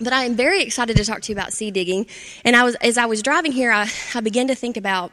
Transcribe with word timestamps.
But 0.00 0.12
I 0.12 0.24
am 0.24 0.34
very 0.34 0.62
excited 0.62 0.96
to 0.96 1.04
talk 1.04 1.22
to 1.22 1.32
you 1.32 1.36
about 1.36 1.52
seed 1.52 1.74
digging. 1.74 2.06
And 2.44 2.56
I 2.56 2.64
was, 2.64 2.74
as 2.76 2.98
I 2.98 3.06
was 3.06 3.22
driving 3.22 3.52
here, 3.52 3.70
I, 3.70 3.88
I 4.14 4.20
began 4.20 4.48
to 4.48 4.54
think 4.54 4.76
about 4.76 5.12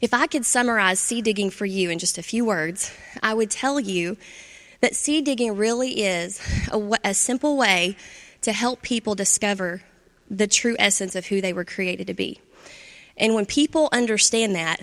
if 0.00 0.12
I 0.12 0.26
could 0.26 0.44
summarize 0.44 1.00
seed 1.00 1.24
digging 1.24 1.50
for 1.50 1.66
you 1.66 1.90
in 1.90 1.98
just 1.98 2.18
a 2.18 2.22
few 2.22 2.44
words, 2.44 2.92
I 3.22 3.34
would 3.34 3.50
tell 3.50 3.80
you 3.80 4.16
that 4.80 4.94
seed 4.94 5.24
digging 5.24 5.56
really 5.56 6.02
is 6.02 6.40
a, 6.70 6.98
a 7.04 7.14
simple 7.14 7.56
way 7.56 7.96
to 8.42 8.52
help 8.52 8.82
people 8.82 9.14
discover 9.14 9.82
the 10.30 10.46
true 10.46 10.76
essence 10.78 11.14
of 11.14 11.26
who 11.26 11.40
they 11.40 11.52
were 11.52 11.64
created 11.64 12.06
to 12.06 12.14
be. 12.14 12.40
And 13.16 13.34
when 13.34 13.44
people 13.44 13.88
understand 13.92 14.54
that, 14.54 14.80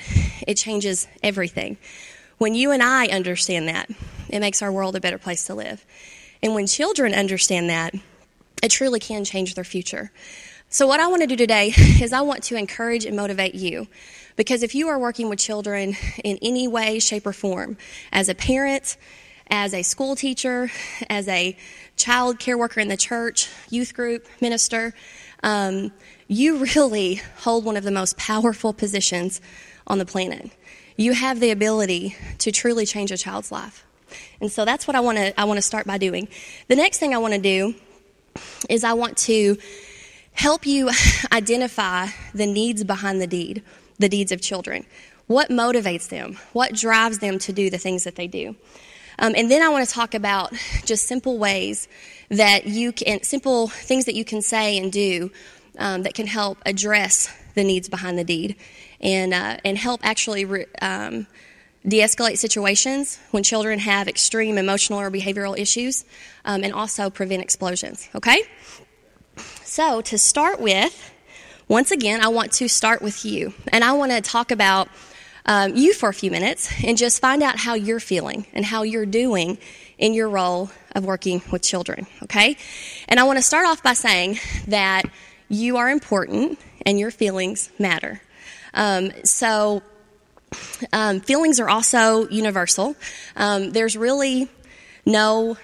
it 0.47 0.55
changes 0.55 1.07
everything. 1.23 1.77
When 2.37 2.53
you 2.53 2.71
and 2.71 2.83
I 2.83 3.07
understand 3.07 3.67
that, 3.67 3.89
it 4.29 4.39
makes 4.39 4.61
our 4.61 4.71
world 4.71 4.95
a 4.95 5.01
better 5.01 5.17
place 5.17 5.45
to 5.45 5.55
live. 5.55 5.83
And 6.43 6.53
when 6.53 6.67
children 6.67 7.15
understand 7.15 7.69
that, 7.69 7.95
it 8.63 8.69
truly 8.69 8.99
can 8.99 9.23
change 9.23 9.55
their 9.55 9.63
future. 9.63 10.11
So, 10.69 10.85
what 10.85 10.99
I 10.99 11.07
want 11.07 11.21
to 11.21 11.27
do 11.27 11.35
today 11.35 11.67
is 11.77 12.11
I 12.11 12.21
want 12.21 12.43
to 12.43 12.55
encourage 12.55 13.05
and 13.05 13.15
motivate 13.15 13.55
you. 13.55 13.87
Because 14.35 14.61
if 14.63 14.75
you 14.75 14.87
are 14.89 14.99
working 14.99 15.29
with 15.29 15.39
children 15.39 15.95
in 16.23 16.37
any 16.41 16.67
way, 16.67 16.99
shape, 16.99 17.25
or 17.25 17.33
form, 17.33 17.77
as 18.11 18.29
a 18.29 18.35
parent, 18.35 18.97
as 19.49 19.73
a 19.73 19.81
school 19.81 20.15
teacher, 20.15 20.69
as 21.09 21.27
a 21.27 21.57
child 21.95 22.37
care 22.37 22.57
worker 22.57 22.79
in 22.79 22.87
the 22.87 22.97
church, 22.97 23.49
youth 23.69 23.93
group, 23.93 24.27
minister, 24.39 24.93
um, 25.41 25.91
you 26.27 26.65
really 26.75 27.21
hold 27.39 27.65
one 27.65 27.77
of 27.77 27.83
the 27.83 27.91
most 27.91 28.17
powerful 28.17 28.73
positions 28.73 29.41
on 29.87 29.97
the 29.97 30.05
planet. 30.05 30.51
You 30.97 31.13
have 31.13 31.39
the 31.39 31.51
ability 31.51 32.15
to 32.39 32.51
truly 32.51 32.85
change 32.85 33.11
a 33.11 33.17
child's 33.17 33.51
life. 33.51 33.85
And 34.39 34.51
so 34.51 34.65
that's 34.65 34.87
what 34.87 34.95
I 34.95 34.99
want 34.99 35.17
to 35.17 35.39
I 35.39 35.45
want 35.45 35.57
to 35.57 35.61
start 35.61 35.85
by 35.85 35.97
doing. 35.97 36.27
The 36.67 36.75
next 36.75 36.99
thing 36.99 37.13
I 37.13 37.17
want 37.17 37.33
to 37.33 37.39
do 37.39 37.75
is 38.69 38.83
I 38.83 38.93
want 38.93 39.17
to 39.17 39.57
help 40.33 40.65
you 40.65 40.89
identify 41.31 42.07
the 42.33 42.45
needs 42.45 42.83
behind 42.83 43.21
the 43.21 43.27
deed, 43.27 43.63
the 43.99 44.09
deeds 44.09 44.31
of 44.31 44.41
children. 44.41 44.85
What 45.27 45.49
motivates 45.49 46.09
them? 46.09 46.37
What 46.53 46.73
drives 46.73 47.19
them 47.19 47.37
to 47.39 47.51
do 47.51 47.69
the 47.69 47.77
things 47.77 48.05
that 48.05 48.15
they 48.15 48.27
do? 48.27 48.55
Um, 49.19 49.33
and 49.35 49.49
then 49.49 49.61
I 49.61 49.69
want 49.69 49.87
to 49.87 49.93
talk 49.93 50.13
about 50.13 50.53
just 50.85 51.07
simple 51.07 51.37
ways 51.37 51.87
that 52.29 52.67
you 52.67 52.91
can, 52.91 53.23
simple 53.23 53.67
things 53.67 54.05
that 54.05 54.15
you 54.15 54.23
can 54.23 54.41
say 54.41 54.77
and 54.77 54.91
do 54.91 55.31
um, 55.79 56.03
that 56.03 56.13
can 56.13 56.27
help 56.27 56.59
address 56.65 57.33
the 57.55 57.63
needs 57.63 57.89
behind 57.89 58.17
the 58.17 58.23
deed 58.23 58.55
and, 59.01 59.33
uh, 59.33 59.57
and 59.65 59.77
help 59.77 60.01
actually 60.03 60.45
re, 60.45 60.65
um, 60.81 61.27
de 61.87 61.99
escalate 61.99 62.37
situations 62.37 63.17
when 63.31 63.43
children 63.43 63.79
have 63.79 64.07
extreme 64.07 64.57
emotional 64.57 64.99
or 64.99 65.09
behavioral 65.09 65.57
issues 65.57 66.03
um, 66.45 66.63
and 66.63 66.73
also 66.73 67.09
prevent 67.09 67.41
explosions. 67.41 68.09
Okay? 68.13 68.41
So, 69.63 70.01
to 70.01 70.17
start 70.17 70.59
with, 70.59 71.13
once 71.67 71.91
again, 71.91 72.21
I 72.21 72.27
want 72.29 72.51
to 72.53 72.67
start 72.67 73.01
with 73.01 73.23
you 73.25 73.53
and 73.71 73.83
I 73.83 73.93
want 73.93 74.11
to 74.11 74.21
talk 74.21 74.51
about 74.51 74.89
um, 75.45 75.75
you 75.75 75.93
for 75.93 76.09
a 76.09 76.13
few 76.13 76.29
minutes 76.29 76.71
and 76.83 76.97
just 76.97 77.21
find 77.21 77.41
out 77.41 77.57
how 77.57 77.73
you're 77.73 78.01
feeling 78.01 78.45
and 78.53 78.65
how 78.65 78.83
you're 78.83 79.05
doing 79.05 79.57
in 79.97 80.13
your 80.13 80.29
role 80.29 80.69
of 80.93 81.05
working 81.05 81.41
with 81.51 81.61
children, 81.61 82.05
okay? 82.23 82.57
And 83.07 83.19
I 83.19 83.23
want 83.23 83.37
to 83.37 83.43
start 83.43 83.65
off 83.65 83.81
by 83.81 83.93
saying 83.93 84.39
that 84.67 85.03
you 85.47 85.77
are 85.77 85.89
important 85.89 86.59
and 86.85 86.99
your 86.99 87.11
feelings 87.11 87.69
matter. 87.79 88.21
Um, 88.73 89.11
so, 89.23 89.81
um, 90.93 91.19
feelings 91.19 91.59
are 91.59 91.69
also 91.69 92.27
universal. 92.29 92.95
Um, 93.35 93.71
there's 93.71 93.97
really 93.97 94.47
no 95.05 95.57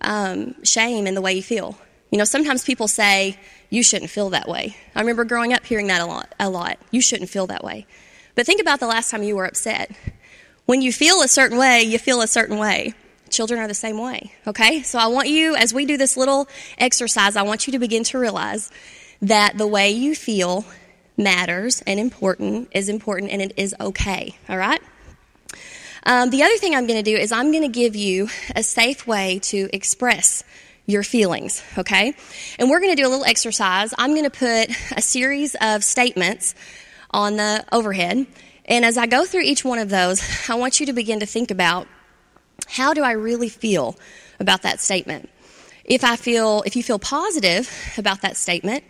um, 0.00 0.62
shame 0.64 1.06
in 1.06 1.14
the 1.14 1.20
way 1.20 1.34
you 1.34 1.42
feel. 1.42 1.76
You 2.10 2.18
know, 2.18 2.24
sometimes 2.24 2.64
people 2.64 2.88
say, 2.88 3.38
you 3.70 3.82
shouldn't 3.82 4.10
feel 4.10 4.30
that 4.30 4.48
way. 4.48 4.76
I 4.94 5.00
remember 5.00 5.24
growing 5.24 5.52
up 5.52 5.64
hearing 5.64 5.88
that 5.88 6.00
a 6.00 6.06
lot. 6.06 6.34
A 6.38 6.48
lot. 6.48 6.78
You 6.90 7.00
shouldn't 7.00 7.30
feel 7.30 7.48
that 7.48 7.64
way. 7.64 7.86
But 8.34 8.46
think 8.46 8.60
about 8.60 8.80
the 8.80 8.86
last 8.86 9.10
time 9.10 9.22
you 9.22 9.36
were 9.36 9.44
upset. 9.44 9.90
When 10.66 10.82
you 10.82 10.92
feel 10.92 11.22
a 11.22 11.28
certain 11.28 11.58
way, 11.58 11.82
you 11.82 11.98
feel 11.98 12.20
a 12.22 12.26
certain 12.26 12.58
way. 12.58 12.94
Children 13.30 13.60
are 13.60 13.68
the 13.68 13.74
same 13.74 13.98
way, 13.98 14.32
okay? 14.46 14.82
So 14.82 14.98
I 14.98 15.08
want 15.08 15.28
you, 15.28 15.56
as 15.56 15.74
we 15.74 15.84
do 15.84 15.96
this 15.96 16.16
little 16.16 16.48
exercise, 16.78 17.34
I 17.34 17.42
want 17.42 17.66
you 17.66 17.72
to 17.72 17.78
begin 17.78 18.04
to 18.04 18.18
realize 18.18 18.70
that 19.22 19.58
the 19.58 19.66
way 19.66 19.90
you 19.90 20.14
feel 20.14 20.64
matters 21.16 21.82
and 21.86 21.98
important 21.98 22.68
is 22.72 22.88
important 22.88 23.30
and 23.32 23.40
it 23.42 23.52
is 23.56 23.74
okay, 23.80 24.36
all 24.48 24.58
right? 24.58 24.80
Um, 26.04 26.30
the 26.30 26.42
other 26.44 26.56
thing 26.56 26.74
I'm 26.74 26.86
going 26.86 27.02
to 27.02 27.10
do 27.10 27.16
is 27.16 27.32
I'm 27.32 27.50
going 27.50 27.64
to 27.64 27.68
give 27.68 27.96
you 27.96 28.28
a 28.54 28.62
safe 28.62 29.06
way 29.06 29.40
to 29.44 29.68
express 29.72 30.44
your 30.86 31.02
feelings, 31.02 31.62
okay? 31.76 32.14
And 32.58 32.70
we're 32.70 32.78
going 32.78 32.94
to 32.94 33.02
do 33.02 33.08
a 33.08 33.10
little 33.10 33.24
exercise. 33.24 33.92
I'm 33.98 34.12
going 34.12 34.24
to 34.24 34.30
put 34.30 34.70
a 34.96 35.02
series 35.02 35.56
of 35.60 35.82
statements 35.82 36.54
on 37.10 37.36
the 37.36 37.64
overhead. 37.72 38.26
And 38.66 38.84
as 38.84 38.96
I 38.96 39.06
go 39.06 39.24
through 39.24 39.42
each 39.42 39.64
one 39.64 39.78
of 39.78 39.88
those, 39.88 40.22
I 40.48 40.54
want 40.54 40.78
you 40.78 40.86
to 40.86 40.92
begin 40.92 41.20
to 41.20 41.26
think 41.26 41.50
about 41.50 41.88
how 42.68 42.94
do 42.94 43.02
I 43.02 43.12
really 43.12 43.48
feel 43.48 43.96
about 44.38 44.62
that 44.62 44.80
statement? 44.80 45.28
If 45.84 46.04
I 46.04 46.16
feel, 46.16 46.62
if 46.66 46.76
you 46.76 46.82
feel 46.82 46.98
positive 46.98 47.70
about 47.96 48.22
that 48.22 48.36
statement, 48.36 48.84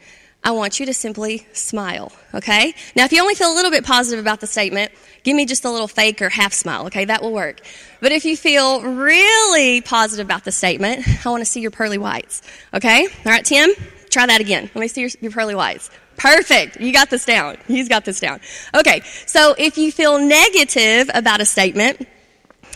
I 0.45 0.53
want 0.53 0.79
you 0.79 0.87
to 0.87 0.95
simply 0.95 1.47
smile, 1.53 2.13
okay? 2.33 2.75
Now, 2.95 3.05
if 3.05 3.13
you 3.13 3.21
only 3.21 3.35
feel 3.35 3.53
a 3.53 3.55
little 3.55 3.71
bit 3.71 3.85
positive 3.85 4.21
about 4.21 4.41
the 4.41 4.47
statement, 4.47 4.93
give 5.25 5.35
me 5.35 5.45
just 5.45 5.65
a 5.65 5.71
little 5.71 5.89
fake 5.89 6.23
or 6.23 6.29
half 6.29 6.53
smile, 6.53 6.87
okay? 6.87 7.05
That 7.05 7.21
will 7.21 7.33
work. 7.33 7.61
But 8.01 8.13
if 8.13 8.25
you 8.25 8.37
feel 8.37 8.83
really 8.83 9.81
positive 9.81 10.25
about 10.25 10.45
the 10.45 10.53
statement, 10.53 11.05
I 11.27 11.31
want 11.31 11.41
to 11.41 11.51
see 11.51 11.61
your 11.61 11.73
pearly 11.73 11.99
whites, 11.99 12.43
okay? 12.73 13.07
All 13.07 13.33
right, 13.33 13.45
Tim, 13.45 13.71
try 14.09 14.27
that 14.27 14.41
again. 14.41 14.71
Let 14.75 14.81
me 14.81 14.89
see 14.89 15.01
your, 15.01 15.11
your 15.21 15.33
pearly 15.33 15.57
whites. 15.57 15.91
Perfect. 16.17 16.81
You 16.81 16.93
got 16.93 17.11
this 17.11 17.25
down. 17.25 17.57
He's 17.67 17.89
got 17.89 18.05
this 18.05 18.21
down. 18.21 18.41
Okay. 18.75 19.03
So 19.27 19.55
if 19.59 19.77
you 19.77 19.93
feel 19.93 20.19
negative 20.19 21.11
about 21.13 21.41
a 21.41 21.45
statement, 21.45 22.07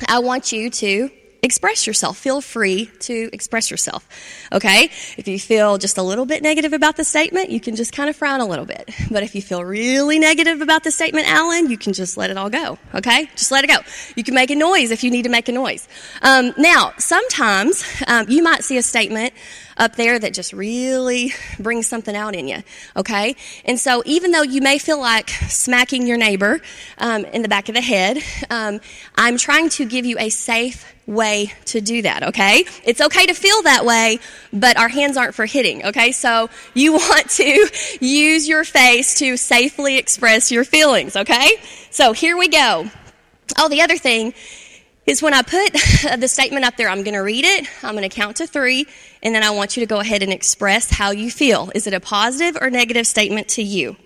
I 0.09 0.19
want 0.19 0.53
you 0.53 0.71
to 0.71 1.11
express 1.43 1.87
yourself. 1.87 2.19
Feel 2.19 2.41
free 2.41 2.91
to 3.01 3.31
express 3.33 3.71
yourself. 3.71 4.07
Okay? 4.53 4.85
If 5.17 5.27
you 5.27 5.39
feel 5.39 5.79
just 5.79 5.99
a 5.99 6.03
little 6.03 6.27
bit 6.27 6.43
negative 6.43 6.73
about 6.73 6.97
the 6.97 7.05
statement, 7.05 7.51
you 7.51 7.61
can 7.61 7.77
just 7.77 7.93
kind 7.93 8.11
of 8.11 8.17
frown 8.17 8.41
a 8.41 8.47
little 8.47 8.67
bit. 8.67 8.91
But 9.11 9.23
if 9.23 9.35
you 9.35 9.43
feel 9.43 9.65
really 9.65 10.19
negative 10.19 10.61
about 10.61 10.85
the 10.85 10.91
statement, 10.91 11.27
Alan, 11.29 11.71
you 11.71 11.77
can 11.77 11.93
just 11.93 12.17
let 12.17 12.31
it 12.31 12.37
all 12.37 12.51
go. 12.51 12.79
Okay? 12.95 13.27
Just 13.35 13.51
let 13.51 13.65
it 13.65 13.69
go. 13.69 13.79
You 14.15 14.23
can 14.23 14.35
make 14.35 14.51
a 14.51 14.55
noise 14.55 14.91
if 14.91 15.03
you 15.03 15.11
need 15.11 15.23
to 15.23 15.29
make 15.29 15.49
a 15.49 15.53
noise. 15.53 15.89
Um, 16.23 16.53
now, 16.57 16.93
sometimes 16.99 17.85
um, 18.07 18.27
you 18.29 18.43
might 18.43 18.63
see 18.63 18.79
a 18.79 18.83
statement 18.83 19.35
up 19.81 19.97
there 19.97 20.19
that 20.19 20.35
just 20.35 20.53
really 20.53 21.33
brings 21.59 21.89
something 21.89 22.15
out 22.15 22.37
in 22.37 22.47
you. 22.47 22.63
Okay? 22.97 23.35
And 23.65 23.81
so 23.81 24.03
even 24.05 24.31
though 24.31 24.43
you 24.43 24.61
may 24.61 24.79
feel 24.79 25.01
like 25.01 25.31
smacking 25.31 26.07
your 26.07 26.19
neighbor 26.19 26.61
um, 26.99 27.25
in 27.25 27.43
the 27.43 27.49
back 27.49 27.69
of 27.69 27.75
the 27.75 27.81
head, 27.81 28.19
um, 28.51 28.81
I'm 29.17 29.39
trying 29.39 29.71
to 29.71 29.87
give 29.87 30.05
you 30.05 30.19
a 30.19 30.29
safe 30.29 30.85
way 31.07 31.53
to 31.65 31.81
do 31.81 32.03
that, 32.03 32.23
okay? 32.29 32.65
It's 32.85 33.01
okay 33.01 33.27
to 33.27 33.35
feel 33.35 33.63
that 33.63 33.85
way, 33.85 34.21
but 34.53 34.79
our 34.79 34.89
hands 34.89 35.17
aren't 35.17 35.35
for 35.35 35.47
hitting, 35.47 35.87
okay? 35.87 36.13
So 36.13 36.51
you 36.75 36.93
want 36.95 37.31
to 37.31 37.69
use 38.01 38.47
your 38.47 38.65
face 38.65 39.19
to 39.19 39.37
safely 39.37 39.99
express 39.99 40.53
your 40.53 40.65
feelings, 40.65 41.17
okay? 41.17 41.51
So 41.91 42.13
here 42.13 42.37
we 42.37 42.49
go. 42.49 42.89
Oh, 43.59 43.69
the 43.69 43.83
other 43.83 43.97
thing 43.97 44.35
is 45.07 45.23
when 45.23 45.35
I 45.35 45.43
put 45.43 45.73
the 46.21 46.29
statement 46.29 46.65
up 46.65 46.77
there, 46.77 46.89
I'm 46.89 47.03
going 47.03 47.15
to 47.15 47.21
read 47.21 47.45
it, 47.45 47.67
I'm 47.83 47.95
going 47.95 48.09
to 48.09 48.15
count 48.15 48.37
to 48.37 48.47
three, 48.47 48.87
and 49.23 49.35
then 49.35 49.43
I 49.43 49.51
want 49.51 49.77
you 49.77 49.81
to 49.81 49.87
go 49.87 50.01
ahead 50.01 50.23
and 50.23 50.33
express 50.33 50.91
how 50.91 51.11
you 51.11 51.31
feel. 51.31 51.71
Is 51.75 51.87
it 51.87 51.95
a 51.95 52.01
positive 52.01 52.61
or 52.61 52.71
negative 52.71 53.07
statement 53.07 53.49
to 53.51 53.63
you? 53.63 53.97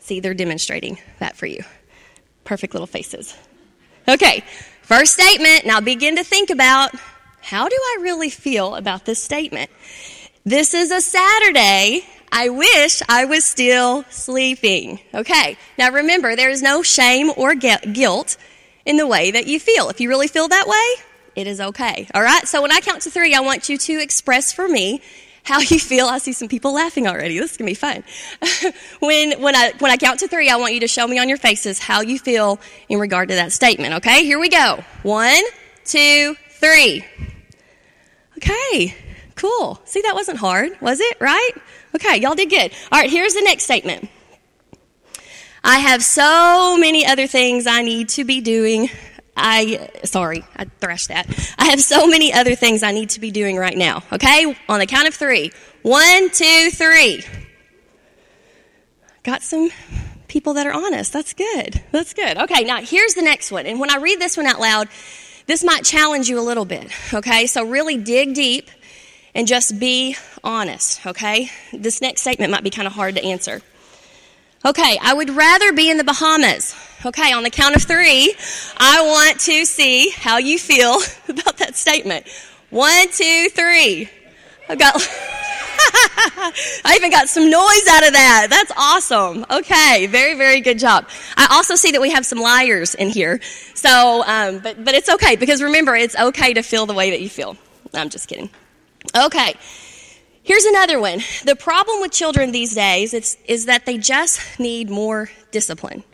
See, 0.00 0.20
they're 0.20 0.34
demonstrating 0.34 0.98
that 1.18 1.36
for 1.36 1.44
you. 1.44 1.62
Perfect 2.44 2.72
little 2.72 2.86
faces. 2.86 3.36
Okay, 4.08 4.42
first 4.80 5.12
statement. 5.12 5.66
Now 5.66 5.80
begin 5.80 6.16
to 6.16 6.24
think 6.24 6.48
about 6.48 6.92
how 7.42 7.68
do 7.68 7.76
I 7.76 7.98
really 8.00 8.30
feel 8.30 8.74
about 8.74 9.04
this 9.04 9.22
statement? 9.22 9.70
This 10.44 10.72
is 10.72 10.90
a 10.90 11.02
Saturday 11.02 12.06
I 12.30 12.48
wish 12.50 13.02
I 13.08 13.24
was 13.24 13.44
still 13.44 14.04
sleeping. 14.10 15.00
Okay. 15.14 15.56
Now 15.78 15.90
remember, 15.92 16.36
there 16.36 16.50
is 16.50 16.62
no 16.62 16.82
shame 16.82 17.30
or 17.36 17.54
guilt 17.54 18.36
in 18.84 18.96
the 18.96 19.06
way 19.06 19.30
that 19.30 19.46
you 19.46 19.60
feel. 19.60 19.88
If 19.88 20.00
you 20.00 20.08
really 20.08 20.28
feel 20.28 20.48
that 20.48 20.66
way, 20.66 21.04
it 21.34 21.46
is 21.46 21.60
okay. 21.60 22.08
All 22.14 22.22
right. 22.22 22.46
So 22.46 22.62
when 22.62 22.72
I 22.72 22.80
count 22.80 23.02
to 23.02 23.10
three, 23.10 23.34
I 23.34 23.40
want 23.40 23.68
you 23.68 23.78
to 23.78 24.00
express 24.00 24.52
for 24.52 24.68
me 24.68 25.02
how 25.44 25.60
you 25.60 25.78
feel. 25.78 26.06
I 26.06 26.18
see 26.18 26.32
some 26.32 26.48
people 26.48 26.74
laughing 26.74 27.06
already. 27.06 27.38
This 27.38 27.52
is 27.52 27.56
gonna 27.56 27.70
be 27.70 27.74
fun. 27.74 28.04
when 29.00 29.40
when 29.40 29.56
I 29.56 29.72
when 29.78 29.90
I 29.90 29.96
count 29.96 30.20
to 30.20 30.28
three, 30.28 30.50
I 30.50 30.56
want 30.56 30.74
you 30.74 30.80
to 30.80 30.88
show 30.88 31.06
me 31.06 31.18
on 31.18 31.28
your 31.28 31.38
faces 31.38 31.78
how 31.78 32.00
you 32.02 32.18
feel 32.18 32.60
in 32.88 32.98
regard 32.98 33.28
to 33.30 33.36
that 33.36 33.52
statement. 33.52 33.94
Okay. 33.94 34.24
Here 34.24 34.38
we 34.38 34.48
go. 34.48 34.84
One, 35.02 35.42
two, 35.84 36.34
three. 36.50 37.04
Okay. 38.36 38.94
Cool. 39.34 39.80
See, 39.84 40.02
that 40.02 40.14
wasn't 40.14 40.38
hard, 40.38 40.72
was 40.80 40.98
it? 40.98 41.16
Right? 41.20 41.52
Okay, 41.94 42.18
y'all 42.18 42.34
did 42.34 42.50
good. 42.50 42.72
All 42.92 43.00
right, 43.00 43.10
here's 43.10 43.34
the 43.34 43.42
next 43.42 43.64
statement. 43.64 44.08
I 45.64 45.78
have 45.78 46.02
so 46.02 46.76
many 46.78 47.04
other 47.04 47.26
things 47.26 47.66
I 47.66 47.82
need 47.82 48.10
to 48.10 48.24
be 48.24 48.40
doing. 48.40 48.90
I, 49.36 49.90
sorry, 50.04 50.44
I 50.56 50.64
thrashed 50.80 51.08
that. 51.08 51.26
I 51.58 51.66
have 51.66 51.80
so 51.80 52.06
many 52.06 52.32
other 52.32 52.54
things 52.54 52.82
I 52.82 52.92
need 52.92 53.10
to 53.10 53.20
be 53.20 53.30
doing 53.30 53.56
right 53.56 53.76
now. 53.76 54.02
Okay? 54.12 54.56
On 54.68 54.78
the 54.78 54.86
count 54.86 55.08
of 55.08 55.14
three. 55.14 55.52
One, 55.82 56.30
two, 56.30 56.70
three. 56.70 57.24
Got 59.22 59.42
some 59.42 59.70
people 60.28 60.54
that 60.54 60.66
are 60.66 60.72
honest. 60.72 61.12
That's 61.12 61.34
good. 61.34 61.82
That's 61.92 62.14
good. 62.14 62.36
Okay, 62.36 62.64
now 62.64 62.80
here's 62.80 63.14
the 63.14 63.22
next 63.22 63.50
one. 63.50 63.66
And 63.66 63.80
when 63.80 63.90
I 63.90 63.96
read 63.96 64.20
this 64.20 64.36
one 64.36 64.46
out 64.46 64.60
loud, 64.60 64.88
this 65.46 65.64
might 65.64 65.84
challenge 65.84 66.28
you 66.28 66.38
a 66.38 66.42
little 66.42 66.64
bit. 66.64 66.90
Okay? 67.12 67.46
So 67.46 67.64
really 67.64 67.96
dig 67.96 68.34
deep 68.34 68.70
and 69.34 69.46
just 69.46 69.78
be 69.78 70.16
honest. 70.42 71.04
Okay? 71.06 71.50
This 71.72 72.00
next 72.00 72.22
statement 72.22 72.50
might 72.50 72.64
be 72.64 72.70
kind 72.70 72.86
of 72.86 72.94
hard 72.94 73.14
to 73.16 73.24
answer. 73.24 73.62
Okay, 74.64 74.98
I 75.00 75.14
would 75.14 75.30
rather 75.30 75.72
be 75.72 75.88
in 75.88 75.98
the 75.98 76.04
Bahamas. 76.04 76.74
Okay, 77.06 77.32
on 77.32 77.44
the 77.44 77.50
count 77.50 77.76
of 77.76 77.82
three, 77.82 78.34
I 78.76 79.02
want 79.02 79.38
to 79.42 79.64
see 79.64 80.10
how 80.10 80.38
you 80.38 80.58
feel 80.58 80.96
about 81.28 81.58
that 81.58 81.76
statement. 81.76 82.26
One, 82.70 83.08
two, 83.10 83.48
three. 83.50 84.10
I've 84.68 84.78
got. 84.78 84.94
I 86.84 86.94
even 86.96 87.10
got 87.10 87.28
some 87.28 87.48
noise 87.48 87.88
out 87.88 88.06
of 88.06 88.12
that. 88.12 88.48
That's 88.50 88.72
awesome. 88.76 89.46
Okay, 89.48 90.08
very, 90.08 90.34
very 90.34 90.60
good 90.60 90.78
job. 90.78 91.08
I 91.36 91.46
also 91.52 91.76
see 91.76 91.92
that 91.92 92.00
we 92.00 92.10
have 92.10 92.26
some 92.26 92.38
liars 92.40 92.94
in 92.96 93.10
here. 93.10 93.40
So, 93.74 94.24
um, 94.26 94.58
but 94.58 94.84
but 94.84 94.94
it's 94.94 95.08
okay 95.08 95.36
because 95.36 95.62
remember, 95.62 95.94
it's 95.94 96.16
okay 96.16 96.52
to 96.54 96.62
feel 96.62 96.84
the 96.86 96.94
way 96.94 97.10
that 97.10 97.20
you 97.20 97.28
feel. 97.28 97.56
I'm 97.94 98.10
just 98.10 98.28
kidding. 98.28 98.50
Okay. 99.16 99.54
Here's 100.48 100.64
another 100.64 100.98
one. 100.98 101.18
The 101.44 101.56
problem 101.56 102.00
with 102.00 102.10
children 102.10 102.52
these 102.52 102.74
days 102.74 103.12
is, 103.12 103.36
is 103.44 103.66
that 103.66 103.84
they 103.84 103.98
just 103.98 104.58
need 104.58 104.88
more 104.88 105.28
discipline. 105.50 106.04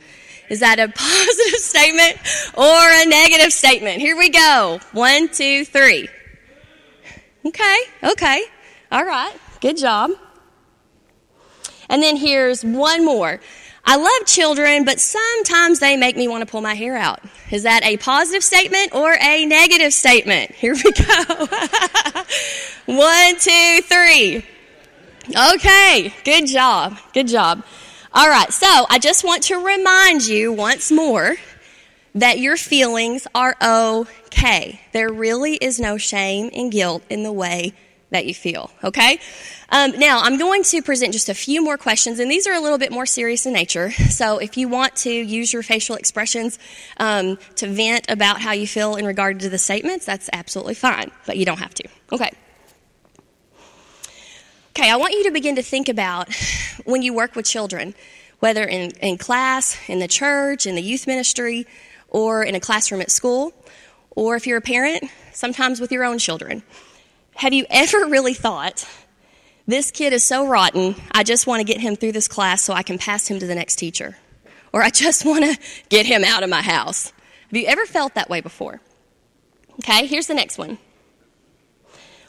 Is 0.50 0.58
that 0.58 0.80
a 0.80 0.88
positive 0.96 1.60
statement 1.60 2.18
or 2.54 2.64
a 2.66 3.06
negative 3.06 3.52
statement? 3.52 4.00
Here 4.00 4.16
we 4.16 4.30
go. 4.30 4.80
One, 4.90 5.28
two, 5.28 5.64
three. 5.64 6.08
Okay, 7.46 7.76
okay. 8.02 8.44
All 8.90 9.04
right. 9.04 9.36
Good 9.60 9.76
job. 9.76 10.10
And 11.88 12.02
then 12.02 12.16
here's 12.16 12.64
one 12.64 13.04
more. 13.04 13.38
I 13.86 13.96
love 13.96 14.26
children, 14.26 14.84
but 14.84 14.98
sometimes 14.98 15.78
they 15.78 15.96
make 15.96 16.16
me 16.16 16.26
want 16.26 16.40
to 16.40 16.50
pull 16.50 16.62
my 16.62 16.74
hair 16.74 16.96
out. 16.96 17.20
Is 17.50 17.64
that 17.64 17.84
a 17.84 17.98
positive 17.98 18.42
statement 18.42 18.94
or 18.94 19.14
a 19.20 19.44
negative 19.44 19.92
statement? 19.92 20.50
Here 20.54 20.74
we 20.74 20.92
go. 20.92 21.46
One, 22.86 23.36
two, 23.38 23.80
three. 23.82 24.44
Okay, 25.54 26.14
good 26.24 26.46
job. 26.46 26.98
Good 27.12 27.28
job. 27.28 27.62
All 28.12 28.28
right, 28.28 28.52
so 28.52 28.86
I 28.88 28.98
just 28.98 29.24
want 29.24 29.42
to 29.44 29.56
remind 29.56 30.26
you 30.26 30.52
once 30.52 30.90
more 30.90 31.36
that 32.14 32.38
your 32.38 32.56
feelings 32.56 33.26
are 33.34 33.56
okay. 33.60 34.80
There 34.92 35.12
really 35.12 35.56
is 35.56 35.80
no 35.80 35.98
shame 35.98 36.50
and 36.54 36.70
guilt 36.70 37.02
in 37.10 37.22
the 37.22 37.32
way 37.32 37.74
that 38.10 38.26
you 38.26 38.34
feel, 38.34 38.70
okay? 38.82 39.18
Um, 39.70 39.98
now, 39.98 40.20
I'm 40.20 40.38
going 40.38 40.62
to 40.64 40.82
present 40.82 41.12
just 41.12 41.28
a 41.28 41.34
few 41.34 41.62
more 41.64 41.76
questions, 41.76 42.18
and 42.18 42.30
these 42.30 42.46
are 42.46 42.52
a 42.52 42.60
little 42.60 42.78
bit 42.78 42.92
more 42.92 43.06
serious 43.06 43.46
in 43.46 43.52
nature. 43.52 43.90
So, 43.90 44.38
if 44.38 44.56
you 44.56 44.68
want 44.68 44.96
to 44.96 45.10
use 45.10 45.52
your 45.52 45.62
facial 45.62 45.96
expressions 45.96 46.58
um, 46.98 47.38
to 47.56 47.66
vent 47.66 48.06
about 48.10 48.40
how 48.40 48.52
you 48.52 48.66
feel 48.66 48.96
in 48.96 49.06
regard 49.06 49.40
to 49.40 49.48
the 49.48 49.58
statements, 49.58 50.04
that's 50.06 50.28
absolutely 50.32 50.74
fine, 50.74 51.10
but 51.26 51.36
you 51.36 51.44
don't 51.44 51.58
have 51.58 51.74
to. 51.74 51.88
Okay. 52.12 52.30
Okay, 54.76 54.90
I 54.90 54.96
want 54.96 55.12
you 55.12 55.24
to 55.24 55.30
begin 55.30 55.56
to 55.56 55.62
think 55.62 55.88
about 55.88 56.34
when 56.84 57.02
you 57.02 57.14
work 57.14 57.36
with 57.36 57.46
children, 57.46 57.94
whether 58.40 58.64
in, 58.64 58.90
in 59.00 59.18
class, 59.18 59.78
in 59.88 60.00
the 60.00 60.08
church, 60.08 60.66
in 60.66 60.74
the 60.74 60.82
youth 60.82 61.06
ministry, 61.06 61.66
or 62.08 62.42
in 62.42 62.54
a 62.54 62.60
classroom 62.60 63.00
at 63.00 63.10
school, 63.10 63.52
or 64.10 64.36
if 64.36 64.46
you're 64.46 64.58
a 64.58 64.60
parent, 64.60 65.04
sometimes 65.32 65.80
with 65.80 65.92
your 65.92 66.04
own 66.04 66.18
children. 66.18 66.62
Have 67.36 67.52
you 67.52 67.66
ever 67.70 68.06
really 68.08 68.34
thought, 68.34 68.86
this 69.66 69.90
kid 69.90 70.12
is 70.12 70.22
so 70.22 70.46
rotten, 70.46 70.94
I 71.12 71.22
just 71.22 71.46
want 71.46 71.60
to 71.60 71.64
get 71.64 71.80
him 71.80 71.96
through 71.96 72.12
this 72.12 72.28
class 72.28 72.62
so 72.62 72.74
I 72.74 72.82
can 72.82 72.98
pass 72.98 73.26
him 73.26 73.38
to 73.38 73.46
the 73.46 73.54
next 73.54 73.76
teacher? 73.76 74.16
Or 74.72 74.82
I 74.82 74.90
just 74.90 75.24
want 75.26 75.44
to 75.44 75.58
get 75.88 76.06
him 76.06 76.24
out 76.24 76.42
of 76.42 76.50
my 76.50 76.62
house? 76.62 77.12
Have 77.48 77.56
you 77.56 77.66
ever 77.66 77.86
felt 77.86 78.14
that 78.14 78.28
way 78.28 78.40
before? 78.40 78.80
Okay, 79.80 80.06
here's 80.06 80.26
the 80.26 80.34
next 80.34 80.58
one. 80.58 80.78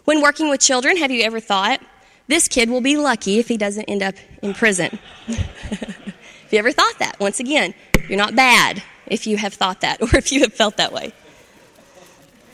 When 0.06 0.22
working 0.22 0.50
with 0.50 0.62
children, 0.62 0.98
have 0.98 1.12
you 1.12 1.24
ever 1.24 1.40
thought, 1.40 1.82
this 2.28 2.48
kid 2.48 2.70
will 2.70 2.82
be 2.82 2.98
lucky 2.98 3.40
if 3.40 3.48
he 3.48 3.58
doesn't 3.58 3.86
end 3.86 4.02
up 4.02 4.16
in 4.42 4.54
prison. 4.54 4.98
have 5.28 6.52
you 6.52 6.60
ever 6.60 6.72
thought 6.72 7.00
that? 7.00 7.20
Once 7.20 7.40
again, 7.40 7.74
you're 8.08 8.18
not 8.18 8.36
bad 8.36 8.82
if 9.08 9.28
you 9.28 9.38
have 9.38 9.54
thought 9.54 9.82
that 9.82 10.02
or 10.02 10.18
if 10.18 10.32
you 10.32 10.42
have 10.42 10.54
felt 10.54 10.78
that 10.78 10.92
way. 10.92 11.14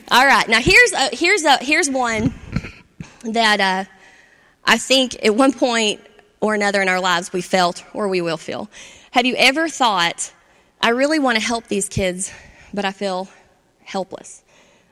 All 0.10 0.26
right, 0.26 0.48
now 0.50 0.60
here's 0.60 0.92
a, 0.92 1.16
here's 1.16 1.44
a, 1.46 1.58
here's 1.58 1.90
one 1.90 2.34
that 3.24 3.60
uh, 3.60 3.90
I 4.72 4.78
think 4.78 5.26
at 5.26 5.36
one 5.36 5.52
point 5.52 6.00
or 6.40 6.56
another 6.56 6.82
in 6.82 6.88
our 6.88 7.02
lives 7.02 7.34
we 7.34 7.42
felt 7.42 7.84
or 7.94 8.08
we 8.08 8.22
will 8.22 8.38
feel. 8.38 8.70
Have 9.12 9.26
you 9.26 9.36
ever 9.36 9.68
thought, 9.68 10.32
I 10.80 10.92
really 10.92 11.20
want 11.20 11.38
to 11.38 11.44
help 11.44 11.68
these 11.68 11.90
kids, 11.90 12.32
but 12.74 12.86
I 12.86 12.94
feel 12.94 13.28
helpless? 13.84 14.42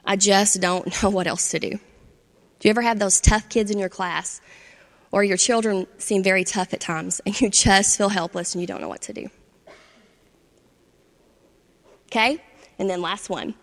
I 0.03 0.17
just 0.17 0.59
don't 0.59 0.85
know 1.01 1.09
what 1.09 1.27
else 1.27 1.51
to 1.51 1.59
do. 1.59 1.69
Do 1.69 1.79
you 2.67 2.71
ever 2.71 2.81
have 2.81 2.99
those 2.99 3.21
tough 3.21 3.47
kids 3.47 3.71
in 3.71 3.79
your 3.79 3.87
class 3.87 4.41
or 5.13 5.23
your 5.23 5.37
children 5.37 5.87
seem 5.97 6.23
very 6.23 6.43
tough 6.43 6.73
at 6.73 6.81
times 6.81 7.21
and 7.25 7.39
you 7.39 7.49
just 7.49 7.97
feel 7.97 8.09
helpless 8.09 8.55
and 8.55 8.61
you 8.61 8.67
don't 8.67 8.81
know 8.81 8.89
what 8.89 9.03
to 9.03 9.13
do. 9.13 9.29
Okay? 12.07 12.43
And 12.77 12.89
then 12.89 13.01
last 13.01 13.29
one. 13.29 13.55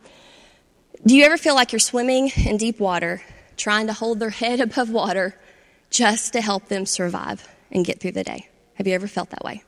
Do 1.04 1.14
you 1.14 1.26
ever 1.26 1.36
feel 1.36 1.54
like 1.54 1.72
you're 1.72 1.78
swimming 1.78 2.32
in 2.42 2.56
deep 2.56 2.80
water, 2.80 3.20
trying 3.58 3.88
to 3.88 3.92
hold 3.92 4.18
their 4.18 4.30
head 4.42 4.60
above 4.60 4.88
water 4.88 5.38
just 5.90 6.32
to 6.32 6.40
help 6.40 6.68
them 6.68 6.86
survive 6.86 7.48
and 7.70 7.84
get 7.84 8.00
through 8.00 8.12
the 8.12 8.24
day? 8.24 8.48
Have 8.74 8.86
you 8.86 8.94
ever 8.94 9.08
felt 9.08 9.30
that 9.30 9.44
way? 9.44 9.62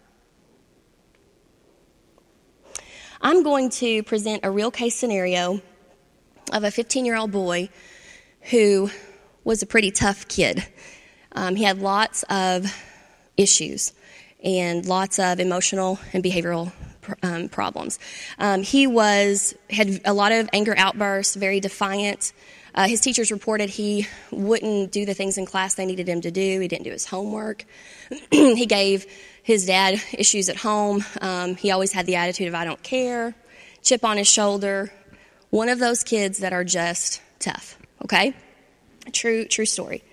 I'm 3.20 3.42
going 3.42 3.70
to 3.70 4.02
present 4.04 4.44
a 4.44 4.50
real 4.50 4.70
case 4.70 4.94
scenario 4.94 5.60
of 6.52 6.64
a 6.64 6.70
15 6.70 7.04
year 7.04 7.16
old 7.16 7.32
boy 7.32 7.68
who 8.50 8.90
was 9.44 9.62
a 9.62 9.66
pretty 9.66 9.90
tough 9.90 10.28
kid. 10.28 10.66
Um, 11.32 11.56
he 11.56 11.64
had 11.64 11.78
lots 11.80 12.24
of 12.24 12.66
issues 13.36 13.92
and 14.42 14.86
lots 14.86 15.18
of 15.18 15.40
emotional 15.40 15.98
and 16.12 16.22
behavioral 16.22 16.72
um, 17.22 17.48
problems. 17.48 17.98
Um, 18.38 18.62
he 18.62 18.86
was 18.86 19.54
had 19.70 20.00
a 20.04 20.12
lot 20.12 20.32
of 20.32 20.48
anger 20.52 20.74
outbursts, 20.76 21.34
very 21.34 21.60
defiant. 21.60 22.32
Uh, 22.74 22.86
his 22.86 23.00
teachers 23.00 23.30
reported 23.30 23.70
he 23.70 24.06
wouldn't 24.30 24.92
do 24.92 25.04
the 25.04 25.14
things 25.14 25.38
in 25.38 25.46
class 25.46 25.74
they 25.74 25.86
needed 25.86 26.08
him 26.08 26.20
to 26.20 26.30
do. 26.30 26.60
He 26.60 26.68
didn't 26.68 26.84
do 26.84 26.90
his 26.92 27.06
homework. 27.06 27.64
he 28.30 28.66
gave 28.66 29.06
his 29.42 29.66
dad 29.66 30.00
issues 30.12 30.48
at 30.48 30.56
home. 30.56 31.04
Um, 31.20 31.56
he 31.56 31.70
always 31.70 31.92
had 31.92 32.06
the 32.06 32.16
attitude 32.16 32.48
of 32.48 32.54
"I 32.54 32.64
don't 32.64 32.82
care," 32.82 33.34
chip 33.82 34.04
on 34.04 34.16
his 34.16 34.28
shoulder. 34.28 34.92
One 35.50 35.68
of 35.68 35.78
those 35.78 36.02
kids 36.02 36.38
that 36.38 36.52
are 36.52 36.64
just 36.64 37.22
tough. 37.38 37.78
Okay, 38.04 38.34
true 39.12 39.46
true 39.46 39.66
story. 39.66 40.04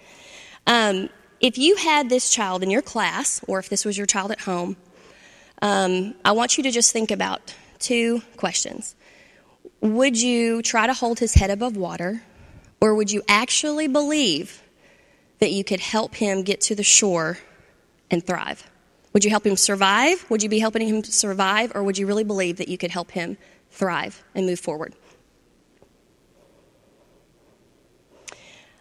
Um, 0.68 1.10
if 1.42 1.58
you 1.58 1.76
had 1.76 2.10
this 2.10 2.30
child 2.30 2.64
in 2.64 2.72
your 2.72 2.82
class, 2.82 3.42
or 3.48 3.60
if 3.60 3.70
this 3.70 3.86
was 3.86 3.98
your 3.98 4.08
child 4.08 4.32
at 4.32 4.42
home, 4.42 4.78
um, 5.62 6.16
I 6.24 6.32
want 6.32 6.58
you 6.58 6.64
to 6.64 6.72
just 6.72 6.92
think 6.92 7.12
about 7.12 7.54
two 7.80 8.22
questions. 8.38 8.96
Would 9.82 10.20
you 10.20 10.62
try 10.62 10.88
to 10.88 10.94
hold 10.94 11.20
his 11.20 11.34
head 11.34 11.50
above 11.52 11.78
water, 11.78 12.24
or 12.82 12.96
would 12.96 13.12
you 13.12 13.24
actually 13.28 13.88
believe 13.88 14.62
that 15.40 15.52
you 15.52 15.64
could 15.64 15.80
help 15.80 16.16
him 16.16 16.44
get 16.44 16.62
to 16.62 16.76
the 16.76 16.84
shore 16.84 17.38
and 18.10 18.26
thrive? 18.26 18.70
Would 19.14 19.24
you 19.24 19.30
help 19.30 19.46
him 19.46 19.56
survive? 19.56 20.26
Would 20.30 20.44
you 20.44 20.50
be 20.50 20.60
helping 20.60 20.88
him 20.88 21.04
survive, 21.04 21.72
or 21.74 21.84
would 21.84 21.98
you 21.98 22.06
really 22.06 22.24
believe 22.24 22.58
that 22.58 22.68
you 22.68 22.78
could 22.78 22.92
help 22.92 23.12
him 23.12 23.38
thrive 23.72 24.24
and 24.34 24.46
move 24.46 24.60
forward? 24.60 24.94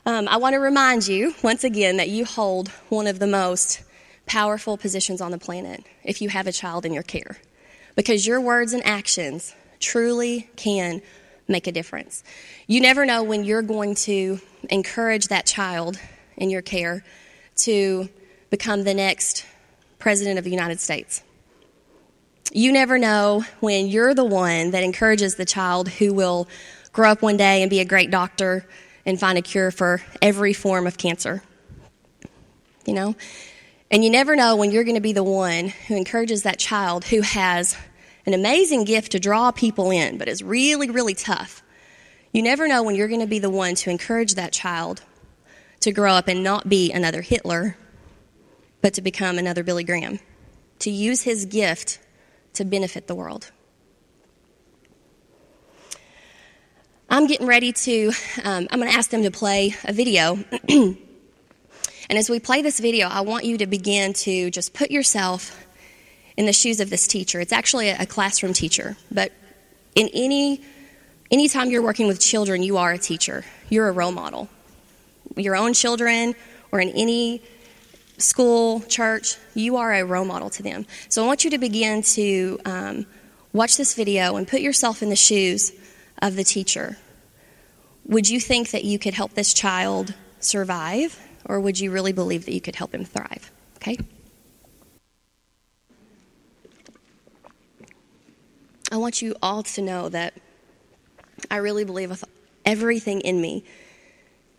Um, 0.07 0.29
I 0.29 0.37
want 0.37 0.53
to 0.55 0.59
remind 0.59 1.09
you 1.09 1.35
once 1.43 1.65
again 1.65 1.97
that 1.97 2.09
you 2.11 2.25
hold 2.25 2.69
one 2.89 3.07
of 3.07 3.21
the 3.21 3.27
most 3.27 3.83
powerful 4.27 4.77
positions 4.77 5.21
on 5.21 5.31
the 5.31 5.39
planet 5.39 5.85
if 6.03 6.21
you 6.21 6.29
have 6.29 6.47
a 6.47 6.53
child 6.53 6.85
in 6.85 6.93
your 6.93 7.03
care, 7.03 7.39
because 7.95 8.27
your 8.27 8.41
words 8.41 8.73
and 8.73 8.85
actions 8.85 9.55
truly 9.81 10.51
can 10.57 11.01
make 11.49 11.67
a 11.67 11.73
difference. 11.73 12.23
You 12.67 12.81
never 12.81 13.05
know 13.05 13.23
when 13.23 13.45
you're 13.45 13.63
going 13.63 13.95
to 13.97 14.41
encourage 14.71 15.29
that 15.29 15.47
child 15.47 15.99
in 16.37 16.51
your 16.51 16.63
care 16.63 17.05
to 17.57 18.09
become 18.51 18.85
the 18.85 18.95
next 18.95 19.45
president 19.99 20.39
of 20.39 20.45
the 20.45 20.51
United 20.51 20.81
States. 20.81 21.23
You 22.53 22.73
never 22.73 22.99
know 22.99 23.45
when 23.61 23.89
you're 23.89 24.15
the 24.15 24.25
one 24.25 24.71
that 24.73 24.83
encourages 24.83 25.35
the 25.35 25.45
child 25.45 25.89
who 25.89 26.13
will 26.13 26.49
grow 26.93 27.11
up 27.11 27.23
one 27.23 27.37
day 27.37 27.63
and 27.63 27.71
be 27.71 27.81
a 27.81 27.85
great 27.85 28.11
doctor 28.11 28.67
and 29.07 29.19
find 29.19 29.39
a 29.39 29.43
cure 29.43 29.71
for 29.71 30.01
every 30.23 30.53
form 30.53 30.87
of 30.87 30.97
cancer. 30.97 31.43
You 32.87 32.95
know? 32.95 33.17
And 33.91 34.05
you 34.05 34.11
never 34.11 34.37
know 34.37 34.57
when 34.57 34.71
you're 34.71 34.85
going 34.85 34.97
to 34.97 35.01
be 35.01 35.13
the 35.13 35.25
one 35.25 35.69
who 35.89 35.97
encourages 35.97 36.43
that 36.45 36.59
child 36.59 37.05
who 37.05 37.21
has 37.21 37.77
an 38.27 38.35
amazing 38.35 38.85
gift 38.85 39.13
to 39.13 39.21
draw 39.21 39.51
people 39.51 39.91
in, 39.91 40.19
but 40.19 40.29
it's 40.29 40.43
really, 40.43 40.91
really 40.91 41.15
tough. 41.15 41.63
You 42.33 42.43
never 42.43 42.67
know 42.67 42.83
when 42.83 42.97
you're 42.97 43.09
going 43.09 43.21
to 43.21 43.27
be 43.27 43.39
the 43.39 43.51
one 43.51 43.75
to 43.77 43.91
encourage 43.91 44.35
that 44.35 44.53
child 44.53 45.03
to 45.81 45.93
grow 45.93 46.13
up 46.13 46.29
and 46.29 46.43
not 46.43 46.69
be 46.69 46.93
another 46.93 47.21
Hitler, 47.21 47.77
but 48.81 48.95
to 48.95 49.03
become 49.03 49.39
another 49.39 49.63
Billy 49.63 49.85
Graham, 49.85 50.19
to 50.81 50.91
use 50.91 51.23
his 51.23 51.45
gift 51.45 52.01
to 52.55 52.65
benefit 52.65 53.07
the 53.07 53.15
world. 53.15 53.51
I'm 57.09 57.27
getting 57.27 57.47
ready 57.47 57.73
to, 57.73 58.13
um, 58.43 58.67
I'm 58.71 58.81
going 58.81 58.91
to 58.91 58.97
ask 58.97 59.11
them 59.11 59.23
to 59.23 59.31
play 59.31 59.75
a 59.85 59.93
video. 59.93 60.43
and 60.69 60.97
as 62.11 62.31
we 62.31 62.41
play 62.41 62.63
this 62.63 62.81
video, 62.81 63.07
I 63.07 63.21
want 63.21 63.45
you 63.45 63.59
to 63.59 63.67
begin 63.67 64.15
to 64.15 64.51
just 64.51 64.73
put 64.73 64.91
yourself 64.91 65.64
in 66.37 66.47
the 66.47 66.53
shoes 66.53 66.81
of 66.81 66.91
this 66.91 67.07
teacher. 67.07 67.41
It's 67.41 67.53
actually 67.53 67.89
a 67.91 68.07
classroom 68.07 68.53
teacher, 68.53 68.97
but 69.11 69.33
in 69.95 70.09
any 70.13 70.61
anytime 71.31 71.71
you're 71.71 71.83
working 71.83 72.07
with 72.07 72.21
children, 72.21 72.63
you 72.63 72.77
are 72.77 72.93
a 72.93 72.99
teacher. 72.99 73.45
You're 73.69 73.89
a 73.89 73.93
role 73.93 74.13
model. 74.13 74.49
Your 75.37 75.57
own 75.57 75.75
children 75.75 76.35
or 76.71 76.81
in 76.81 76.91
any 76.91 77.43
school, 78.19 78.81
church, 78.83 79.37
you 79.55 79.77
are 79.77 79.93
a 79.93 80.05
role 80.05 80.25
model 80.25 80.51
to 80.51 80.63
them. 80.63 80.87
So 81.09 81.25
I 81.25 81.27
want 81.27 81.45
you 81.45 81.51
to 81.51 81.59
begin 81.59 82.03
to 82.03 82.61
um, 82.65 83.07
watch 83.53 83.77
this 83.77 83.95
video 83.95 84.37
and 84.37 84.47
put 84.47 84.61
yourself 84.61 85.03
in 85.03 85.09
the 85.09 85.17
shoes 85.17 85.73
of 86.21 86.37
the 86.37 86.45
teacher. 86.45 86.97
Would 88.07 88.29
you 88.29 88.41
think 88.41 88.71
that 88.71 88.85
you 88.85 88.99
could 88.99 89.15
help 89.15 89.35
this 89.35 89.55
child 89.55 90.15
survive, 90.41 91.19
or 91.45 91.61
would 91.61 91.81
you 91.81 91.91
really 91.91 92.13
believe 92.13 92.45
that 92.45 92.53
you 92.53 92.61
could 92.61 92.77
help 92.77 92.95
him 92.95 93.05
thrive? 93.05 93.51
Okay? 93.77 93.99
I 98.95 98.97
want 98.97 99.21
you 99.21 99.35
all 99.43 99.65
to 99.65 99.83
know 99.83 100.09
that 100.09 100.35
I 101.51 101.57
really 101.57 101.83
believe 101.83 102.11
with 102.11 102.23
everything 102.65 103.23
in 103.23 103.41
me, 103.41 103.65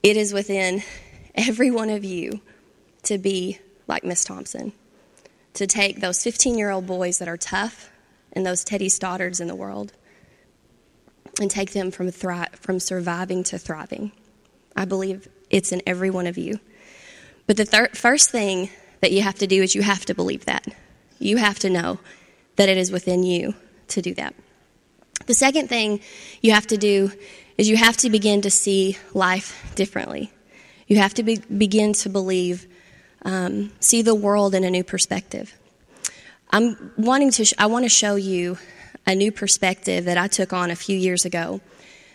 it 0.03 0.17
is 0.17 0.33
within 0.33 0.83
every 1.35 1.71
one 1.71 1.89
of 1.89 2.03
you 2.03 2.41
to 3.03 3.17
be 3.17 3.59
like 3.87 4.03
Miss 4.03 4.25
Thompson, 4.25 4.73
to 5.53 5.65
take 5.65 6.01
those 6.01 6.21
15 6.21 6.57
year 6.57 6.69
old 6.69 6.85
boys 6.85 7.19
that 7.19 7.29
are 7.29 7.37
tough 7.37 7.89
and 8.33 8.45
those 8.45 8.65
Teddy 8.65 8.89
Stoddards 8.89 9.39
in 9.39 9.47
the 9.47 9.55
world 9.55 9.93
and 11.39 11.49
take 11.49 11.71
them 11.71 11.89
from, 11.89 12.11
thri- 12.11 12.51
from 12.59 12.81
surviving 12.81 13.41
to 13.45 13.57
thriving. 13.57 14.11
I 14.75 14.83
believe 14.83 15.29
it's 15.49 15.71
in 15.71 15.81
every 15.87 16.09
one 16.09 16.27
of 16.27 16.37
you. 16.37 16.59
But 17.47 17.55
the 17.55 17.63
thir- 17.63 17.87
first 17.93 18.31
thing 18.31 18.69
that 18.99 19.13
you 19.13 19.21
have 19.21 19.35
to 19.35 19.47
do 19.47 19.63
is 19.63 19.75
you 19.75 19.81
have 19.81 20.05
to 20.07 20.13
believe 20.13 20.43
that. 20.43 20.67
You 21.19 21.37
have 21.37 21.57
to 21.59 21.69
know 21.69 21.99
that 22.57 22.67
it 22.67 22.77
is 22.77 22.91
within 22.91 23.23
you 23.23 23.55
to 23.89 24.01
do 24.01 24.13
that. 24.15 24.35
The 25.25 25.33
second 25.33 25.69
thing 25.69 26.01
you 26.41 26.51
have 26.51 26.67
to 26.67 26.77
do 26.77 27.11
is 27.57 27.69
you 27.69 27.77
have 27.77 27.97
to 27.97 28.09
begin 28.09 28.41
to 28.41 28.51
see 28.51 28.97
life 29.13 29.71
differently. 29.75 30.31
You 30.87 30.97
have 30.97 31.13
to 31.15 31.23
be, 31.23 31.37
begin 31.37 31.93
to 31.93 32.09
believe, 32.09 32.67
um, 33.23 33.71
see 33.79 34.01
the 34.01 34.13
world 34.13 34.53
in 34.53 34.63
a 34.63 34.69
new 34.69 34.83
perspective. 34.83 35.57
I'm 36.51 36.91
wanting 36.95 37.31
to. 37.31 37.45
Sh- 37.45 37.53
I 37.57 37.65
want 37.65 37.85
to 37.85 37.89
show 37.89 38.15
you 38.15 38.57
a 39.07 39.15
new 39.15 39.31
perspective 39.31 40.05
that 40.05 40.17
I 40.17 40.27
took 40.27 40.53
on 40.53 40.69
a 40.69 40.75
few 40.75 40.97
years 40.97 41.25
ago 41.25 41.61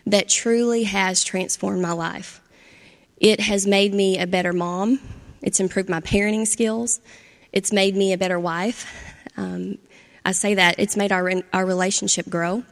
that 0.07 0.29
truly 0.29 0.85
has 0.85 1.25
transformed 1.25 1.83
my 1.83 1.93
life. 1.93 2.41
It 3.17 3.41
has 3.41 3.67
made 3.67 3.93
me 3.93 4.19
a 4.19 4.27
better 4.27 4.53
mom. 4.53 5.01
It's 5.43 5.61
improved 5.61 5.89
my 5.89 6.01
parenting 6.01 6.47
skills. 6.47 7.01
It's 7.53 7.73
made 7.73 7.97
me 7.97 8.13
a 8.13 8.19
better 8.19 8.39
wife. 8.39 8.87
Um, 9.37 9.79
I 10.25 10.33
say 10.33 10.55
that 10.55 10.77
it's 10.79 10.97
made 10.97 11.13
our 11.13 11.33
our 11.53 11.67
relationship 11.67 12.29
grow. 12.29 12.65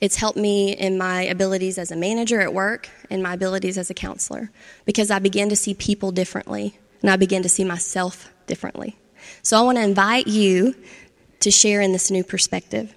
It's 0.00 0.16
helped 0.16 0.38
me 0.38 0.72
in 0.72 0.96
my 0.96 1.22
abilities 1.22 1.76
as 1.76 1.90
a 1.90 1.96
manager 1.96 2.40
at 2.40 2.54
work 2.54 2.88
and 3.10 3.22
my 3.22 3.34
abilities 3.34 3.76
as 3.76 3.90
a 3.90 3.94
counselor 3.94 4.50
because 4.86 5.10
I 5.10 5.18
begin 5.18 5.50
to 5.50 5.56
see 5.56 5.74
people 5.74 6.10
differently 6.10 6.78
and 7.02 7.10
I 7.10 7.16
begin 7.16 7.42
to 7.42 7.48
see 7.48 7.64
myself 7.64 8.32
differently. 8.46 8.96
So 9.42 9.58
I 9.58 9.62
want 9.62 9.78
to 9.78 9.84
invite 9.84 10.26
you 10.26 10.74
to 11.40 11.50
share 11.50 11.80
in 11.80 11.92
this 11.92 12.10
new 12.10 12.24
perspective. 12.24 12.94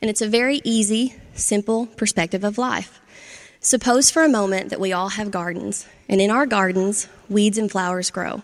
And 0.00 0.10
it's 0.10 0.22
a 0.22 0.28
very 0.28 0.60
easy, 0.64 1.14
simple 1.34 1.86
perspective 1.86 2.44
of 2.44 2.58
life. 2.58 3.00
Suppose 3.60 4.10
for 4.10 4.22
a 4.22 4.28
moment 4.28 4.68
that 4.70 4.80
we 4.80 4.92
all 4.92 5.08
have 5.08 5.30
gardens, 5.30 5.86
and 6.08 6.20
in 6.20 6.30
our 6.30 6.44
gardens, 6.44 7.08
weeds 7.30 7.56
and 7.56 7.70
flowers 7.70 8.10
grow. 8.10 8.42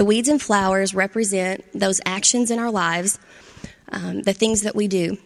The 0.00 0.06
weeds 0.06 0.30
and 0.30 0.40
flowers 0.40 0.94
represent 0.94 1.62
those 1.78 2.00
actions 2.06 2.50
in 2.50 2.58
our 2.58 2.70
lives 2.70 3.18
um, 3.92 4.22
the 4.22 4.32
things 4.32 4.62
that 4.62 4.74
we 4.74 4.88
do. 4.88 5.18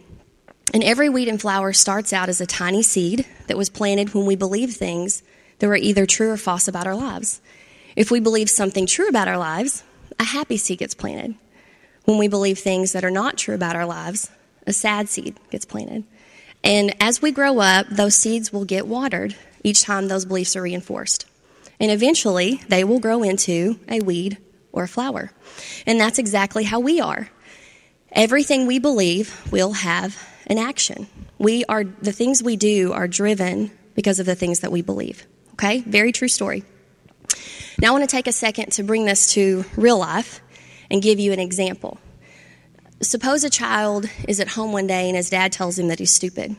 And 0.73 0.83
every 0.83 1.09
weed 1.09 1.29
and 1.29 1.41
flower 1.41 1.73
starts 1.73 2.13
out 2.13 2.29
as 2.29 2.41
a 2.41 2.47
tiny 2.47 2.83
seed 2.83 3.25
that 3.47 3.57
was 3.57 3.71
planted 3.71 4.13
when 4.15 4.27
we 4.27 4.35
believed 4.35 4.77
things 4.77 5.23
that 5.61 5.69
were 5.69 5.77
either 5.77 6.07
true 6.07 6.31
or 6.33 6.37
false 6.37 6.67
about 6.67 6.89
our 6.89 6.97
lives. 6.97 7.41
If 7.95 8.11
we 8.11 8.19
believe 8.19 8.51
something 8.51 8.87
true 8.87 9.07
about 9.07 9.29
our 9.29 9.39
lives, 9.39 9.85
a 10.19 10.25
happy 10.25 10.57
seed 10.57 10.81
gets 10.81 10.97
planted. 10.97 11.37
When 12.05 12.19
we 12.19 12.27
believe 12.27 12.59
things 12.59 12.95
that 12.95 13.05
are 13.05 13.13
not 13.13 13.39
true 13.39 13.55
about 13.55 13.77
our 13.77 13.87
lives, 13.87 14.29
a 14.67 14.73
sad 14.73 15.09
seed 15.09 15.39
gets 15.51 15.65
planted. 15.65 16.03
And 16.65 17.01
as 17.01 17.23
we 17.23 17.31
grow 17.31 17.61
up, 17.61 17.87
those 17.91 18.17
seeds 18.17 18.53
will 18.53 18.65
get 18.65 18.89
watered 18.89 19.37
each 19.63 19.83
time 19.83 20.09
those 20.09 20.25
beliefs 20.25 20.57
are 20.57 20.63
reinforced. 20.63 21.27
And 21.79 21.93
eventually, 21.93 22.61
they 22.67 22.83
will 22.83 22.99
grow 22.99 23.23
into 23.23 23.79
a 23.89 24.01
weed 24.01 24.39
or 24.75 24.83
a 24.83 24.89
flower. 24.89 25.31
And 25.87 25.99
that's 25.99 26.19
exactly 26.19 26.65
how 26.65 26.81
we 26.81 27.01
are. 27.01 27.31
Everything 28.13 28.67
we 28.67 28.79
believe 28.79 29.51
will 29.51 29.73
have 29.73 30.21
an 30.47 30.59
action. 30.59 31.07
We 31.39 31.65
are 31.67 31.85
the 31.85 32.13
things 32.13 32.43
we 32.43 32.57
do 32.57 32.93
are 32.93 33.09
driven 33.09 33.71
because 33.95 34.19
of 34.19 34.27
the 34.27 34.35
things 34.35 34.61
that 34.61 34.73
we 34.73 34.83
believe. 34.83 35.27
Okay? 35.55 35.81
Very 35.81 36.13
true 36.13 36.29
story. 36.29 36.65
Now 37.81 37.89
I 37.89 37.91
want 37.93 38.03
to 38.05 38.15
take 38.17 38.27
a 38.27 38.33
second 38.33 38.73
to 38.73 38.83
bring 38.83 39.05
this 39.05 39.33
to 39.35 39.65
real 39.77 39.99
life 39.99 40.41
and 40.91 41.01
give 41.01 41.19
you 41.19 41.33
an 41.33 41.41
example. 41.41 41.99
Suppose 43.01 43.45
a 43.45 43.51
child 43.51 44.07
is 44.29 44.41
at 44.41 44.49
home 44.49 44.73
one 44.73 44.87
day 44.87 45.09
and 45.09 45.17
his 45.17 45.31
dad 45.31 45.53
tells 45.53 45.79
him 45.79 45.89
that 45.89 45.99
he's 45.99 46.15
stupid. 46.15 46.57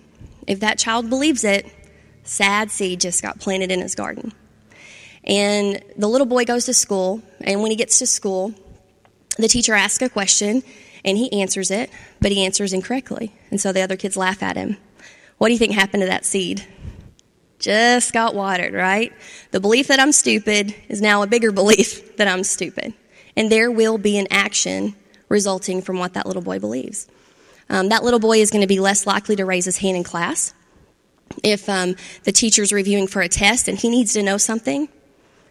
If 0.47 0.61
that 0.61 0.77
child 0.77 1.09
believes 1.09 1.43
it, 1.43 1.65
sad 2.23 2.71
seed 2.71 3.01
just 3.01 3.21
got 3.21 3.39
planted 3.39 3.71
in 3.71 3.81
his 3.81 3.95
garden. 3.95 4.33
And 5.25 5.81
the 5.97 6.07
little 6.07 6.27
boy 6.27 6.45
goes 6.45 6.65
to 6.65 6.73
school, 6.73 7.21
and 7.41 7.61
when 7.61 7.71
he 7.71 7.77
gets 7.77 7.99
to 7.99 8.05
school, 8.05 8.53
the 9.37 9.47
teacher 9.47 9.73
asks 9.73 10.01
a 10.01 10.09
question, 10.09 10.63
and 11.03 11.17
he 11.17 11.41
answers 11.41 11.71
it, 11.71 11.89
but 12.19 12.31
he 12.31 12.45
answers 12.45 12.73
incorrectly. 12.73 13.33
And 13.51 13.59
so 13.59 13.71
the 13.71 13.81
other 13.81 13.95
kids 13.95 14.17
laugh 14.17 14.41
at 14.43 14.57
him. 14.57 14.77
What 15.37 15.47
do 15.47 15.53
you 15.53 15.59
think 15.59 15.73
happened 15.73 16.01
to 16.01 16.07
that 16.07 16.25
seed? 16.25 16.65
Just 17.59 18.13
got 18.13 18.35
watered, 18.35 18.73
right? 18.73 19.13
The 19.51 19.59
belief 19.59 19.87
that 19.87 19.99
I'm 19.99 20.11
stupid 20.11 20.75
is 20.89 21.01
now 21.01 21.21
a 21.21 21.27
bigger 21.27 21.51
belief 21.53 22.17
that 22.17 22.27
I'm 22.27 22.43
stupid. 22.43 22.93
And 23.35 23.51
there 23.51 23.71
will 23.71 23.97
be 23.97 24.17
an 24.17 24.27
action 24.29 24.95
resulting 25.29 25.81
from 25.81 25.99
what 25.99 26.13
that 26.13 26.25
little 26.25 26.41
boy 26.41 26.59
believes. 26.59 27.07
Um, 27.69 27.89
that 27.89 28.03
little 28.03 28.19
boy 28.19 28.39
is 28.39 28.51
going 28.51 28.61
to 28.61 28.67
be 28.67 28.79
less 28.79 29.07
likely 29.07 29.35
to 29.37 29.45
raise 29.45 29.65
his 29.65 29.77
hand 29.77 29.97
in 29.97 30.03
class. 30.03 30.53
If 31.43 31.67
um, 31.67 31.95
the 32.23 32.31
teacher's 32.31 32.71
reviewing 32.71 33.07
for 33.07 33.21
a 33.21 33.27
test 33.27 33.67
and 33.67 33.77
he 33.77 33.89
needs 33.89 34.13
to 34.13 34.23
know 34.23 34.37
something, 34.37 34.87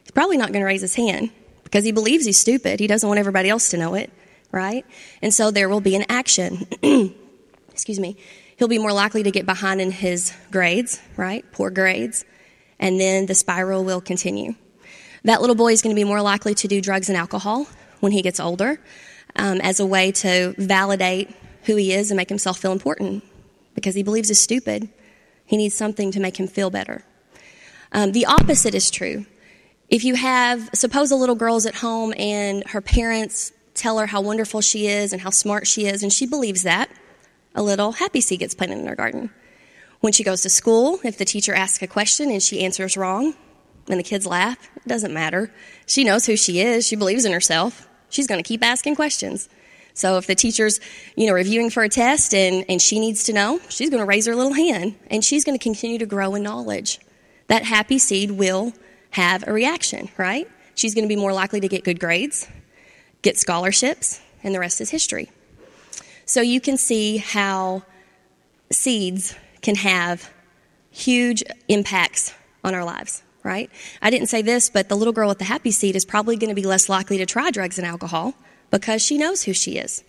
he's 0.05 0.13
probably 0.13 0.37
not 0.37 0.53
going 0.53 0.61
to 0.61 0.67
raise 0.67 0.83
his 0.83 0.95
hand 0.95 1.31
because 1.65 1.85
he 1.85 1.93
believes 1.93 2.25
he's 2.25 2.39
stupid. 2.39 2.79
He 2.79 2.87
doesn't 2.87 3.09
want 3.09 3.19
everybody 3.19 3.51
else 3.51 3.71
to 3.71 3.77
know 3.77 3.95
it 3.95 4.11
right? 4.55 4.87
And 5.21 5.35
so 5.35 5.51
there 5.51 5.69
will 5.69 5.81
be 5.81 5.97
an 5.97 6.05
action. 6.09 6.67
Excuse 7.71 7.99
me. 7.99 8.17
He'll 8.57 8.69
be 8.69 8.79
more 8.79 8.93
likely 8.93 9.25
to 9.25 9.33
get 9.33 9.47
behind 9.47 9.81
in 9.81 9.91
his 9.91 10.33
grades, 10.53 11.01
right? 11.17 11.45
Poor 11.51 11.71
grades. 11.71 12.25
And 12.79 13.01
then 13.01 13.27
the 13.27 13.35
spiral 13.35 13.85
will 13.85 14.01
continue. 14.01 14.55
That 15.25 15.41
little 15.41 15.57
boy 15.57 15.73
is 15.73 15.83
going 15.83 15.95
to 15.95 15.99
be 15.99 16.05
more 16.05 16.23
likely 16.23 16.55
to 16.55 16.69
do 16.69 16.81
drugs 16.81 17.09
and 17.09 17.19
alcohol 17.19 17.67
when 17.99 18.13
he 18.13 18.23
gets 18.23 18.39
older 18.39 18.79
um, 19.35 19.61
as 19.61 19.81
a 19.81 19.87
way 19.87 20.13
to 20.13 20.55
validate 20.57 21.35
who 21.65 21.75
he 21.75 21.93
is 21.93 22.11
and 22.13 22.17
make 22.17 22.29
himself 22.29 22.59
feel 22.59 22.73
important 22.73 23.25
because 23.75 23.97
he 23.97 24.05
believes 24.05 24.29
he's 24.29 24.41
stupid. 24.41 24.89
He 25.47 25.57
needs 25.57 25.75
something 25.75 26.13
to 26.13 26.21
make 26.21 26.39
him 26.39 26.47
feel 26.47 26.71
better. 26.71 27.05
Um, 27.91 28.13
the 28.13 28.27
opposite 28.27 28.75
is 28.75 28.91
true. 28.91 29.27
If 29.89 30.05
you 30.05 30.15
have, 30.15 30.71
suppose 30.75 31.11
a 31.11 31.17
little 31.17 31.35
girl's 31.35 31.67
at 31.67 31.75
home 31.75 32.15
and 32.17 32.67
her 32.69 32.81
parents 32.81 33.53
tell 33.75 33.99
her 33.99 34.07
how 34.07 34.21
wonderful 34.21 34.61
she 34.61 34.87
is 34.87 35.13
and 35.13 35.21
how 35.21 35.31
smart 35.31 35.67
she 35.67 35.87
is, 35.87 36.03
and 36.03 36.13
she 36.13 36.27
believes 36.27 36.63
that, 36.63 36.89
a 37.55 37.63
little 37.63 37.93
happy 37.93 38.21
seed 38.21 38.41
gets 38.41 38.55
planted 38.55 38.79
in 38.79 38.87
her 38.87 38.97
garden. 38.97 39.31
When 40.01 40.13
she 40.13 40.25
goes 40.25 40.43
to 40.43 40.51
school, 40.51 41.01
if 41.05 41.19
the 41.19 41.25
teacher 41.25 41.55
asks 41.55 41.83
a 41.83 41.87
question 41.87 42.31
and 42.31 42.43
she 42.43 42.65
answers 42.65 42.97
wrong, 42.97 43.35
and 43.89 43.99
the 43.99 44.05
kids 44.05 44.27
laugh, 44.27 44.59
it 44.77 44.89
doesn't 44.89 45.13
matter. 45.13 45.53
She 45.87 46.05
knows 46.05 46.27
who 46.27 46.37
she 46.37 46.61
is, 46.61 46.87
she 46.87 46.97
believes 46.97 47.25
in 47.25 47.33
herself. 47.33 47.87
She's 48.09 48.27
going 48.27 48.43
to 48.43 48.47
keep 48.47 48.65
asking 48.65 48.97
questions. 48.97 49.49
So 49.93 50.17
if 50.17 50.27
the 50.27 50.35
teacher's, 50.35 50.81
you 51.17 51.27
know, 51.27 51.35
reviewing 51.35 51.71
for 51.71 51.83
a 51.83 51.89
test 51.89 52.35
and, 52.35 52.65
and 52.69 52.81
she 52.81 52.99
needs 52.99 53.25
to 53.25 53.33
know, 53.33 53.61
she's 53.69 53.91
going 53.91 54.01
to 54.01 54.07
raise 54.07 54.27
her 54.27 54.35
little 54.35 54.53
hand 54.53 54.97
and 55.09 55.25
she's 55.25 55.45
going 55.45 55.59
to 55.59 55.63
continue 55.63 55.99
to 55.99 56.07
grow 56.07 56.35
in 56.35 56.43
knowledge. 56.43 56.99
That 57.49 57.63
happy 57.63 57.99
seed 57.99 58.33
will 58.33 58.73
have 59.15 59.47
a 59.47 59.53
reaction, 59.53 60.09
right? 60.17 60.49
She's 60.75 60.95
going 60.95 61.05
to 61.05 61.09
be 61.09 61.21
more 61.21 61.33
likely 61.33 61.61
to 61.61 61.69
get 61.69 61.85
good 61.85 61.99
grades 61.99 62.47
get 63.25 63.39
scholarships, 63.39 64.21
and 64.45 64.55
the 64.55 64.61
rest 64.61 64.81
is 64.81 64.91
history. 64.91 65.31
So 66.27 66.43
you 66.43 66.61
can 66.61 66.77
see 66.77 67.17
how 67.17 67.83
seeds 68.71 69.35
can 69.63 69.75
have 69.77 70.31
huge 70.91 71.43
impacts 71.67 72.35
on 72.63 72.75
our 72.75 72.85
lives, 72.85 73.23
right? 73.43 73.71
I 74.01 74.11
didn't 74.11 74.29
say 74.29 74.43
this, 74.43 74.71
but 74.71 74.89
the 74.89 74.95
little 74.95 75.13
girl 75.13 75.29
with 75.29 75.39
the 75.39 75.45
happy 75.45 75.71
seed 75.71 75.97
is 75.97 76.05
probably 76.05 76.37
going 76.37 76.51
to 76.51 76.55
be 76.55 76.67
less 76.67 76.89
likely 76.89 77.19
to 77.19 77.27
try 77.27 77.51
drugs 77.51 77.79
and 77.79 77.87
alcohol 77.87 78.35
because 78.71 79.03
she 79.03 79.19
knows 79.19 79.43
who 79.43 79.55
she 79.55 79.79
is. 79.79 80.05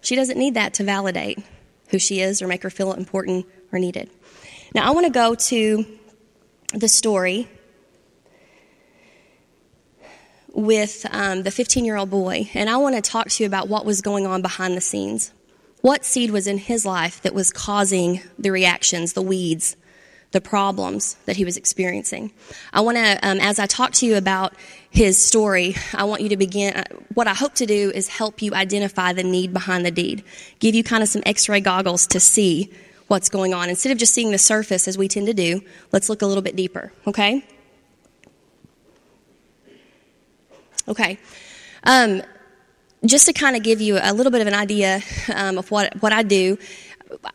She 0.00 0.16
doesn't 0.16 0.38
need 0.38 0.54
that 0.54 0.74
to 0.74 0.84
validate 0.84 1.38
who 1.88 1.98
she 1.98 2.20
is 2.20 2.40
or 2.40 2.46
make 2.46 2.62
her 2.62 2.70
feel 2.70 2.92
important 2.92 3.46
or 3.72 3.78
needed. 3.78 4.10
Now, 4.74 4.88
I 4.88 4.92
want 4.92 5.06
to 5.06 5.12
go 5.12 5.34
to 5.34 5.84
the 6.72 6.88
story 6.88 7.48
with 10.54 11.04
um, 11.10 11.42
the 11.42 11.50
15 11.50 11.84
year 11.84 11.96
old 11.96 12.10
boy, 12.10 12.48
and 12.54 12.70
I 12.70 12.76
want 12.76 12.94
to 12.94 13.02
talk 13.02 13.28
to 13.28 13.42
you 13.42 13.46
about 13.46 13.68
what 13.68 13.84
was 13.84 14.00
going 14.00 14.26
on 14.26 14.40
behind 14.40 14.76
the 14.76 14.80
scenes. 14.80 15.32
What 15.80 16.04
seed 16.04 16.30
was 16.30 16.46
in 16.46 16.56
his 16.56 16.86
life 16.86 17.20
that 17.22 17.34
was 17.34 17.50
causing 17.50 18.22
the 18.38 18.50
reactions, 18.50 19.12
the 19.12 19.22
weeds, 19.22 19.76
the 20.30 20.40
problems 20.40 21.16
that 21.26 21.36
he 21.36 21.44
was 21.44 21.56
experiencing? 21.56 22.32
I 22.72 22.80
want 22.80 22.96
to, 22.96 23.18
um, 23.22 23.38
as 23.40 23.58
I 23.58 23.66
talk 23.66 23.92
to 23.94 24.06
you 24.06 24.16
about 24.16 24.54
his 24.90 25.22
story, 25.22 25.76
I 25.92 26.04
want 26.04 26.22
you 26.22 26.30
to 26.30 26.36
begin. 26.36 26.74
Uh, 26.74 26.84
what 27.12 27.26
I 27.26 27.34
hope 27.34 27.54
to 27.56 27.66
do 27.66 27.90
is 27.94 28.08
help 28.08 28.40
you 28.40 28.54
identify 28.54 29.12
the 29.12 29.24
need 29.24 29.52
behind 29.52 29.84
the 29.84 29.90
deed, 29.90 30.24
give 30.60 30.74
you 30.74 30.82
kind 30.82 31.02
of 31.02 31.08
some 31.08 31.22
x 31.26 31.48
ray 31.48 31.60
goggles 31.60 32.06
to 32.08 32.20
see 32.20 32.72
what's 33.08 33.28
going 33.28 33.52
on. 33.52 33.68
Instead 33.68 33.92
of 33.92 33.98
just 33.98 34.14
seeing 34.14 34.30
the 34.30 34.38
surface 34.38 34.88
as 34.88 34.96
we 34.96 35.08
tend 35.08 35.26
to 35.26 35.34
do, 35.34 35.60
let's 35.92 36.08
look 36.08 36.22
a 36.22 36.26
little 36.26 36.42
bit 36.42 36.56
deeper, 36.56 36.92
okay? 37.06 37.44
Okay. 40.88 41.18
Um, 41.84 42.22
just 43.04 43.26
to 43.26 43.32
kind 43.32 43.56
of 43.56 43.62
give 43.62 43.80
you 43.80 43.98
a 44.00 44.12
little 44.12 44.32
bit 44.32 44.40
of 44.40 44.46
an 44.46 44.54
idea 44.54 45.00
um, 45.34 45.58
of 45.58 45.70
what, 45.70 46.00
what 46.00 46.12
I 46.12 46.22
do, 46.22 46.58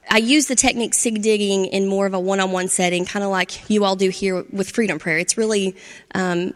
I 0.09 0.17
use 0.17 0.47
the 0.47 0.55
technique 0.55 0.93
seed 0.93 1.21
digging 1.21 1.65
in 1.65 1.87
more 1.87 2.05
of 2.05 2.13
a 2.13 2.19
one 2.19 2.39
on 2.39 2.51
one 2.51 2.67
setting, 2.67 3.05
kind 3.05 3.23
of 3.23 3.31
like 3.31 3.69
you 3.69 3.85
all 3.85 3.95
do 3.95 4.09
here 4.09 4.43
with 4.51 4.69
Freedom 4.69 4.99
Prayer. 4.99 5.19
It's 5.19 5.37
really 5.37 5.75
um, 6.15 6.53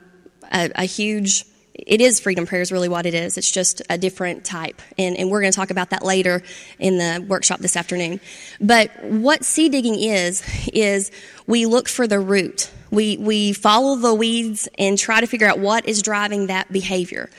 a, 0.51 0.71
a, 0.75 0.85
huge, 0.85 1.45
it 1.73 2.01
is 2.01 2.19
Freedom 2.19 2.45
Prayer, 2.45 2.61
is 2.61 2.71
really 2.71 2.89
what 2.89 3.05
it 3.05 3.13
is. 3.13 3.37
It's 3.37 3.51
just 3.51 3.81
a 3.89 3.97
different 3.97 4.45
type. 4.45 4.81
And, 4.97 5.17
and 5.17 5.29
we're 5.29 5.41
going 5.41 5.51
to 5.51 5.55
talk 5.55 5.71
about 5.71 5.89
that 5.89 6.03
later 6.03 6.43
in 6.79 6.97
the 6.97 7.25
workshop 7.27 7.59
this 7.59 7.75
afternoon. 7.75 8.19
But 8.61 9.03
what 9.03 9.43
seed 9.43 9.71
digging 9.71 9.99
is, 9.99 10.43
is 10.71 11.11
we 11.47 11.65
look 11.65 11.89
for 11.89 12.07
the 12.07 12.19
root 12.19 12.71
we, 12.93 13.17
we 13.17 13.53
follow 13.53 13.95
the 13.95 14.13
weeds 14.13 14.69
and 14.77 14.99
try 14.99 15.19
to 15.19 15.25
figure 15.25 15.47
out 15.47 15.57
what 15.57 15.87
is 15.87 16.03
driving 16.03 16.47
that 16.47 16.71
behavior. 16.71 17.29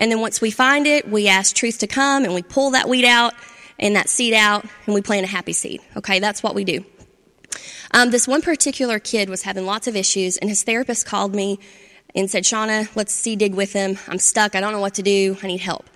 And 0.00 0.10
then 0.10 0.20
once 0.20 0.40
we 0.40 0.50
find 0.50 0.84
it, 0.86 1.08
we 1.08 1.28
ask 1.28 1.54
truth 1.54 1.78
to 1.78 1.86
come 1.86 2.24
and 2.24 2.34
we 2.34 2.42
pull 2.42 2.70
that 2.72 2.88
weed 2.88 3.04
out 3.04 3.32
and 3.78 3.94
that 3.94 4.08
seed 4.08 4.34
out 4.34 4.64
and 4.84 4.94
we 4.94 5.02
plant 5.02 5.24
a 5.24 5.28
happy 5.28 5.52
seed. 5.52 5.80
Okay, 5.96 6.18
that's 6.18 6.42
what 6.42 6.56
we 6.56 6.64
do. 6.64 6.84
Um, 7.92 8.10
this 8.10 8.26
one 8.26 8.42
particular 8.42 8.98
kid 8.98 9.30
was 9.30 9.42
having 9.42 9.64
lots 9.64 9.86
of 9.86 9.94
issues, 9.94 10.36
and 10.38 10.50
his 10.50 10.64
therapist 10.64 11.06
called 11.06 11.34
me 11.34 11.60
and 12.16 12.30
said, 12.30 12.44
Shawna, 12.44 12.88
let's 12.96 13.12
seed 13.12 13.38
dig 13.38 13.54
with 13.54 13.72
him. 13.72 13.98
I'm 14.08 14.18
stuck. 14.18 14.54
I 14.54 14.60
don't 14.60 14.72
know 14.72 14.80
what 14.80 14.94
to 14.94 15.02
do. 15.02 15.36
I 15.42 15.46
need 15.46 15.60
help. 15.60 15.88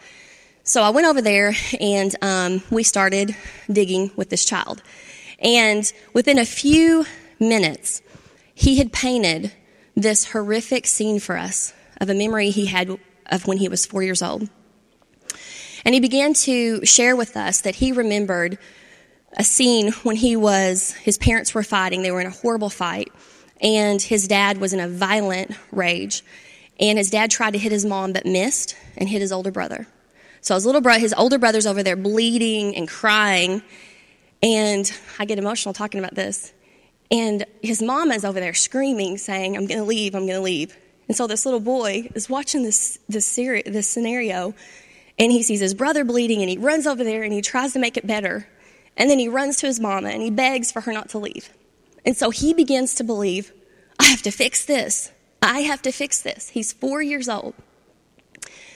So 0.63 0.83
I 0.83 0.91
went 0.91 1.07
over 1.07 1.23
there 1.23 1.55
and 1.81 2.15
um, 2.23 2.63
we 2.71 2.83
started 2.83 3.35
digging 3.73 4.11
with 4.15 4.29
this 4.29 4.45
child. 4.45 4.83
And 5.41 5.91
within 6.13 6.39
a 6.39 6.45
few 6.45 7.07
minutes, 7.41 8.03
he 8.55 8.77
had 8.77 8.93
painted 8.93 9.53
this 9.97 10.31
horrific 10.31 10.87
scene 10.87 11.19
for 11.19 11.37
us 11.37 11.73
of 12.01 12.11
a 12.11 12.15
memory 12.15 12.51
he 12.51 12.67
had 12.67 12.99
of 13.27 13.47
when 13.47 13.57
he 13.57 13.69
was 13.69 13.87
four 13.87 14.03
years 14.03 14.23
old. 14.23 14.49
And 15.85 15.95
he 15.95 16.01
began 16.01 16.35
to 16.35 16.85
share 16.85 17.17
with 17.17 17.37
us 17.37 17.63
that 17.63 17.77
he 17.77 17.93
remembered 17.93 18.59
a 19.39 19.45
scene 19.45 19.93
when 20.03 20.17
he 20.17 20.37
was, 20.37 20.93
his 20.93 21.17
parents 21.17 21.55
were 21.55 21.63
fighting, 21.63 22.03
they 22.03 22.11
were 22.11 22.21
in 22.21 22.27
a 22.27 22.31
horrible 22.31 22.69
fight, 22.69 23.11
and 23.61 24.01
his 24.01 24.27
dad 24.27 24.59
was 24.59 24.73
in 24.73 24.81
a 24.81 24.89
violent 24.89 25.53
rage. 25.71 26.23
And 26.79 26.97
his 26.97 27.11
dad 27.11 27.31
tried 27.31 27.53
to 27.53 27.59
hit 27.59 27.73
his 27.73 27.85
mom 27.85 28.13
but 28.13 28.25
missed 28.25 28.75
and 28.97 29.09
hit 29.09 29.21
his 29.21 29.33
older 29.33 29.51
brother. 29.51 29.87
So 30.41 30.55
his 30.55 30.65
little 30.65 30.81
brother, 30.81 31.01
his 31.01 31.13
older 31.13 31.39
brother's 31.39 31.67
over 31.67 31.83
there 31.83 31.97
bleeding 31.97 32.75
and 32.75 32.89
crying. 32.89 33.63
And 34.43 34.91
I 35.19 35.27
get 35.27 35.39
emotional 35.39 35.75
talking 35.75 36.01
about 36.01 36.15
this. 36.15 36.53
And 37.11 37.45
his 37.61 37.83
mom 37.83 38.13
is 38.13 38.25
over 38.25 38.41
there 38.41 38.55
screaming, 38.55 39.19
saying, 39.19 39.57
I'm 39.57 39.67
going 39.67 39.81
to 39.81 39.85
leave, 39.85 40.15
I'm 40.15 40.27
going 40.27 40.39
to 40.39 40.43
leave. 40.43 40.77
And 41.09 41.17
so 41.17 41.27
this 41.27 41.45
little 41.45 41.61
boy 41.61 42.09
is 42.15 42.31
watching 42.31 42.63
this, 42.63 42.99
this, 43.09 43.27
seri- 43.27 43.65
this 43.67 43.89
scenario, 43.89 44.55
and 45.19 45.33
he 45.33 45.43
sees 45.43 45.61
his 45.61 45.75
brother 45.75 46.05
bleeding, 46.05 46.41
and 46.41 46.49
he 46.49 46.57
runs 46.57 46.87
over 46.87 47.03
there 47.03 47.25
and 47.25 47.33
he 47.33 47.43
tries 47.43 47.73
to 47.73 47.79
make 47.79 47.97
it 47.97 48.07
better. 48.07 48.47
And 48.97 49.11
then 49.11 49.19
he 49.19 49.29
runs 49.29 49.57
to 49.57 49.67
his 49.67 49.81
mama 49.81 50.09
and 50.09 50.23
he 50.23 50.31
begs 50.31 50.71
for 50.71 50.83
her 50.83 50.93
not 50.93 51.09
to 51.11 51.19
leave. 51.19 51.51
And 52.05 52.17
so 52.17 52.31
he 52.31 52.55
begins 52.55 52.95
to 52.97 53.05
believe, 53.05 53.53
I 53.99 54.05
have 54.05 54.23
to 54.23 54.31
fix 54.31 54.65
this. 54.65 55.13
I 55.43 55.61
have 55.61 55.83
to 55.83 55.93
fix 55.93 56.23
this. 56.23 56.49
He's 56.51 56.73
four 56.73 57.03
years 57.03 57.29
old. 57.29 57.55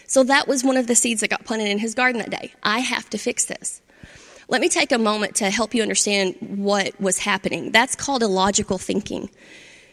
So 0.06 0.22
that 0.24 0.46
was 0.46 0.62
one 0.62 0.76
of 0.76 0.86
the 0.86 0.94
seeds 0.94 1.20
that 1.22 1.30
got 1.30 1.44
planted 1.44 1.68
in 1.68 1.78
his 1.78 1.94
garden 1.94 2.20
that 2.20 2.30
day. 2.30 2.52
I 2.62 2.80
have 2.80 3.08
to 3.10 3.18
fix 3.18 3.44
this. 3.46 3.80
Let 4.48 4.60
me 4.60 4.68
take 4.68 4.92
a 4.92 4.98
moment 4.98 5.36
to 5.36 5.50
help 5.50 5.74
you 5.74 5.82
understand 5.82 6.36
what 6.40 7.00
was 7.00 7.18
happening. 7.18 7.70
That's 7.70 7.96
called 7.96 8.22
illogical 8.22 8.78
thinking. 8.78 9.30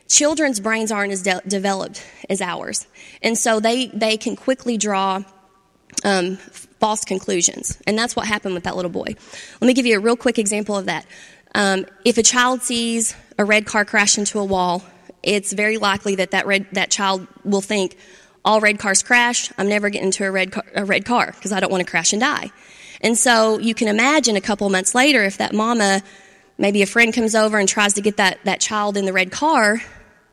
Children's 0.07 0.59
brains 0.59 0.91
aren't 0.91 1.13
as 1.13 1.23
de- 1.23 1.41
developed 1.47 2.03
as 2.29 2.41
ours, 2.41 2.85
and 3.21 3.37
so 3.37 3.61
they, 3.61 3.87
they 3.87 4.17
can 4.17 4.35
quickly 4.35 4.75
draw 4.77 5.23
um, 6.03 6.35
false 6.35 7.05
conclusions. 7.05 7.81
And 7.87 7.97
that's 7.97 8.13
what 8.13 8.27
happened 8.27 8.53
with 8.53 8.65
that 8.65 8.75
little 8.75 8.91
boy. 8.91 9.15
Let 9.61 9.67
me 9.67 9.73
give 9.73 9.85
you 9.85 9.95
a 9.95 10.01
real 10.01 10.17
quick 10.17 10.37
example 10.37 10.75
of 10.75 10.87
that. 10.87 11.05
Um, 11.53 11.85
if 12.05 12.17
a 12.17 12.23
child 12.23 12.61
sees 12.61 13.15
a 13.37 13.45
red 13.45 13.65
car 13.65 13.85
crash 13.85 14.17
into 14.17 14.39
a 14.39 14.45
wall, 14.45 14.83
it's 15.23 15.53
very 15.53 15.77
likely 15.77 16.15
that 16.15 16.31
that, 16.31 16.45
red, 16.45 16.67
that 16.73 16.89
child 16.89 17.27
will 17.43 17.61
think, 17.61 17.97
all 18.43 18.59
red 18.59 18.79
cars 18.79 19.03
crash. 19.03 19.51
I'm 19.57 19.69
never 19.69 19.89
getting 19.89 20.07
into 20.07 20.25
a 20.25 20.31
red 20.31 20.51
car, 20.51 20.63
a 20.73 20.83
red 20.83 21.05
car 21.05 21.27
because 21.27 21.51
I 21.51 21.59
don't 21.59 21.71
want 21.71 21.85
to 21.85 21.89
crash 21.89 22.13
and 22.13 22.19
die. 22.19 22.51
And 23.01 23.17
so 23.17 23.59
you 23.59 23.73
can 23.73 23.87
imagine 23.87 24.35
a 24.35 24.41
couple 24.41 24.69
months 24.69 24.95
later 24.95 25.23
if 25.23 25.37
that 25.37 25.53
mama, 25.53 26.01
maybe 26.57 26.81
a 26.81 26.87
friend 26.87 27.13
comes 27.13 27.35
over 27.35 27.59
and 27.59 27.67
tries 27.67 27.93
to 27.93 28.01
get 28.01 28.17
that, 28.17 28.39
that 28.45 28.59
child 28.59 28.97
in 28.97 29.05
the 29.05 29.13
red 29.13 29.31
car, 29.31 29.81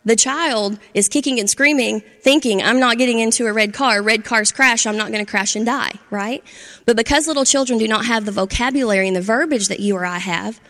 the 0.04 0.16
child 0.16 0.78
is 0.94 1.08
kicking 1.08 1.38
and 1.38 1.50
screaming, 1.50 2.02
thinking, 2.22 2.62
I'm 2.62 2.80
not 2.80 2.96
getting 2.96 3.18
into 3.18 3.46
a 3.46 3.52
red 3.52 3.74
car. 3.74 4.00
Red 4.00 4.24
cars 4.24 4.52
crash. 4.52 4.86
I'm 4.86 4.96
not 4.96 5.12
going 5.12 5.24
to 5.24 5.30
crash 5.30 5.54
and 5.54 5.66
die, 5.66 5.92
right? 6.10 6.42
But 6.86 6.96
because 6.96 7.26
little 7.26 7.44
children 7.44 7.78
do 7.78 7.86
not 7.86 8.06
have 8.06 8.24
the 8.24 8.32
vocabulary 8.32 9.06
and 9.06 9.16
the 9.16 9.20
verbiage 9.20 9.68
that 9.68 9.80
you 9.80 9.96
or 9.96 10.06
I 10.06 10.18
have, 10.18 10.60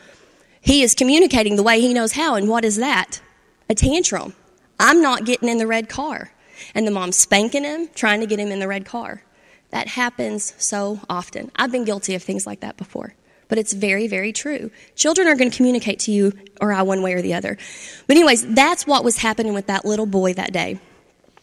he 0.61 0.83
is 0.83 0.95
communicating 0.95 1.57
the 1.57 1.63
way 1.63 1.81
he 1.81 1.95
knows 1.95 2.13
how. 2.13 2.35
And 2.35 2.49
what 2.49 2.65
is 2.65 2.77
that? 2.77 3.21
A 3.69 3.75
tantrum. 3.75 4.35
I'm 4.81 5.03
not 5.03 5.25
getting 5.25 5.49
in 5.49 5.59
the 5.59 5.67
red 5.67 5.89
car. 5.89 6.33
And 6.75 6.87
the 6.87 6.91
mom's 6.91 7.17
spanking 7.17 7.65
him, 7.65 7.89
trying 7.95 8.21
to 8.21 8.27
get 8.27 8.41
him 8.41 8.51
in 8.51 8.59
the 8.59 8.69
red 8.69 8.85
car. 8.85 9.23
That 9.71 9.89
happens 9.89 10.55
so 10.59 11.01
often. 11.09 11.51
I've 11.57 11.73
been 11.73 11.85
guilty 11.85 12.15
of 12.15 12.23
things 12.23 12.47
like 12.47 12.61
that 12.61 12.77
before, 12.77 13.15
but 13.49 13.59
it's 13.59 13.73
very, 13.73 14.09
very 14.09 14.33
true. 14.33 14.71
Children 14.97 15.29
are 15.29 15.37
going 15.37 15.51
to 15.51 15.57
communicate 15.57 16.01
to 16.01 16.13
you 16.13 16.33
or 16.61 16.73
I 16.73 16.83
one 16.83 17.03
way 17.03 17.13
or 17.15 17.23
the 17.23 17.35
other. 17.35 17.59
But, 18.07 18.17
anyways, 18.17 18.55
that's 18.55 18.87
what 18.87 19.05
was 19.05 19.19
happening 19.19 19.55
with 19.55 19.67
that 19.67 19.85
little 19.85 20.07
boy 20.07 20.33
that 20.35 20.53
day. 20.53 20.81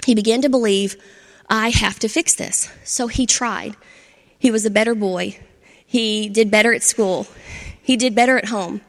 He 0.05 0.15
began 0.15 0.41
to 0.41 0.49
believe, 0.49 0.95
I 1.49 1.69
have 1.69 1.99
to 1.99 2.07
fix 2.07 2.33
this. 2.33 2.69
So 2.83 3.07
he 3.07 3.25
tried. 3.25 3.75
He 4.37 4.51
was 4.51 4.65
a 4.65 4.71
better 4.71 4.95
boy. 4.95 5.39
He 5.85 6.27
did 6.27 6.49
better 6.51 6.73
at 6.73 6.83
school. 6.83 7.27
He 7.81 7.95
did 7.95 8.15
better 8.15 8.37
at 8.37 8.45
home. 8.45 8.81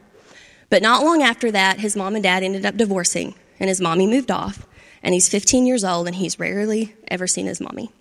But 0.69 0.81
not 0.81 1.03
long 1.03 1.21
after 1.21 1.51
that, 1.51 1.79
his 1.79 1.95
mom 1.95 2.15
and 2.15 2.23
dad 2.23 2.43
ended 2.43 2.65
up 2.65 2.75
divorcing, 2.75 3.35
and 3.59 3.69
his 3.69 3.81
mommy 3.81 4.07
moved 4.07 4.31
off. 4.31 4.67
And 5.03 5.13
he's 5.13 5.29
15 5.29 5.65
years 5.65 5.83
old, 5.83 6.07
and 6.07 6.15
he's 6.15 6.39
rarely 6.39 6.95
ever 7.07 7.27
seen 7.27 7.45
his 7.45 7.61
mommy. 7.61 7.91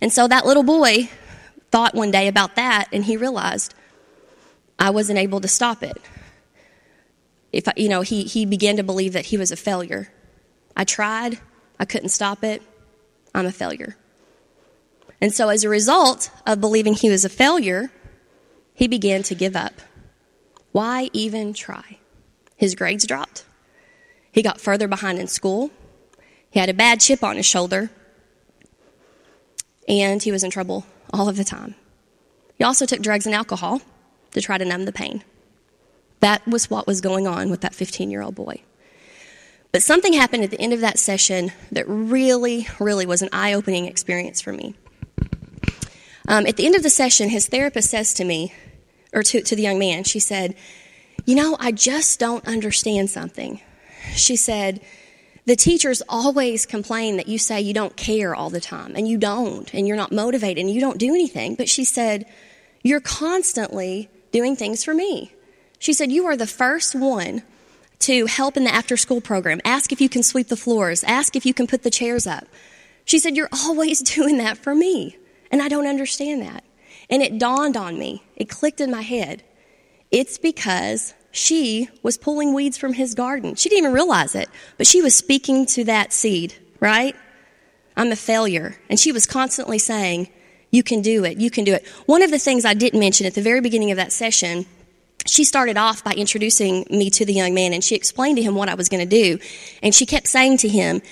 And 0.00 0.12
so 0.12 0.28
that 0.28 0.46
little 0.46 0.62
boy 0.62 1.08
thought 1.70 1.94
one 1.94 2.10
day 2.10 2.28
about 2.28 2.54
that 2.56 2.86
and 2.92 3.04
he 3.04 3.16
realized 3.16 3.74
I 4.78 4.90
wasn't 4.90 5.18
able 5.18 5.40
to 5.40 5.48
stop 5.48 5.82
it. 5.82 5.96
If 7.52 7.68
I, 7.68 7.72
you 7.76 7.88
know, 7.88 8.02
he, 8.02 8.24
he 8.24 8.46
began 8.46 8.76
to 8.76 8.82
believe 8.82 9.12
that 9.12 9.26
he 9.26 9.38
was 9.38 9.52
a 9.52 9.56
failure. 9.56 10.12
I 10.76 10.84
tried, 10.84 11.38
I 11.78 11.84
couldn't 11.84 12.08
stop 12.08 12.44
it, 12.44 12.62
I'm 13.34 13.46
a 13.46 13.52
failure. 13.52 13.96
And 15.20 15.32
so, 15.32 15.50
as 15.50 15.62
a 15.62 15.68
result 15.68 16.30
of 16.46 16.60
believing 16.60 16.94
he 16.94 17.10
was 17.10 17.24
a 17.24 17.28
failure, 17.28 17.92
he 18.74 18.88
began 18.88 19.22
to 19.24 19.34
give 19.34 19.54
up. 19.54 19.74
Why 20.72 21.10
even 21.12 21.52
try? 21.52 21.98
His 22.56 22.74
grades 22.74 23.06
dropped. 23.06 23.44
He 24.32 24.42
got 24.42 24.60
further 24.60 24.88
behind 24.88 25.18
in 25.18 25.28
school. 25.28 25.70
He 26.50 26.58
had 26.58 26.68
a 26.68 26.74
bad 26.74 27.00
chip 27.00 27.22
on 27.22 27.36
his 27.36 27.46
shoulder 27.46 27.90
and 29.88 30.22
he 30.22 30.32
was 30.32 30.44
in 30.44 30.50
trouble 30.50 30.86
all 31.12 31.28
of 31.28 31.36
the 31.36 31.44
time. 31.44 31.74
He 32.56 32.64
also 32.64 32.86
took 32.86 33.00
drugs 33.00 33.26
and 33.26 33.34
alcohol 33.34 33.82
to 34.32 34.40
try 34.40 34.58
to 34.58 34.64
numb 34.64 34.84
the 34.84 34.92
pain. 34.92 35.22
That 36.20 36.46
was 36.46 36.70
what 36.70 36.86
was 36.86 37.00
going 37.00 37.26
on 37.26 37.50
with 37.50 37.62
that 37.62 37.74
15 37.74 38.10
year 38.10 38.22
old 38.22 38.34
boy. 38.34 38.62
But 39.72 39.82
something 39.82 40.12
happened 40.12 40.44
at 40.44 40.50
the 40.50 40.60
end 40.60 40.72
of 40.72 40.80
that 40.80 40.98
session 40.98 41.50
that 41.72 41.88
really, 41.88 42.68
really 42.78 43.06
was 43.06 43.22
an 43.22 43.30
eye 43.32 43.54
opening 43.54 43.86
experience 43.86 44.40
for 44.40 44.52
me. 44.52 44.74
Um, 46.28 46.46
at 46.46 46.56
the 46.56 46.66
end 46.66 46.76
of 46.76 46.82
the 46.82 46.90
session, 46.90 47.30
his 47.30 47.48
therapist 47.48 47.90
says 47.90 48.14
to 48.14 48.24
me, 48.24 48.54
or 49.12 49.22
to, 49.22 49.42
to 49.42 49.56
the 49.56 49.62
young 49.62 49.78
man, 49.78 50.04
she 50.04 50.18
said, 50.18 50.54
You 51.24 51.34
know, 51.34 51.56
I 51.60 51.72
just 51.72 52.18
don't 52.18 52.46
understand 52.46 53.10
something. 53.10 53.60
She 54.14 54.36
said, 54.36 54.80
The 55.46 55.56
teachers 55.56 56.02
always 56.08 56.66
complain 56.66 57.16
that 57.16 57.28
you 57.28 57.38
say 57.38 57.60
you 57.60 57.74
don't 57.74 57.96
care 57.96 58.34
all 58.34 58.50
the 58.50 58.60
time, 58.60 58.94
and 58.96 59.06
you 59.06 59.18
don't, 59.18 59.72
and 59.74 59.86
you're 59.86 59.96
not 59.96 60.12
motivated, 60.12 60.64
and 60.64 60.70
you 60.70 60.80
don't 60.80 60.98
do 60.98 61.14
anything. 61.14 61.54
But 61.54 61.68
she 61.68 61.84
said, 61.84 62.26
You're 62.82 63.00
constantly 63.00 64.08
doing 64.32 64.56
things 64.56 64.82
for 64.84 64.94
me. 64.94 65.32
She 65.78 65.92
said, 65.92 66.10
You 66.10 66.26
are 66.26 66.36
the 66.36 66.46
first 66.46 66.94
one 66.94 67.42
to 68.00 68.26
help 68.26 68.56
in 68.56 68.64
the 68.64 68.74
after 68.74 68.96
school 68.96 69.20
program. 69.20 69.60
Ask 69.64 69.92
if 69.92 70.00
you 70.00 70.08
can 70.08 70.22
sweep 70.22 70.48
the 70.48 70.56
floors. 70.56 71.04
Ask 71.04 71.36
if 71.36 71.46
you 71.46 71.54
can 71.54 71.66
put 71.68 71.84
the 71.84 71.90
chairs 71.90 72.26
up. 72.26 72.46
She 73.04 73.18
said, 73.18 73.36
You're 73.36 73.48
always 73.52 74.00
doing 74.14 74.38
that 74.38 74.58
for 74.58 74.74
me. 74.74 75.16
And 75.50 75.60
I 75.60 75.68
don't 75.68 75.86
understand 75.86 76.42
that. 76.42 76.64
And 77.12 77.22
it 77.22 77.38
dawned 77.38 77.76
on 77.76 77.98
me, 77.98 78.24
it 78.36 78.48
clicked 78.48 78.80
in 78.80 78.90
my 78.90 79.02
head. 79.02 79.44
It's 80.10 80.38
because 80.38 81.12
she 81.30 81.90
was 82.02 82.16
pulling 82.16 82.54
weeds 82.54 82.78
from 82.78 82.94
his 82.94 83.14
garden. 83.14 83.54
She 83.54 83.68
didn't 83.68 83.84
even 83.84 83.92
realize 83.92 84.34
it, 84.34 84.48
but 84.78 84.86
she 84.86 85.02
was 85.02 85.14
speaking 85.14 85.66
to 85.66 85.84
that 85.84 86.14
seed, 86.14 86.54
right? 86.80 87.14
I'm 87.98 88.12
a 88.12 88.16
failure. 88.16 88.76
And 88.88 88.98
she 88.98 89.12
was 89.12 89.26
constantly 89.26 89.78
saying, 89.78 90.30
You 90.70 90.82
can 90.82 91.02
do 91.02 91.24
it, 91.24 91.36
you 91.36 91.50
can 91.50 91.64
do 91.64 91.74
it. 91.74 91.86
One 92.06 92.22
of 92.22 92.30
the 92.30 92.38
things 92.38 92.64
I 92.64 92.72
didn't 92.72 93.00
mention 93.00 93.26
at 93.26 93.34
the 93.34 93.42
very 93.42 93.60
beginning 93.60 93.90
of 93.90 93.98
that 93.98 94.10
session, 94.10 94.64
she 95.26 95.44
started 95.44 95.76
off 95.76 96.02
by 96.02 96.12
introducing 96.12 96.86
me 96.88 97.10
to 97.10 97.26
the 97.26 97.34
young 97.34 97.52
man 97.52 97.74
and 97.74 97.84
she 97.84 97.94
explained 97.94 98.38
to 98.38 98.42
him 98.42 98.54
what 98.54 98.70
I 98.70 98.74
was 98.74 98.88
going 98.88 99.06
to 99.06 99.22
do. 99.22 99.38
And 99.82 99.94
she 99.94 100.06
kept 100.06 100.28
saying 100.28 100.58
to 100.58 100.68
him, 100.68 101.02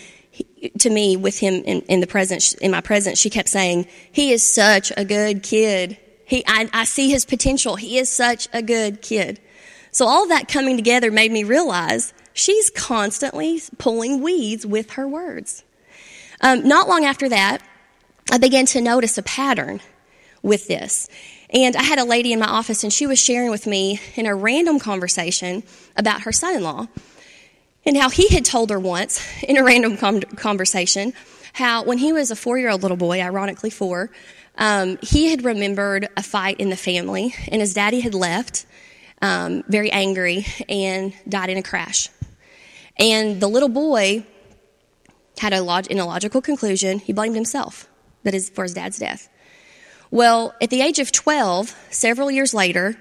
to 0.78 0.90
me 0.90 1.16
with 1.16 1.38
him 1.38 1.54
in, 1.64 1.80
in 1.82 2.00
the 2.00 2.06
presence 2.06 2.52
in 2.54 2.70
my 2.70 2.80
presence 2.80 3.18
she 3.18 3.30
kept 3.30 3.48
saying 3.48 3.86
he 4.12 4.32
is 4.32 4.48
such 4.48 4.92
a 4.96 5.04
good 5.04 5.42
kid. 5.42 5.98
He 6.24 6.44
I, 6.46 6.68
I 6.72 6.84
see 6.84 7.10
his 7.10 7.24
potential. 7.24 7.76
He 7.76 7.98
is 7.98 8.08
such 8.08 8.48
a 8.52 8.62
good 8.62 9.02
kid. 9.02 9.40
So 9.92 10.06
all 10.06 10.28
that 10.28 10.48
coming 10.48 10.76
together 10.76 11.10
made 11.10 11.32
me 11.32 11.42
realize 11.44 12.12
she's 12.32 12.70
constantly 12.70 13.60
pulling 13.78 14.22
weeds 14.22 14.64
with 14.64 14.92
her 14.92 15.08
words. 15.08 15.64
Um, 16.40 16.66
not 16.66 16.88
long 16.88 17.04
after 17.04 17.28
that 17.28 17.62
i 18.32 18.38
began 18.38 18.64
to 18.64 18.80
notice 18.80 19.18
a 19.18 19.22
pattern 19.22 19.80
with 20.42 20.68
this. 20.68 21.08
And 21.52 21.74
i 21.74 21.82
had 21.82 21.98
a 21.98 22.04
lady 22.04 22.32
in 22.32 22.38
my 22.38 22.46
office 22.46 22.84
and 22.84 22.92
she 22.92 23.06
was 23.06 23.18
sharing 23.18 23.50
with 23.50 23.66
me 23.66 24.00
in 24.14 24.26
a 24.26 24.34
random 24.34 24.78
conversation 24.78 25.64
about 25.96 26.22
her 26.22 26.32
son-in-law 26.32 26.86
and 27.84 27.96
how 27.96 28.10
he 28.10 28.28
had 28.28 28.44
told 28.44 28.70
her 28.70 28.78
once 28.78 29.26
in 29.42 29.56
a 29.56 29.64
random 29.64 29.96
com- 29.96 30.20
conversation 30.20 31.12
how 31.52 31.82
when 31.84 31.98
he 31.98 32.12
was 32.12 32.30
a 32.30 32.36
four 32.36 32.58
year 32.58 32.70
old 32.70 32.82
little 32.82 32.96
boy, 32.96 33.20
ironically 33.20 33.70
four, 33.70 34.10
um, 34.58 34.98
he 35.02 35.28
had 35.28 35.44
remembered 35.44 36.08
a 36.16 36.22
fight 36.22 36.60
in 36.60 36.70
the 36.70 36.76
family, 36.76 37.34
and 37.48 37.60
his 37.60 37.74
daddy 37.74 38.00
had 38.00 38.14
left, 38.14 38.66
um, 39.22 39.62
very 39.68 39.90
angry, 39.90 40.46
and 40.68 41.12
died 41.28 41.50
in 41.50 41.56
a 41.56 41.62
crash. 41.62 42.08
And 42.98 43.40
the 43.40 43.48
little 43.48 43.68
boy 43.68 44.24
had 45.38 45.52
a 45.52 45.62
log- 45.62 45.90
an 45.90 45.98
illogical 45.98 46.42
conclusion. 46.42 46.98
He 46.98 47.12
blamed 47.12 47.34
himself 47.34 47.88
that 48.24 48.34
is 48.34 48.50
for 48.50 48.64
his 48.64 48.74
dad's 48.74 48.98
death. 48.98 49.28
Well, 50.10 50.54
at 50.60 50.70
the 50.70 50.82
age 50.82 50.98
of 50.98 51.12
12, 51.12 51.74
several 51.90 52.30
years 52.30 52.52
later, 52.52 52.96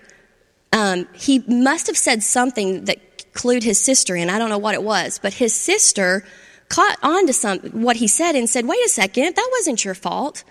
um, 0.72 1.08
he 1.14 1.40
must 1.48 1.88
have 1.88 1.98
said 1.98 2.24
something 2.24 2.86
that 2.86 3.00
clued 3.34 3.64
his 3.64 3.80
sister 3.80 4.16
in. 4.16 4.30
I 4.30 4.40
don't 4.40 4.50
know 4.50 4.58
what 4.58 4.76
it 4.76 4.84
was, 4.84 5.20
but 5.20 5.34
his 5.34 5.54
sister 5.54 6.24
caught 6.68 6.98
on 7.02 7.26
to 7.28 7.34
some 7.34 7.60
what 7.60 7.98
he 7.98 8.08
said 8.08 8.36
and 8.36 8.50
said, 8.50 8.68
"Wait 8.68 8.84
a 8.86 8.90
second, 8.90 9.36
that 9.36 9.50
wasn't 9.52 9.84
your 9.84 9.96
fault. 9.96 10.44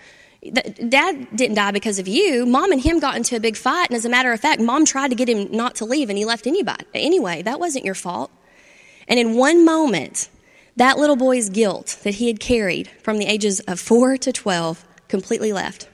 Dad 0.87 1.27
didn't 1.35 1.55
die 1.55 1.71
because 1.71 1.99
of 1.99 2.07
you. 2.07 2.45
Mom 2.45 2.71
and 2.71 2.81
him 2.81 2.99
got 2.99 3.17
into 3.17 3.35
a 3.35 3.39
big 3.39 3.57
fight, 3.57 3.89
and 3.89 3.97
as 3.97 4.05
a 4.05 4.09
matter 4.09 4.31
of 4.31 4.39
fact, 4.39 4.61
Mom 4.61 4.85
tried 4.85 5.09
to 5.09 5.15
get 5.15 5.27
him 5.27 5.49
not 5.51 5.75
to 5.75 5.85
leave, 5.85 6.09
and 6.09 6.17
he 6.17 6.25
left 6.25 6.47
anybody 6.47 6.85
anyway. 6.93 7.41
That 7.41 7.59
wasn't 7.59 7.85
your 7.85 7.95
fault." 7.95 8.31
And 9.07 9.19
in 9.19 9.35
one 9.35 9.65
moment, 9.65 10.29
that 10.75 10.97
little 10.97 11.15
boy's 11.15 11.49
guilt 11.49 11.97
that 12.03 12.15
he 12.15 12.27
had 12.27 12.39
carried 12.39 12.89
from 13.03 13.17
the 13.17 13.25
ages 13.25 13.59
of 13.61 13.79
four 13.79 14.17
to 14.17 14.31
twelve 14.31 14.85
completely 15.07 15.51
left. 15.51 15.89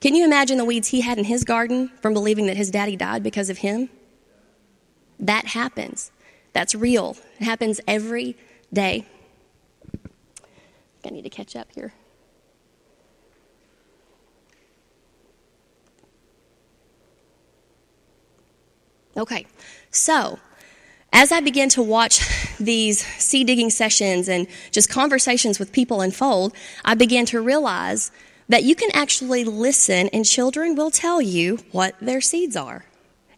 Can 0.00 0.14
you 0.14 0.24
imagine 0.24 0.58
the 0.58 0.64
weeds 0.64 0.88
he 0.88 1.00
had 1.00 1.18
in 1.18 1.24
his 1.24 1.42
garden 1.42 1.90
from 2.00 2.12
believing 2.12 2.46
that 2.46 2.56
his 2.56 2.70
daddy 2.70 2.94
died 2.94 3.22
because 3.22 3.50
of 3.50 3.58
him? 3.58 3.90
That 5.18 5.46
happens. 5.46 6.12
That's 6.58 6.74
real. 6.74 7.16
It 7.38 7.44
happens 7.44 7.80
every 7.86 8.36
day. 8.72 9.06
I 11.04 11.10
need 11.10 11.22
to 11.22 11.30
catch 11.30 11.54
up 11.54 11.68
here. 11.72 11.92
Okay, 19.16 19.46
so 19.92 20.40
as 21.12 21.30
I 21.30 21.38
begin 21.38 21.68
to 21.68 21.82
watch 21.82 22.26
these 22.58 23.06
seed 23.06 23.46
digging 23.46 23.70
sessions 23.70 24.28
and 24.28 24.48
just 24.72 24.90
conversations 24.90 25.60
with 25.60 25.70
people 25.70 26.00
unfold, 26.00 26.54
I 26.84 26.96
began 26.96 27.24
to 27.26 27.40
realize 27.40 28.10
that 28.48 28.64
you 28.64 28.74
can 28.74 28.90
actually 28.94 29.44
listen 29.44 30.08
and 30.08 30.24
children 30.24 30.74
will 30.74 30.90
tell 30.90 31.22
you 31.22 31.60
what 31.70 31.94
their 32.00 32.20
seeds 32.20 32.56
are. 32.56 32.84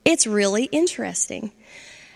It's 0.07 0.27
really 0.27 0.65
interesting. 0.73 1.53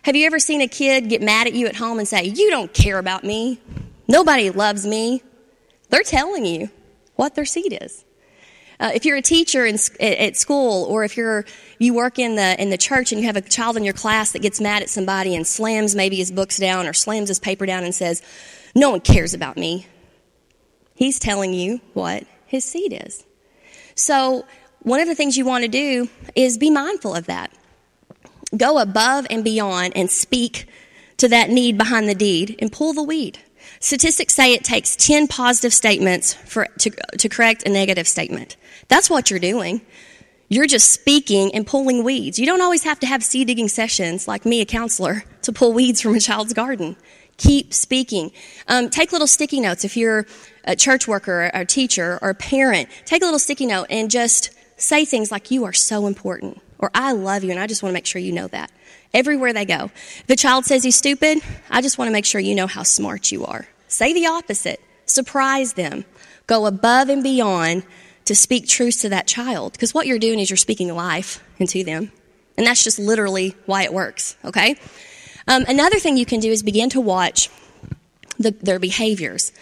Have 0.04 0.16
you 0.16 0.26
ever 0.26 0.38
seen 0.38 0.60
a 0.60 0.68
kid 0.68 1.08
get 1.08 1.22
mad 1.22 1.46
at 1.46 1.54
you 1.54 1.66
at 1.66 1.76
home 1.76 1.98
and 1.98 2.06
say, 2.06 2.24
You 2.24 2.50
don't 2.50 2.72
care 2.74 2.98
about 2.98 3.24
me? 3.24 3.58
Nobody 4.06 4.50
loves 4.50 4.86
me. 4.86 5.22
They're 5.88 6.02
telling 6.02 6.44
you 6.44 6.68
what 7.16 7.34
their 7.34 7.46
seat 7.46 7.72
is. 7.72 8.04
Uh, 8.78 8.90
if 8.94 9.06
you're 9.06 9.16
a 9.16 9.22
teacher 9.22 9.64
in, 9.64 9.78
at 10.00 10.36
school, 10.36 10.84
or 10.90 11.04
if 11.04 11.16
you're 11.16 11.46
you 11.78 11.94
work 11.94 12.18
in 12.18 12.34
the 12.34 12.60
in 12.60 12.68
the 12.68 12.76
church 12.76 13.12
and 13.12 13.20
you 13.20 13.26
have 13.26 13.36
a 13.36 13.40
child 13.40 13.78
in 13.78 13.84
your 13.84 13.94
class 13.94 14.32
that 14.32 14.42
gets 14.42 14.60
mad 14.60 14.82
at 14.82 14.90
somebody 14.90 15.34
and 15.34 15.46
slams 15.46 15.94
maybe 15.94 16.16
his 16.16 16.30
books 16.30 16.58
down 16.58 16.86
or 16.86 16.92
slams 16.92 17.28
his 17.28 17.38
paper 17.38 17.64
down 17.64 17.82
and 17.82 17.94
says, 17.94 18.20
"No 18.74 18.90
one 18.90 19.00
cares 19.00 19.32
about 19.32 19.56
me," 19.56 19.86
he's 20.94 21.18
telling 21.18 21.54
you 21.54 21.80
what 21.94 22.24
his 22.44 22.62
seat 22.66 22.92
is. 22.92 23.24
So 23.94 24.44
one 24.80 25.00
of 25.00 25.08
the 25.08 25.14
things 25.14 25.38
you 25.38 25.46
want 25.46 25.62
to 25.62 25.68
do 25.68 26.10
is 26.34 26.58
be 26.58 26.68
mindful 26.68 27.14
of 27.14 27.24
that 27.24 27.50
go 28.56 28.78
above 28.78 29.26
and 29.30 29.44
beyond 29.44 29.92
and 29.96 30.10
speak 30.10 30.66
to 31.18 31.28
that 31.28 31.50
need 31.50 31.78
behind 31.78 32.08
the 32.08 32.14
deed 32.14 32.56
and 32.58 32.72
pull 32.72 32.92
the 32.92 33.02
weed. 33.02 33.38
Statistics 33.80 34.34
say 34.34 34.52
it 34.52 34.64
takes 34.64 34.96
10 34.96 35.28
positive 35.28 35.72
statements 35.72 36.34
for, 36.34 36.66
to, 36.78 36.90
to 37.18 37.28
correct 37.28 37.66
a 37.66 37.70
negative 37.70 38.08
statement. 38.08 38.56
That's 38.88 39.10
what 39.10 39.30
you're 39.30 39.40
doing. 39.40 39.80
You're 40.48 40.66
just 40.66 40.90
speaking 40.90 41.54
and 41.54 41.66
pulling 41.66 42.04
weeds. 42.04 42.38
You 42.38 42.46
don't 42.46 42.60
always 42.60 42.84
have 42.84 43.00
to 43.00 43.06
have 43.06 43.24
seed 43.24 43.46
digging 43.46 43.68
sessions 43.68 44.28
like 44.28 44.44
me, 44.44 44.60
a 44.60 44.64
counselor, 44.64 45.24
to 45.42 45.52
pull 45.52 45.72
weeds 45.72 46.00
from 46.00 46.14
a 46.14 46.20
child's 46.20 46.52
garden. 46.52 46.96
Keep 47.36 47.74
speaking. 47.74 48.30
Um, 48.68 48.90
take 48.90 49.10
little 49.10 49.26
sticky 49.26 49.60
notes 49.60 49.84
if 49.84 49.96
you're 49.96 50.26
a 50.64 50.76
church 50.76 51.08
worker, 51.08 51.46
or 51.46 51.50
a 51.52 51.64
teacher, 51.64 52.18
or 52.22 52.30
a 52.30 52.34
parent. 52.34 52.88
Take 53.04 53.22
a 53.22 53.24
little 53.24 53.38
sticky 53.38 53.66
note 53.66 53.86
and 53.90 54.10
just 54.10 54.50
say 54.76 55.04
things 55.04 55.32
like, 55.32 55.50
You 55.50 55.64
are 55.64 55.72
so 55.72 56.06
important 56.06 56.60
or 56.84 56.90
I 56.92 57.12
love 57.12 57.44
you 57.44 57.50
and 57.50 57.58
I 57.58 57.66
just 57.66 57.82
want 57.82 57.92
to 57.92 57.94
make 57.94 58.04
sure 58.04 58.20
you 58.20 58.32
know 58.32 58.46
that. 58.48 58.70
Everywhere 59.14 59.54
they 59.54 59.64
go. 59.64 59.90
If 59.94 60.28
a 60.28 60.36
child 60.36 60.66
says 60.66 60.84
he's 60.84 60.96
stupid, 60.96 61.38
I 61.70 61.80
just 61.80 61.96
want 61.96 62.08
to 62.08 62.12
make 62.12 62.26
sure 62.26 62.42
you 62.42 62.54
know 62.54 62.66
how 62.66 62.82
smart 62.82 63.32
you 63.32 63.46
are. 63.46 63.66
Say 63.88 64.12
the 64.12 64.26
opposite. 64.26 64.82
Surprise 65.06 65.72
them. 65.72 66.04
Go 66.46 66.66
above 66.66 67.08
and 67.08 67.22
beyond 67.22 67.84
to 68.26 68.34
speak 68.34 68.68
truth 68.68 69.00
to 69.00 69.08
that 69.08 69.26
child. 69.26 69.72
Because 69.72 69.94
what 69.94 70.06
you're 70.06 70.18
doing 70.18 70.38
is 70.40 70.50
you're 70.50 70.58
speaking 70.58 70.94
life 70.94 71.42
into 71.58 71.84
them. 71.84 72.12
And 72.58 72.66
that's 72.66 72.84
just 72.84 72.98
literally 72.98 73.54
why 73.64 73.84
it 73.84 73.94
works, 73.94 74.36
okay? 74.44 74.76
Um, 75.48 75.64
another 75.66 75.98
thing 75.98 76.18
you 76.18 76.26
can 76.26 76.40
do 76.40 76.52
is 76.52 76.62
begin 76.62 76.90
to 76.90 77.00
watch 77.00 77.48
the, 78.38 78.50
their 78.50 78.78
behaviors, 78.78 79.52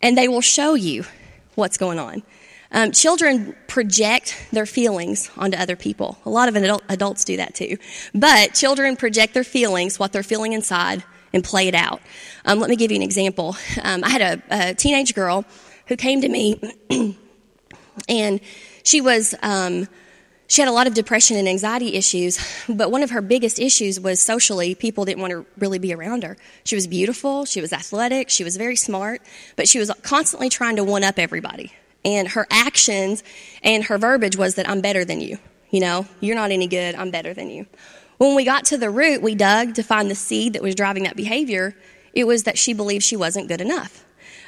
and 0.00 0.16
they 0.16 0.28
will 0.28 0.40
show 0.40 0.74
you 0.74 1.04
what's 1.56 1.78
going 1.78 1.98
on. 1.98 2.22
Um, 2.72 2.92
children 2.92 3.56
project 3.66 4.36
their 4.52 4.66
feelings 4.66 5.30
onto 5.36 5.56
other 5.56 5.74
people. 5.74 6.18
A 6.24 6.30
lot 6.30 6.48
of 6.48 6.54
adult, 6.54 6.82
adults 6.88 7.24
do 7.24 7.36
that 7.38 7.54
too. 7.54 7.78
But 8.14 8.54
children 8.54 8.96
project 8.96 9.34
their 9.34 9.44
feelings, 9.44 9.98
what 9.98 10.12
they're 10.12 10.22
feeling 10.22 10.52
inside, 10.52 11.02
and 11.32 11.42
play 11.42 11.68
it 11.68 11.74
out. 11.74 12.00
Um, 12.44 12.60
let 12.60 12.70
me 12.70 12.76
give 12.76 12.90
you 12.90 12.96
an 12.96 13.02
example. 13.02 13.56
Um, 13.82 14.04
I 14.04 14.08
had 14.08 14.22
a, 14.22 14.42
a, 14.50 14.74
teenage 14.74 15.14
girl 15.14 15.44
who 15.86 15.96
came 15.96 16.20
to 16.20 16.28
me, 16.28 16.60
and 18.08 18.40
she 18.84 19.00
was. 19.00 19.34
Um, 19.42 19.88
she 20.46 20.62
had 20.62 20.68
a 20.68 20.72
lot 20.72 20.88
of 20.88 20.94
depression 20.94 21.36
and 21.36 21.46
anxiety 21.46 21.94
issues, 21.94 22.44
but 22.68 22.90
one 22.90 23.04
of 23.04 23.10
her 23.10 23.20
biggest 23.20 23.60
issues 23.60 24.00
was 24.00 24.20
socially, 24.20 24.74
people 24.74 25.04
didn't 25.04 25.20
want 25.20 25.30
to 25.30 25.46
really 25.58 25.78
be 25.78 25.94
around 25.94 26.24
her. 26.24 26.36
She 26.64 26.74
was 26.74 26.88
beautiful, 26.88 27.44
she 27.44 27.60
was 27.60 27.72
athletic, 27.72 28.30
she 28.30 28.42
was 28.42 28.56
very 28.56 28.74
smart, 28.74 29.22
but 29.54 29.68
she 29.68 29.78
was 29.78 29.92
constantly 30.02 30.48
trying 30.48 30.74
to 30.74 30.82
one 30.82 31.04
up 31.04 31.20
everybody 31.20 31.72
and 32.04 32.28
her 32.28 32.46
actions 32.50 33.22
and 33.62 33.84
her 33.84 33.98
verbiage 33.98 34.36
was 34.36 34.54
that 34.54 34.68
I'm 34.68 34.80
better 34.80 35.04
than 35.04 35.20
you. 35.20 35.38
You 35.70 35.80
know, 35.80 36.06
you're 36.20 36.36
not 36.36 36.50
any 36.50 36.66
good, 36.66 36.94
I'm 36.94 37.10
better 37.10 37.32
than 37.32 37.50
you. 37.50 37.66
When 38.18 38.34
we 38.34 38.44
got 38.44 38.66
to 38.66 38.76
the 38.76 38.90
root, 38.90 39.22
we 39.22 39.34
dug 39.34 39.74
to 39.74 39.82
find 39.82 40.10
the 40.10 40.14
seed 40.14 40.52
that 40.52 40.62
was 40.62 40.74
driving 40.74 41.04
that 41.04 41.16
behavior. 41.16 41.74
It 42.12 42.24
was 42.24 42.42
that 42.42 42.58
she 42.58 42.72
believed 42.74 43.04
she 43.04 43.16
wasn't 43.16 43.48
good 43.48 43.60
enough. 43.60 44.04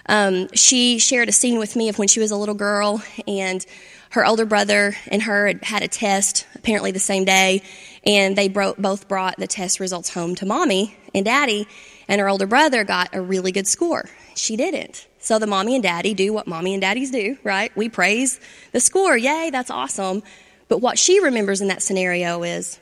Um, 0.07 0.49
she 0.53 0.99
shared 0.99 1.29
a 1.29 1.33
scene 1.33 1.59
with 1.59 1.77
me 1.77 1.89
of 1.89 1.99
when 1.99 2.09
she 2.09 2.21
was 2.21 2.31
a 2.33 2.37
little 2.37 2.55
girl, 2.55 3.03
and 3.27 3.65
her 4.11 4.27
older 4.27 4.45
brother 4.45 4.95
and 5.07 5.23
her 5.23 5.47
had 5.47 5.65
had 5.65 5.83
a 5.83 5.89
test 5.89 6.47
apparently 6.55 6.91
the 6.91 6.99
same 6.99 7.25
day, 7.25 7.63
and 8.05 8.37
they 8.37 8.49
bro- 8.49 8.75
both 8.77 9.09
brought 9.09 9.37
the 9.39 9.47
test 9.47 9.81
results 9.81 10.13
home 10.13 10.35
to 10.37 10.47
mommy 10.47 10.97
and 11.15 11.25
daddy, 11.25 11.69
and 12.09 12.21
her 12.21 12.29
older 12.29 12.47
brother 12.47 12.85
got 12.85 13.15
a 13.15 13.23
really 13.23 13.53
good 13.53 13.67
score. 13.67 14.11
She 14.35 14.57
didn't. 14.57 15.07
So 15.23 15.39
the 15.39 15.47
mommy 15.47 15.75
and 15.77 15.83
daddy 15.85 16.15
do 16.15 16.33
what 16.33 16.49
mommy 16.49 16.75
and 16.75 16.81
daddies 16.81 17.13
do, 17.13 17.39
right? 17.45 17.75
We 17.77 17.89
praise 17.89 18.41
the 18.73 18.81
score. 18.81 19.17
Yay, 19.17 19.51
that's 19.51 19.71
awesome. 19.71 20.25
But 20.69 20.79
what 20.79 20.99
she 20.99 21.21
remembers 21.21 21.61
in 21.61 21.69
that 21.69 21.81
scenario 21.81 22.43
is 22.43 22.81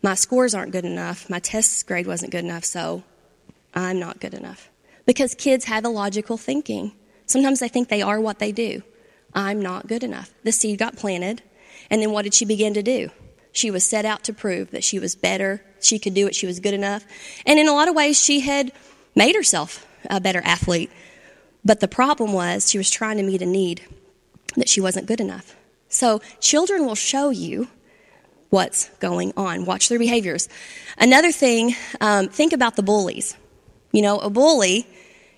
my 0.00 0.14
scores 0.14 0.54
aren't 0.54 0.70
good 0.70 0.84
enough, 0.84 1.28
my 1.28 1.40
test 1.40 1.86
grade 1.86 2.06
wasn't 2.06 2.30
good 2.30 2.44
enough, 2.44 2.64
so 2.64 3.02
I'm 3.74 3.98
not 3.98 4.20
good 4.20 4.32
enough. 4.32 4.70
Because 5.06 5.34
kids 5.34 5.64
have 5.64 5.84
illogical 5.84 6.36
thinking. 6.36 6.92
Sometimes 7.26 7.58
they 7.58 7.68
think 7.68 7.88
they 7.88 8.02
are 8.02 8.20
what 8.20 8.38
they 8.38 8.52
do. 8.52 8.82
I'm 9.34 9.60
not 9.60 9.88
good 9.88 10.04
enough. 10.04 10.32
The 10.44 10.52
seed 10.52 10.78
got 10.78 10.96
planted, 10.96 11.42
and 11.90 12.00
then 12.00 12.12
what 12.12 12.22
did 12.22 12.34
she 12.34 12.44
begin 12.44 12.74
to 12.74 12.82
do? 12.82 13.10
She 13.52 13.70
was 13.70 13.84
set 13.84 14.04
out 14.04 14.24
to 14.24 14.32
prove 14.32 14.70
that 14.70 14.84
she 14.84 15.00
was 15.00 15.16
better, 15.16 15.62
she 15.80 15.98
could 15.98 16.14
do 16.14 16.28
it, 16.28 16.34
she 16.34 16.46
was 16.46 16.60
good 16.60 16.74
enough. 16.74 17.04
And 17.44 17.58
in 17.58 17.68
a 17.68 17.72
lot 17.72 17.88
of 17.88 17.96
ways, 17.96 18.20
she 18.20 18.40
had 18.40 18.72
made 19.16 19.34
herself 19.34 19.84
a 20.08 20.20
better 20.20 20.40
athlete. 20.44 20.90
But 21.64 21.80
the 21.80 21.88
problem 21.88 22.32
was 22.32 22.70
she 22.70 22.78
was 22.78 22.90
trying 22.90 23.16
to 23.18 23.22
meet 23.22 23.42
a 23.42 23.46
need 23.46 23.82
that 24.56 24.68
she 24.68 24.80
wasn't 24.80 25.06
good 25.06 25.20
enough. 25.20 25.56
So 25.88 26.20
children 26.40 26.86
will 26.86 26.94
show 26.94 27.30
you 27.30 27.68
what's 28.48 28.88
going 28.98 29.32
on. 29.36 29.64
Watch 29.64 29.88
their 29.88 29.98
behaviors. 29.98 30.48
Another 30.98 31.32
thing, 31.32 31.74
um, 32.00 32.28
think 32.28 32.52
about 32.52 32.76
the 32.76 32.82
bullies. 32.82 33.36
You 33.92 34.02
know, 34.02 34.18
a 34.18 34.30
bully 34.30 34.86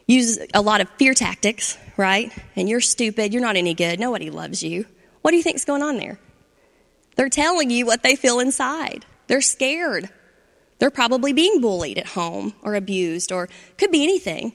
uses 0.07 0.47
a 0.55 0.61
lot 0.61 0.81
of 0.81 0.89
fear 0.91 1.15
tactics, 1.15 1.79
right? 1.97 2.33
And 2.57 2.69
you're 2.69 2.81
stupid, 2.81 3.33
you're 3.33 3.43
not 3.43 3.57
any 3.57 3.75
good, 3.75 4.01
nobody 4.01 4.31
loves 4.31 4.63
you. 4.63 4.87
What 5.23 5.31
do 5.31 5.37
you 5.37 5.43
think's 5.43 5.65
going 5.65 5.83
on 5.83 5.97
there? 5.97 6.19
They're 7.17 7.29
telling 7.29 7.71
you 7.71 7.87
what 7.87 8.03
they 8.03 8.17
feel 8.17 8.41
inside. 8.41 9.05
They're 9.27 9.41
scared. 9.41 10.09
They're 10.79 10.91
probably 10.91 11.33
being 11.33 11.61
bullied 11.61 11.99
at 11.99 12.09
home 12.09 12.55
or 12.63 12.75
abused 12.75 13.31
or 13.31 13.49
could 13.79 13.91
be 13.91 14.03
anything. 14.03 14.55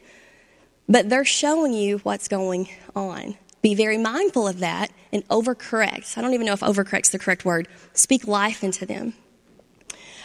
But 0.90 1.10
they're 1.10 1.26
showing 1.26 1.74
you 1.74 1.98
what's 2.00 2.28
going 2.28 2.70
on. 2.96 3.36
Be 3.62 3.76
very 3.76 3.98
mindful 3.98 4.48
of 4.48 4.60
that 4.60 4.92
and 5.12 5.28
overcorrect. 5.28 6.18
I 6.18 6.22
don't 6.22 6.34
even 6.34 6.46
know 6.46 6.54
if 6.54 6.62
overcorrect's 6.62 7.10
the 7.10 7.20
correct 7.20 7.44
word. 7.44 7.68
Speak 7.94 8.28
life 8.28 8.64
into 8.64 8.86
them. 8.86 9.14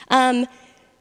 Um, 0.08 0.46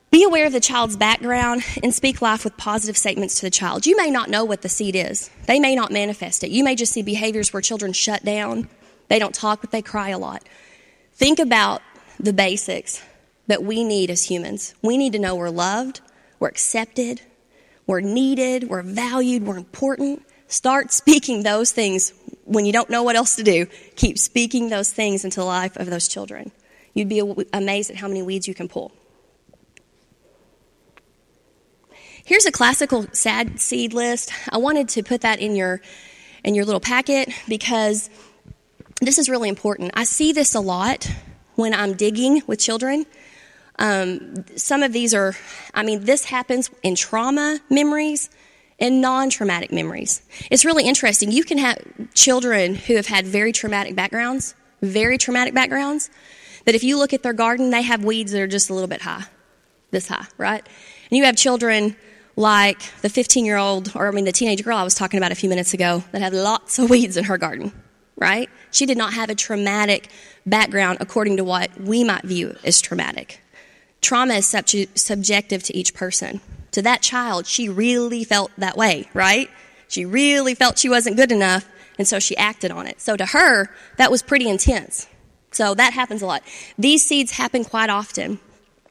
be 0.09 0.23
aware 0.23 0.45
of 0.45 0.53
the 0.53 0.59
child's 0.59 0.97
background 0.97 1.63
and 1.83 1.93
speak 1.93 2.21
life 2.21 2.43
with 2.43 2.57
positive 2.57 2.97
statements 2.97 3.35
to 3.35 3.45
the 3.45 3.51
child. 3.51 3.85
You 3.85 3.95
may 3.95 4.09
not 4.09 4.29
know 4.29 4.43
what 4.43 4.61
the 4.61 4.69
seed 4.69 4.95
is. 4.95 5.29
They 5.45 5.59
may 5.59 5.75
not 5.75 5.91
manifest 5.91 6.43
it. 6.43 6.51
You 6.51 6.63
may 6.63 6.75
just 6.75 6.91
see 6.93 7.01
behaviors 7.01 7.53
where 7.53 7.61
children 7.61 7.93
shut 7.93 8.25
down. 8.25 8.67
They 9.07 9.19
don't 9.19 9.35
talk, 9.35 9.61
but 9.61 9.71
they 9.71 9.81
cry 9.81 10.09
a 10.09 10.17
lot. 10.17 10.43
Think 11.13 11.39
about 11.39 11.81
the 12.19 12.33
basics 12.33 13.01
that 13.47 13.63
we 13.63 13.83
need 13.83 14.09
as 14.09 14.23
humans. 14.23 14.73
We 14.81 14.97
need 14.97 15.13
to 15.13 15.19
know 15.19 15.35
we're 15.35 15.49
loved, 15.49 16.01
we're 16.39 16.47
accepted, 16.47 17.21
we're 17.87 18.01
needed, 18.01 18.69
we're 18.69 18.83
valued, 18.83 19.43
we're 19.43 19.57
important. 19.57 20.23
Start 20.47 20.91
speaking 20.93 21.43
those 21.43 21.71
things 21.71 22.13
when 22.45 22.65
you 22.65 22.73
don't 22.73 22.89
know 22.89 23.03
what 23.03 23.15
else 23.15 23.35
to 23.35 23.43
do. 23.43 23.67
Keep 23.95 24.17
speaking 24.17 24.69
those 24.69 24.91
things 24.91 25.23
into 25.25 25.39
the 25.39 25.45
life 25.45 25.77
of 25.77 25.89
those 25.89 26.07
children. 26.07 26.51
You'd 26.93 27.09
be 27.09 27.21
amazed 27.53 27.89
at 27.89 27.97
how 27.97 28.07
many 28.07 28.21
weeds 28.21 28.47
you 28.47 28.53
can 28.53 28.67
pull. 28.67 28.91
Here's 32.23 32.45
a 32.45 32.51
classical 32.51 33.07
sad 33.13 33.59
seed 33.59 33.93
list. 33.93 34.31
I 34.49 34.57
wanted 34.57 34.89
to 34.89 35.03
put 35.03 35.21
that 35.21 35.39
in 35.39 35.55
your 35.55 35.81
in 36.43 36.55
your 36.55 36.65
little 36.65 36.79
packet 36.79 37.29
because 37.47 38.09
this 39.01 39.17
is 39.17 39.29
really 39.29 39.49
important. 39.49 39.91
I 39.95 40.03
see 40.03 40.31
this 40.31 40.55
a 40.55 40.59
lot 40.59 41.09
when 41.55 41.73
I'm 41.73 41.93
digging 41.93 42.41
with 42.47 42.59
children. 42.59 43.05
Um, 43.81 44.45
some 44.57 44.83
of 44.83 44.93
these 44.93 45.11
are, 45.15 45.33
I 45.73 45.81
mean, 45.81 46.05
this 46.05 46.25
happens 46.25 46.69
in 46.83 46.93
trauma 46.93 47.59
memories 47.67 48.29
and 48.79 49.01
non 49.01 49.31
traumatic 49.31 49.71
memories. 49.71 50.21
It's 50.51 50.63
really 50.63 50.85
interesting. 50.85 51.31
You 51.31 51.43
can 51.43 51.57
have 51.57 51.79
children 52.13 52.75
who 52.75 52.95
have 52.95 53.07
had 53.07 53.25
very 53.25 53.51
traumatic 53.51 53.95
backgrounds, 53.95 54.53
very 54.83 55.17
traumatic 55.17 55.55
backgrounds, 55.55 56.11
that 56.65 56.75
if 56.75 56.83
you 56.83 56.95
look 56.95 57.11
at 57.11 57.23
their 57.23 57.33
garden, 57.33 57.71
they 57.71 57.81
have 57.81 58.05
weeds 58.05 58.33
that 58.33 58.41
are 58.41 58.47
just 58.47 58.69
a 58.69 58.73
little 58.75 58.87
bit 58.87 59.01
high, 59.01 59.23
this 59.89 60.07
high, 60.07 60.27
right? 60.37 60.63
And 61.09 61.17
you 61.17 61.23
have 61.23 61.35
children 61.35 61.95
like 62.35 62.83
the 63.01 63.09
15 63.09 63.45
year 63.45 63.57
old, 63.57 63.93
or 63.95 64.07
I 64.07 64.11
mean, 64.11 64.25
the 64.25 64.31
teenage 64.31 64.63
girl 64.63 64.77
I 64.77 64.83
was 64.83 64.93
talking 64.93 65.17
about 65.17 65.31
a 65.31 65.35
few 65.35 65.49
minutes 65.49 65.73
ago 65.73 66.03
that 66.11 66.21
had 66.21 66.35
lots 66.35 66.77
of 66.77 66.87
weeds 66.91 67.17
in 67.17 67.23
her 67.23 67.39
garden, 67.39 67.71
right? 68.15 68.47
She 68.69 68.85
did 68.85 68.99
not 68.99 69.15
have 69.15 69.31
a 69.31 69.35
traumatic 69.35 70.07
background 70.45 70.99
according 71.01 71.37
to 71.37 71.43
what 71.43 71.81
we 71.81 72.03
might 72.03 72.21
view 72.21 72.55
as 72.63 72.79
traumatic. 72.79 73.41
Trauma 74.01 74.35
is 74.35 74.47
sub- 74.47 74.67
subjective 74.95 75.63
to 75.63 75.75
each 75.75 75.93
person. 75.93 76.41
To 76.71 76.81
that 76.81 77.01
child, 77.01 77.47
she 77.47 77.69
really 77.69 78.23
felt 78.23 78.51
that 78.57 78.77
way, 78.77 79.09
right? 79.13 79.49
She 79.87 80.05
really 80.05 80.55
felt 80.55 80.79
she 80.79 80.89
wasn't 80.89 81.17
good 81.17 81.31
enough, 81.31 81.67
and 81.97 82.07
so 82.07 82.19
she 82.19 82.35
acted 82.37 82.71
on 82.71 82.87
it. 82.87 83.01
So 83.01 83.17
to 83.17 83.25
her, 83.25 83.69
that 83.97 84.09
was 84.09 84.21
pretty 84.21 84.47
intense. 84.47 85.07
So 85.51 85.75
that 85.75 85.93
happens 85.93 86.21
a 86.21 86.25
lot. 86.25 86.43
These 86.77 87.05
seeds 87.05 87.31
happen 87.31 87.65
quite 87.65 87.89
often. 87.89 88.39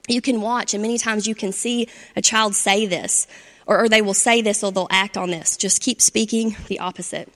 You 0.08 0.20
can 0.20 0.40
watch, 0.40 0.74
and 0.74 0.82
many 0.82 0.98
times 0.98 1.26
you 1.26 1.34
can 1.34 1.52
see 1.52 1.88
a 2.16 2.22
child 2.22 2.54
say 2.54 2.86
this, 2.86 3.26
or, 3.66 3.84
or 3.84 3.88
they 3.88 4.02
will 4.02 4.14
say 4.14 4.42
this, 4.42 4.62
or 4.62 4.70
they'll 4.72 4.88
act 4.90 5.16
on 5.16 5.30
this. 5.30 5.56
Just 5.56 5.80
keep 5.80 6.02
speaking 6.02 6.56
the 6.68 6.80
opposite. 6.80 7.32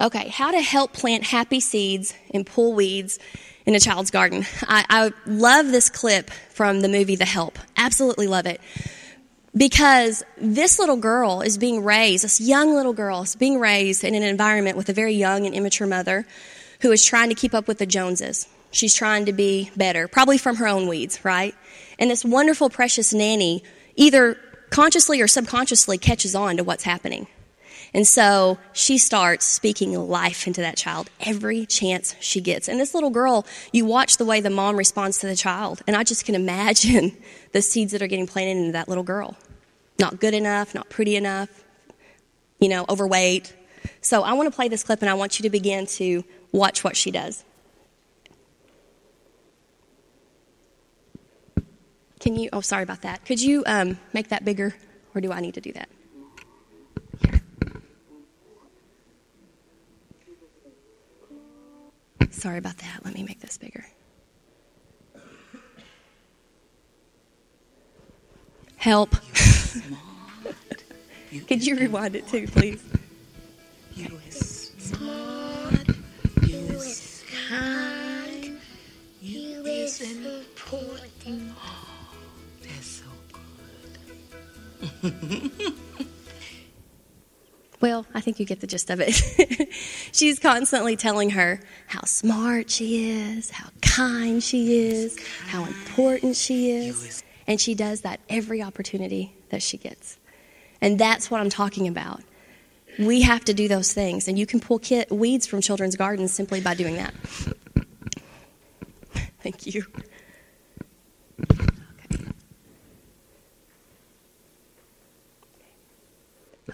Okay, 0.00 0.28
how 0.28 0.52
to 0.52 0.60
help 0.60 0.92
plant 0.92 1.24
happy 1.24 1.58
seeds 1.58 2.14
and 2.32 2.46
pull 2.46 2.72
weeds 2.72 3.18
in 3.66 3.74
a 3.74 3.80
child's 3.80 4.10
garden. 4.10 4.46
I, 4.62 4.84
I, 4.88 5.12
love 5.26 5.66
this 5.66 5.90
clip 5.90 6.30
from 6.50 6.80
the 6.80 6.88
movie 6.88 7.16
The 7.16 7.24
Help. 7.24 7.58
Absolutely 7.76 8.28
love 8.28 8.46
it. 8.46 8.60
Because 9.56 10.22
this 10.36 10.78
little 10.78 10.96
girl 10.96 11.40
is 11.40 11.58
being 11.58 11.82
raised, 11.82 12.22
this 12.22 12.40
young 12.40 12.74
little 12.74 12.92
girl 12.92 13.22
is 13.22 13.34
being 13.34 13.58
raised 13.58 14.04
in 14.04 14.14
an 14.14 14.22
environment 14.22 14.76
with 14.76 14.88
a 14.88 14.92
very 14.92 15.14
young 15.14 15.46
and 15.46 15.54
immature 15.54 15.86
mother 15.86 16.26
who 16.80 16.92
is 16.92 17.04
trying 17.04 17.28
to 17.28 17.34
keep 17.34 17.52
up 17.52 17.66
with 17.66 17.78
the 17.78 17.86
Joneses. 17.86 18.46
She's 18.70 18.94
trying 18.94 19.26
to 19.26 19.32
be 19.32 19.70
better, 19.76 20.06
probably 20.06 20.38
from 20.38 20.56
her 20.56 20.68
own 20.68 20.86
weeds, 20.86 21.24
right? 21.24 21.54
And 21.98 22.10
this 22.10 22.24
wonderful, 22.24 22.70
precious 22.70 23.12
nanny 23.12 23.64
either 23.96 24.38
consciously 24.70 25.20
or 25.20 25.26
subconsciously 25.26 25.98
catches 25.98 26.34
on 26.34 26.58
to 26.58 26.64
what's 26.64 26.84
happening. 26.84 27.26
And 27.94 28.06
so 28.06 28.58
she 28.72 28.98
starts 28.98 29.46
speaking 29.46 29.94
life 29.94 30.46
into 30.46 30.60
that 30.60 30.76
child 30.76 31.10
every 31.20 31.64
chance 31.66 32.14
she 32.20 32.40
gets. 32.40 32.68
And 32.68 32.78
this 32.78 32.94
little 32.94 33.10
girl, 33.10 33.46
you 33.72 33.84
watch 33.84 34.18
the 34.18 34.24
way 34.24 34.40
the 34.40 34.50
mom 34.50 34.76
responds 34.76 35.18
to 35.18 35.26
the 35.26 35.36
child, 35.36 35.82
and 35.86 35.96
I 35.96 36.04
just 36.04 36.24
can 36.24 36.34
imagine 36.34 37.16
the 37.52 37.62
seeds 37.62 37.92
that 37.92 38.02
are 38.02 38.06
getting 38.06 38.26
planted 38.26 38.58
into 38.58 38.72
that 38.72 38.88
little 38.88 39.04
girl. 39.04 39.36
Not 39.98 40.20
good 40.20 40.34
enough, 40.34 40.74
not 40.74 40.88
pretty 40.88 41.16
enough, 41.16 41.48
you 42.60 42.68
know, 42.68 42.84
overweight. 42.88 43.54
So 44.00 44.22
I 44.22 44.34
want 44.34 44.50
to 44.50 44.54
play 44.54 44.68
this 44.68 44.84
clip, 44.84 45.00
and 45.00 45.10
I 45.10 45.14
want 45.14 45.38
you 45.38 45.44
to 45.44 45.50
begin 45.50 45.86
to 45.86 46.24
watch 46.52 46.84
what 46.84 46.96
she 46.96 47.10
does. 47.10 47.44
Can 52.20 52.36
you, 52.36 52.48
oh, 52.52 52.60
sorry 52.60 52.82
about 52.82 53.02
that. 53.02 53.24
Could 53.24 53.40
you 53.40 53.62
um, 53.66 53.98
make 54.12 54.28
that 54.28 54.44
bigger, 54.44 54.74
or 55.14 55.20
do 55.20 55.32
I 55.32 55.40
need 55.40 55.54
to 55.54 55.60
do 55.60 55.72
that? 55.72 55.88
Sorry 62.38 62.58
about 62.58 62.78
that. 62.78 63.00
Let 63.04 63.14
me 63.14 63.24
make 63.24 63.40
this 63.40 63.58
bigger. 63.58 63.84
Help. 68.76 69.10
Could 71.48 71.66
you 71.66 71.76
rewind 71.76 72.14
it 72.14 72.28
too, 72.28 72.46
please? 72.46 72.80
You 73.96 74.20
is 74.28 74.72
smart. 74.78 75.88
You 76.46 76.58
is 76.76 77.24
kind. 77.48 78.60
You 79.20 79.64
is 79.64 80.00
important. 80.00 81.52
Oh, 81.60 82.14
that's 82.62 83.02
so 83.02 83.06
good. 85.02 85.74
Well, 87.80 88.06
I 88.12 88.20
think 88.20 88.40
you 88.40 88.46
get 88.46 88.60
the 88.60 88.66
gist 88.66 88.90
of 88.90 89.00
it. 89.00 89.14
She's 90.12 90.38
constantly 90.38 90.96
telling 90.96 91.30
her 91.30 91.60
how 91.86 92.02
smart 92.04 92.70
she 92.70 93.10
is, 93.10 93.50
how 93.50 93.68
kind 93.82 94.42
she 94.42 94.88
is, 94.88 95.16
how 95.46 95.64
important 95.64 96.34
she 96.34 96.70
is. 96.72 97.22
And 97.46 97.60
she 97.60 97.74
does 97.74 98.00
that 98.02 98.20
every 98.28 98.62
opportunity 98.62 99.32
that 99.50 99.62
she 99.62 99.76
gets. 99.76 100.18
And 100.80 100.98
that's 100.98 101.30
what 101.30 101.40
I'm 101.40 101.50
talking 101.50 101.86
about. 101.88 102.22
We 102.98 103.22
have 103.22 103.44
to 103.44 103.54
do 103.54 103.68
those 103.68 103.92
things. 103.92 104.26
And 104.26 104.36
you 104.38 104.46
can 104.46 104.58
pull 104.58 104.80
weeds 105.10 105.46
from 105.46 105.60
children's 105.60 105.94
gardens 105.94 106.32
simply 106.32 106.60
by 106.60 106.74
doing 106.74 106.96
that. 106.96 107.14
Thank 109.40 109.66
you. 109.66 109.84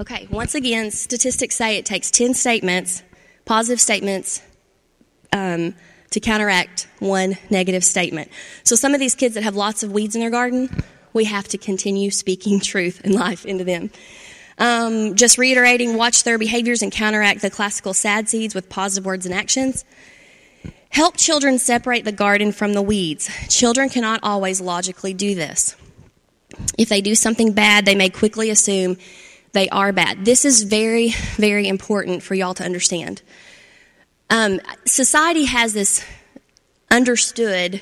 Okay, 0.01 0.27
once 0.29 0.57
again, 0.57 0.91
statistics 0.91 1.55
say 1.55 1.77
it 1.77 1.87
takes 1.87 2.11
10 2.11 2.35
statements, 2.35 3.05
positive 3.45 3.81
statements, 3.81 4.43
um, 5.33 5.75
to 6.11 6.19
counteract 6.19 6.89
one 6.99 7.37
negative 7.49 7.85
statement. 7.85 8.29
So, 8.65 8.75
some 8.75 8.93
of 8.95 8.99
these 8.99 9.15
kids 9.15 9.35
that 9.35 9.45
have 9.45 9.55
lots 9.55 9.85
of 9.85 9.93
weeds 9.93 10.17
in 10.17 10.21
their 10.21 10.31
garden, 10.31 10.83
we 11.13 11.25
have 11.25 11.47
to 11.49 11.59
continue 11.59 12.11
speaking 12.11 12.59
truth 12.73 13.03
and 13.05 13.15
life 13.15 13.47
into 13.47 13.63
them. 13.63 13.91
Um, 14.59 15.15
just 15.15 15.39
reiterating, 15.39 15.97
watch 15.97 16.25
their 16.25 16.39
behaviors 16.39 16.83
and 16.83 16.91
counteract 16.91 17.41
the 17.41 17.51
classical 17.51 17.95
sad 17.95 18.29
seeds 18.29 18.55
with 18.55 18.69
positive 18.69 19.05
words 19.05 19.27
and 19.27 19.35
actions. 19.35 19.85
Help 20.91 21.17
children 21.17 21.59
separate 21.59 22.05
the 22.05 22.13
garden 22.13 22.51
from 22.51 22.73
the 22.73 22.83
weeds. 22.83 23.31
Children 23.49 23.89
cannot 23.89 24.21
always 24.25 24.61
logically 24.61 25.15
do 25.15 25.35
this. 25.37 25.77
If 26.79 26.89
they 26.89 27.01
do 27.01 27.15
something 27.15 27.53
bad, 27.53 27.85
they 27.85 27.97
may 27.97 28.11
quickly 28.11 28.51
assume 28.51 28.97
they 29.55 29.69
are 29.71 29.93
bad. 29.93 30.25
This 30.25 30.45
is 30.45 30.65
very, 30.65 31.11
very 31.37 31.67
important 31.67 32.23
for 32.23 32.35
y'all 32.35 32.55
to 32.55 32.65
understand. 32.65 33.23
Um, 34.29 34.61
society 34.85 35.45
has 35.45 35.73
this 35.73 36.05
understood, 36.91 37.81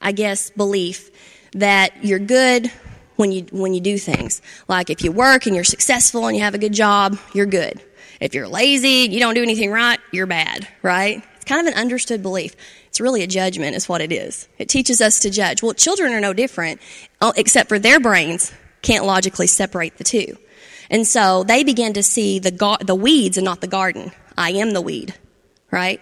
I 0.00 0.12
guess, 0.12 0.50
belief 0.50 1.10
that 1.52 2.04
you're 2.04 2.18
good 2.18 2.72
when 3.16 3.30
you 3.30 3.46
when 3.50 3.74
you 3.74 3.80
do 3.80 3.98
things. 3.98 4.40
Like 4.68 4.90
if 4.90 5.04
you 5.04 5.12
work 5.12 5.46
and 5.46 5.54
you're 5.54 5.64
successful 5.64 6.26
and 6.26 6.36
you 6.36 6.42
have 6.42 6.54
a 6.54 6.58
good 6.58 6.72
job, 6.72 7.18
you're 7.34 7.46
good. 7.46 7.80
If 8.18 8.34
you're 8.34 8.48
lazy, 8.48 9.08
you 9.10 9.20
don't 9.20 9.34
do 9.34 9.42
anything 9.42 9.70
right, 9.70 10.00
you're 10.12 10.26
bad, 10.26 10.66
right? 10.82 11.22
It's 11.36 11.44
kind 11.44 11.66
of 11.66 11.74
an 11.74 11.78
understood 11.78 12.22
belief. 12.22 12.56
It's 12.88 13.00
really 13.00 13.22
a 13.22 13.26
judgment 13.26 13.76
is 13.76 13.86
what 13.86 14.00
it 14.00 14.12
is. 14.12 14.48
It 14.56 14.70
teaches 14.70 15.02
us 15.02 15.20
to 15.20 15.30
judge. 15.30 15.62
Well, 15.62 15.74
children 15.74 16.14
are 16.14 16.20
no 16.20 16.32
different, 16.32 16.80
uh, 17.20 17.32
except 17.36 17.68
for 17.68 17.78
their 17.78 18.00
brains 18.00 18.50
can't 18.80 19.04
logically 19.04 19.46
separate 19.46 19.98
the 19.98 20.04
two. 20.04 20.38
And 20.90 21.06
so 21.06 21.44
they 21.44 21.64
begin 21.64 21.92
to 21.94 22.02
see 22.02 22.38
the 22.38 22.78
the 22.84 22.94
weeds 22.94 23.36
and 23.36 23.44
not 23.44 23.60
the 23.60 23.66
garden. 23.66 24.12
I 24.36 24.50
am 24.52 24.72
the 24.72 24.82
weed, 24.82 25.14
right? 25.70 26.00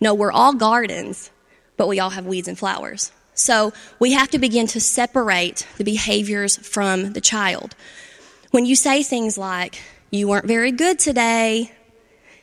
No, 0.00 0.14
we're 0.14 0.32
all 0.32 0.54
gardens, 0.54 1.30
but 1.76 1.88
we 1.88 2.00
all 2.00 2.10
have 2.10 2.26
weeds 2.26 2.48
and 2.48 2.58
flowers. 2.58 3.12
So 3.34 3.72
we 3.98 4.12
have 4.12 4.30
to 4.30 4.38
begin 4.38 4.66
to 4.68 4.80
separate 4.80 5.66
the 5.76 5.84
behaviors 5.84 6.56
from 6.56 7.12
the 7.12 7.20
child. 7.20 7.74
When 8.50 8.64
you 8.64 8.76
say 8.76 9.02
things 9.02 9.36
like, 9.36 9.80
you 10.10 10.28
weren't 10.28 10.46
very 10.46 10.70
good 10.70 11.00
today, 11.00 11.72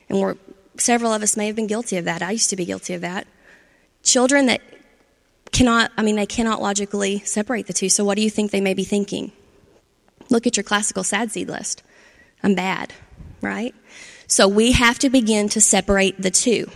and 0.09 0.19
we're, 0.19 0.35
several 0.77 1.13
of 1.13 1.23
us 1.23 1.37
may 1.37 1.47
have 1.47 1.55
been 1.55 1.67
guilty 1.67 1.95
of 1.95 2.05
that. 2.05 2.21
I 2.21 2.31
used 2.31 2.49
to 2.49 2.57
be 2.57 2.65
guilty 2.65 2.93
of 2.93 3.01
that. 3.01 3.27
Children 4.03 4.47
that 4.47 4.61
cannot, 5.53 5.91
I 5.97 6.01
mean, 6.01 6.17
they 6.17 6.25
cannot 6.25 6.61
logically 6.61 7.19
separate 7.19 7.67
the 7.67 7.73
two. 7.73 7.87
So 7.87 8.03
what 8.03 8.15
do 8.15 8.21
you 8.21 8.29
think 8.29 8.51
they 8.51 8.59
may 8.59 8.73
be 8.73 8.83
thinking? 8.83 9.31
Look 10.31 10.47
at 10.47 10.57
your 10.57 10.63
classical 10.63 11.03
sad 11.03 11.31
seed 11.31 11.47
list. 11.47 11.83
I'm 12.41 12.55
bad, 12.55 12.91
right? 13.41 13.75
So 14.25 14.47
we 14.47 14.71
have 14.71 14.97
to 14.99 15.09
begin 15.09 15.49
to 15.49 15.61
separate 15.61 16.19
the 16.19 16.31
two. 16.31 16.71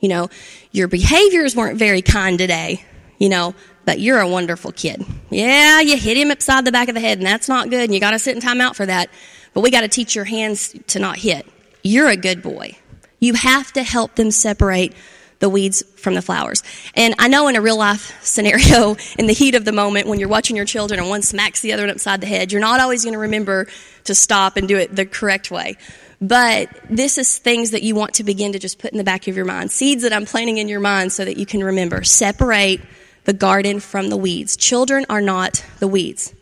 You 0.00 0.08
know, 0.08 0.30
your 0.72 0.88
behaviors 0.88 1.54
weren't 1.54 1.78
very 1.78 2.02
kind 2.02 2.36
today 2.38 2.84
you 3.18 3.28
know, 3.28 3.54
but 3.84 4.00
you're 4.00 4.18
a 4.18 4.28
wonderful 4.28 4.72
kid. 4.72 5.04
Yeah, 5.30 5.80
you 5.80 5.96
hit 5.96 6.16
him 6.16 6.30
upside 6.30 6.64
the 6.64 6.72
back 6.72 6.88
of 6.88 6.94
the 6.94 7.00
head, 7.00 7.18
and 7.18 7.26
that's 7.26 7.48
not 7.48 7.70
good, 7.70 7.84
and 7.84 7.94
you 7.94 8.00
got 8.00 8.10
to 8.12 8.18
sit 8.18 8.34
in 8.34 8.42
timeout 8.42 8.74
for 8.74 8.86
that. 8.86 9.10
But 9.54 9.60
we 9.62 9.70
got 9.70 9.82
to 9.82 9.88
teach 9.88 10.14
your 10.14 10.24
hands 10.24 10.74
to 10.88 10.98
not 10.98 11.18
hit. 11.18 11.46
You're 11.82 12.08
a 12.08 12.16
good 12.16 12.42
boy. 12.42 12.76
You 13.20 13.34
have 13.34 13.72
to 13.72 13.82
help 13.82 14.16
them 14.16 14.30
separate 14.30 14.92
the 15.38 15.48
weeds 15.48 15.82
from 15.96 16.14
the 16.14 16.22
flowers. 16.22 16.62
And 16.94 17.14
I 17.18 17.28
know 17.28 17.48
in 17.48 17.56
a 17.56 17.60
real 17.60 17.76
life 17.76 18.16
scenario, 18.24 18.96
in 19.18 19.26
the 19.26 19.34
heat 19.34 19.54
of 19.54 19.64
the 19.64 19.72
moment, 19.72 20.06
when 20.06 20.18
you're 20.18 20.28
watching 20.28 20.56
your 20.56 20.64
children 20.64 21.00
and 21.00 21.08
one 21.08 21.22
smacks 21.22 21.60
the 21.60 21.72
other 21.72 21.82
one 21.82 21.90
upside 21.90 22.20
the 22.20 22.26
head, 22.26 22.52
you're 22.52 22.60
not 22.60 22.80
always 22.80 23.04
going 23.04 23.14
to 23.14 23.18
remember 23.18 23.66
to 24.04 24.14
stop 24.14 24.56
and 24.56 24.68
do 24.68 24.76
it 24.78 24.94
the 24.94 25.06
correct 25.06 25.50
way. 25.50 25.76
But 26.20 26.70
this 26.88 27.18
is 27.18 27.38
things 27.38 27.72
that 27.72 27.82
you 27.82 27.94
want 27.94 28.14
to 28.14 28.24
begin 28.24 28.52
to 28.52 28.58
just 28.58 28.78
put 28.78 28.92
in 28.92 28.98
the 28.98 29.04
back 29.04 29.28
of 29.28 29.36
your 29.36 29.44
mind. 29.44 29.70
Seeds 29.70 30.02
that 30.02 30.12
I'm 30.12 30.24
planting 30.24 30.56
in 30.56 30.68
your 30.68 30.80
mind 30.80 31.12
so 31.12 31.24
that 31.24 31.36
you 31.36 31.44
can 31.44 31.62
remember. 31.62 32.02
Separate 32.04 32.80
the 33.24 33.34
garden 33.34 33.80
from 33.80 34.08
the 34.08 34.16
weeds. 34.16 34.56
Children 34.56 35.04
are 35.10 35.20
not 35.20 35.64
the 35.78 35.88
weeds. 35.88 36.34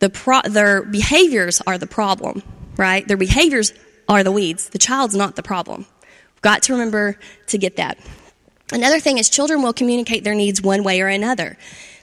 The 0.00 0.10
pro- 0.10 0.42
their 0.42 0.82
behaviors 0.82 1.62
are 1.66 1.78
the 1.78 1.86
problem, 1.86 2.42
right? 2.76 3.06
Their 3.06 3.16
behaviors 3.16 3.72
are 4.08 4.24
the 4.24 4.32
weeds. 4.32 4.70
The 4.70 4.78
child's 4.78 5.14
not 5.14 5.36
the 5.36 5.42
problem. 5.42 5.86
Got 6.46 6.62
to 6.62 6.74
remember 6.74 7.18
to 7.48 7.58
get 7.58 7.74
that. 7.74 7.98
Another 8.70 9.00
thing 9.00 9.18
is 9.18 9.28
children 9.28 9.62
will 9.62 9.72
communicate 9.72 10.22
their 10.22 10.36
needs 10.36 10.62
one 10.62 10.84
way 10.84 11.00
or 11.00 11.08
another. 11.08 11.58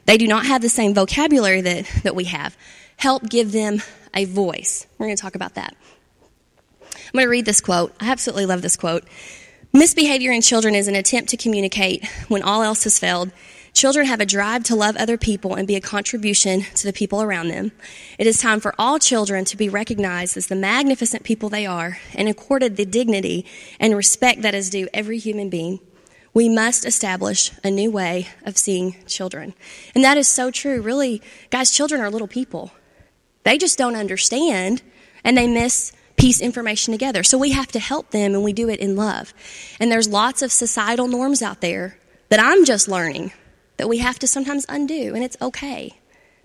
They 0.06 0.18
do 0.18 0.28
not 0.28 0.46
have 0.46 0.62
the 0.62 0.68
same 0.68 0.94
vocabulary 0.94 1.62
that, 1.62 1.90
that 2.04 2.14
we 2.14 2.26
have. 2.26 2.58
Help 2.98 3.24
give 3.30 3.54
them 3.54 3.82
a 4.14 4.26
voice. 4.26 4.86
We're 4.98 5.06
going 5.06 5.16
to 5.16 5.22
talk 5.22 5.36
about 5.36 5.54
that. 5.54 5.78
I'm 6.82 7.14
going 7.14 7.24
to 7.24 7.30
read 7.30 7.46
this 7.46 7.62
quote. 7.62 7.96
I 8.02 8.12
absolutely 8.12 8.46
love 8.46 8.62
this 8.62 8.76
quote. 8.76 9.06
Misbehavior 9.72 10.34
in 10.34 10.42
children 10.42 10.76
is 10.76 10.90
an 10.90 10.96
attempt 10.96 11.30
to 11.30 11.38
communicate 11.38 12.06
when 12.28 12.44
all 12.44 12.64
else 12.64 12.84
has 12.84 13.00
failed 13.00 13.32
Children 13.74 14.06
have 14.06 14.22
a 14.22 14.26
drive 14.26 14.64
to 14.66 14.76
love 14.76 14.96
other 14.98 15.18
people 15.18 15.56
and 15.56 15.68
be 15.68 15.76
a 15.76 15.82
contribution 15.82 16.62
to 16.76 16.86
the 16.86 16.94
people 16.94 17.24
around 17.24 17.48
them. 17.48 17.72
It 18.20 18.28
is 18.28 18.38
time 18.38 18.60
for 18.60 18.76
all 18.78 19.00
children 19.00 19.46
to 19.46 19.58
be 19.58 19.68
recognized 19.68 20.38
as 20.38 20.48
the 20.48 20.56
magnificent 20.56 21.24
people 21.24 21.50
they 21.50 21.66
are 21.66 21.98
and 22.14 22.30
accorded 22.30 22.78
the 22.78 22.86
dignity 22.86 23.46
and 23.80 23.96
respect 23.96 24.44
that 24.44 24.54
is 24.54 24.70
due 24.70 24.88
every 24.94 25.18
human 25.18 25.50
being. 25.50 25.80
We 26.36 26.50
must 26.50 26.86
establish 26.86 27.52
a 27.64 27.72
new 27.72 27.90
way 27.90 28.28
of 28.46 28.58
seeing 28.58 28.96
children. 29.08 29.56
And 29.96 30.04
that 30.04 30.18
is 30.18 30.28
so 30.28 30.52
true. 30.52 30.82
Really, 30.82 31.22
guys, 31.50 31.72
children 31.72 32.00
are 32.00 32.12
little 32.12 32.28
people. 32.28 32.72
They 33.44 33.58
just 33.58 33.78
don't 33.78 33.96
understand 33.96 34.84
and 35.24 35.36
they 35.36 35.48
miss 35.48 35.94
piece 36.16 36.42
information 36.42 36.92
together. 36.92 37.24
So 37.24 37.40
we 37.40 37.52
have 37.52 37.72
to 37.72 37.80
help 37.80 38.12
them 38.12 38.36
and 38.36 38.44
we 38.44 38.54
do 38.54 38.70
it 38.70 38.80
in 38.80 38.96
love. 38.96 39.34
And 39.80 39.92
there's 39.92 40.08
lots 40.08 40.44
of 40.44 40.52
societal 40.52 41.08
norms 41.08 41.42
out 41.42 41.62
there 41.62 41.98
that 42.30 42.40
I'm 42.40 42.66
just 42.66 42.88
learning 42.88 43.34
that 43.78 43.90
we 43.90 44.00
have 44.00 44.20
to 44.20 44.28
sometimes 44.28 44.66
undo, 44.70 45.14
and 45.16 45.24
it's 45.24 45.38
okay. 45.42 45.94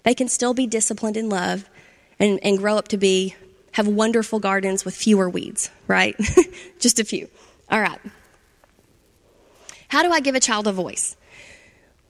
They 0.02 0.14
can 0.14 0.28
still 0.28 0.54
be 0.54 0.66
disciplined 0.66 1.16
in 1.16 1.28
love 1.28 1.68
and, 2.18 2.38
and 2.42 2.58
grow 2.58 2.76
up 2.76 2.88
to 2.88 2.96
be, 2.96 3.34
have 3.72 3.86
wonderful 3.86 4.40
gardens 4.40 4.84
with 4.84 4.94
fewer 4.94 5.28
weeds, 5.28 5.70
right? 5.86 6.16
Just 6.78 6.98
a 6.98 7.04
few. 7.04 7.28
All 7.70 7.80
right. 7.80 8.00
How 9.88 10.02
do 10.02 10.10
I 10.10 10.20
give 10.20 10.34
a 10.34 10.40
child 10.40 10.66
a 10.66 10.72
voice? 10.72 11.16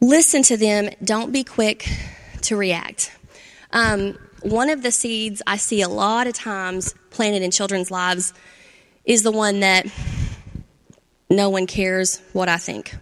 Listen 0.01 0.43
to 0.45 0.57
them, 0.57 0.91
don't 1.03 1.33
be 1.33 1.43
quick 1.43 1.89
to 2.43 2.57
react. 2.57 3.11
Um, 3.73 4.17
one 4.43 4.71
of 4.71 4.83
the 4.83 4.93
seeds 4.93 5.43
I 5.47 5.57
see 5.57 5.83
a 5.83 5.89
lot 5.89 6.27
of 6.27 6.35
times 6.35 6.95
planted 7.11 7.43
in 7.43 7.51
children's 7.51 7.91
lives 7.91 8.33
is 9.05 9.23
the 9.23 9.33
one 9.33 9.61
that 9.61 9.87
no 11.29 11.51
one 11.51 11.67
cares 11.67 12.23
what 12.33 12.49
I 12.49 12.59
think. 12.59 12.95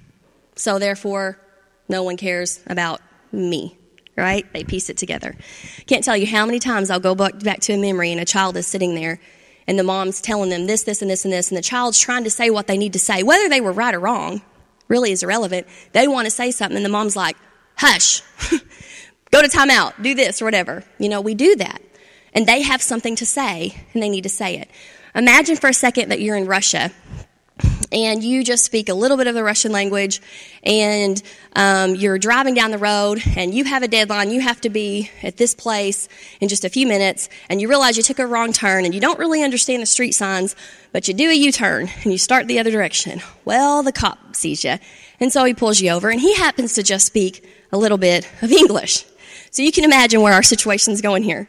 so 0.56 0.78
therefore, 0.78 1.40
no 1.88 2.02
one 2.02 2.16
cares 2.16 2.60
about 2.66 3.00
me, 3.32 3.76
right? 4.16 4.50
They 4.52 4.64
piece 4.64 4.90
it 4.90 4.96
together. 4.96 5.36
Can't 5.86 6.04
tell 6.04 6.16
you 6.16 6.26
how 6.26 6.46
many 6.46 6.58
times 6.58 6.90
I'll 6.90 7.00
go 7.00 7.14
back 7.14 7.60
to 7.60 7.72
a 7.72 7.78
memory 7.78 8.12
and 8.12 8.20
a 8.20 8.24
child 8.24 8.56
is 8.56 8.66
sitting 8.66 8.94
there 8.94 9.20
and 9.66 9.78
the 9.78 9.84
mom's 9.84 10.20
telling 10.20 10.50
them 10.50 10.66
this, 10.66 10.84
this, 10.84 11.02
and 11.02 11.10
this, 11.10 11.24
and 11.24 11.32
this, 11.32 11.50
and 11.50 11.58
the 11.58 11.62
child's 11.62 11.98
trying 11.98 12.24
to 12.24 12.30
say 12.30 12.50
what 12.50 12.66
they 12.66 12.78
need 12.78 12.92
to 12.92 12.98
say. 12.98 13.22
Whether 13.22 13.48
they 13.48 13.60
were 13.60 13.72
right 13.72 13.94
or 13.94 14.00
wrong 14.00 14.42
really 14.88 15.10
is 15.10 15.22
irrelevant. 15.22 15.66
They 15.92 16.06
want 16.06 16.26
to 16.26 16.30
say 16.30 16.50
something 16.50 16.76
and 16.76 16.84
the 16.84 16.90
mom's 16.90 17.16
like, 17.16 17.36
hush, 17.76 18.22
go 19.30 19.42
to 19.42 19.48
timeout, 19.48 20.00
do 20.00 20.14
this 20.14 20.40
or 20.40 20.44
whatever. 20.44 20.84
You 20.98 21.08
know, 21.08 21.20
we 21.20 21.34
do 21.34 21.56
that. 21.56 21.82
And 22.32 22.46
they 22.46 22.62
have 22.62 22.82
something 22.82 23.16
to 23.16 23.26
say 23.26 23.74
and 23.92 24.02
they 24.02 24.08
need 24.08 24.22
to 24.22 24.28
say 24.28 24.58
it. 24.58 24.70
Imagine 25.14 25.56
for 25.56 25.68
a 25.68 25.74
second 25.74 26.10
that 26.10 26.20
you're 26.20 26.36
in 26.36 26.46
Russia 26.46 26.92
and 27.92 28.22
you 28.22 28.44
just 28.44 28.64
speak 28.64 28.88
a 28.88 28.94
little 28.94 29.16
bit 29.16 29.26
of 29.26 29.34
the 29.34 29.42
Russian 29.42 29.72
language, 29.72 30.20
and 30.62 31.22
um, 31.54 31.94
you're 31.94 32.18
driving 32.18 32.54
down 32.54 32.70
the 32.70 32.78
road, 32.78 33.22
and 33.36 33.54
you 33.54 33.64
have 33.64 33.82
a 33.82 33.88
deadline. 33.88 34.30
You 34.30 34.40
have 34.40 34.60
to 34.62 34.70
be 34.70 35.10
at 35.22 35.36
this 35.36 35.54
place 35.54 36.08
in 36.40 36.48
just 36.48 36.64
a 36.64 36.68
few 36.68 36.86
minutes, 36.86 37.28
and 37.48 37.60
you 37.60 37.68
realize 37.68 37.96
you 37.96 38.02
took 38.02 38.18
a 38.18 38.26
wrong 38.26 38.52
turn, 38.52 38.84
and 38.84 38.94
you 38.94 39.00
don't 39.00 39.18
really 39.18 39.42
understand 39.42 39.82
the 39.82 39.86
street 39.86 40.12
signs, 40.12 40.54
but 40.92 41.08
you 41.08 41.14
do 41.14 41.30
a 41.30 41.34
U 41.34 41.52
turn, 41.52 41.88
and 42.02 42.12
you 42.12 42.18
start 42.18 42.46
the 42.46 42.58
other 42.58 42.70
direction. 42.70 43.22
Well, 43.44 43.82
the 43.82 43.92
cop 43.92 44.36
sees 44.36 44.64
you, 44.64 44.74
and 45.20 45.32
so 45.32 45.44
he 45.44 45.54
pulls 45.54 45.80
you 45.80 45.90
over, 45.90 46.10
and 46.10 46.20
he 46.20 46.34
happens 46.34 46.74
to 46.74 46.82
just 46.82 47.06
speak 47.06 47.46
a 47.72 47.78
little 47.78 47.98
bit 47.98 48.28
of 48.42 48.52
English. 48.52 49.04
So 49.50 49.62
you 49.62 49.72
can 49.72 49.84
imagine 49.84 50.20
where 50.20 50.34
our 50.34 50.42
situation's 50.42 51.00
going 51.00 51.22
here. 51.22 51.48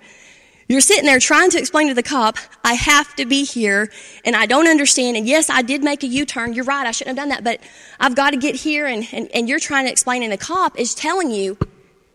You're 0.67 0.81
sitting 0.81 1.05
there 1.05 1.19
trying 1.19 1.49
to 1.51 1.59
explain 1.59 1.87
to 1.87 1.93
the 1.93 2.03
cop, 2.03 2.37
I 2.63 2.73
have 2.73 3.15
to 3.15 3.25
be 3.25 3.45
here 3.45 3.89
and 4.25 4.35
I 4.35 4.45
don't 4.45 4.67
understand. 4.67 5.15
And 5.15 5.25
yes, 5.25 5.49
I 5.49 5.61
did 5.61 5.81
make 5.81 6.03
a 6.03 6.07
U 6.07 6.25
turn. 6.25 6.53
You're 6.53 6.65
right. 6.65 6.85
I 6.85 6.91
shouldn't 6.91 7.17
have 7.17 7.23
done 7.23 7.29
that, 7.29 7.43
but 7.43 7.61
I've 7.99 8.15
got 8.15 8.31
to 8.31 8.37
get 8.37 8.55
here. 8.55 8.85
And, 8.85 9.07
and, 9.13 9.29
and 9.33 9.47
you're 9.47 9.59
trying 9.59 9.85
to 9.85 9.91
explain 9.91 10.23
and 10.23 10.31
the 10.31 10.37
cop 10.37 10.77
is 10.77 10.93
telling 10.93 11.31
you, 11.31 11.57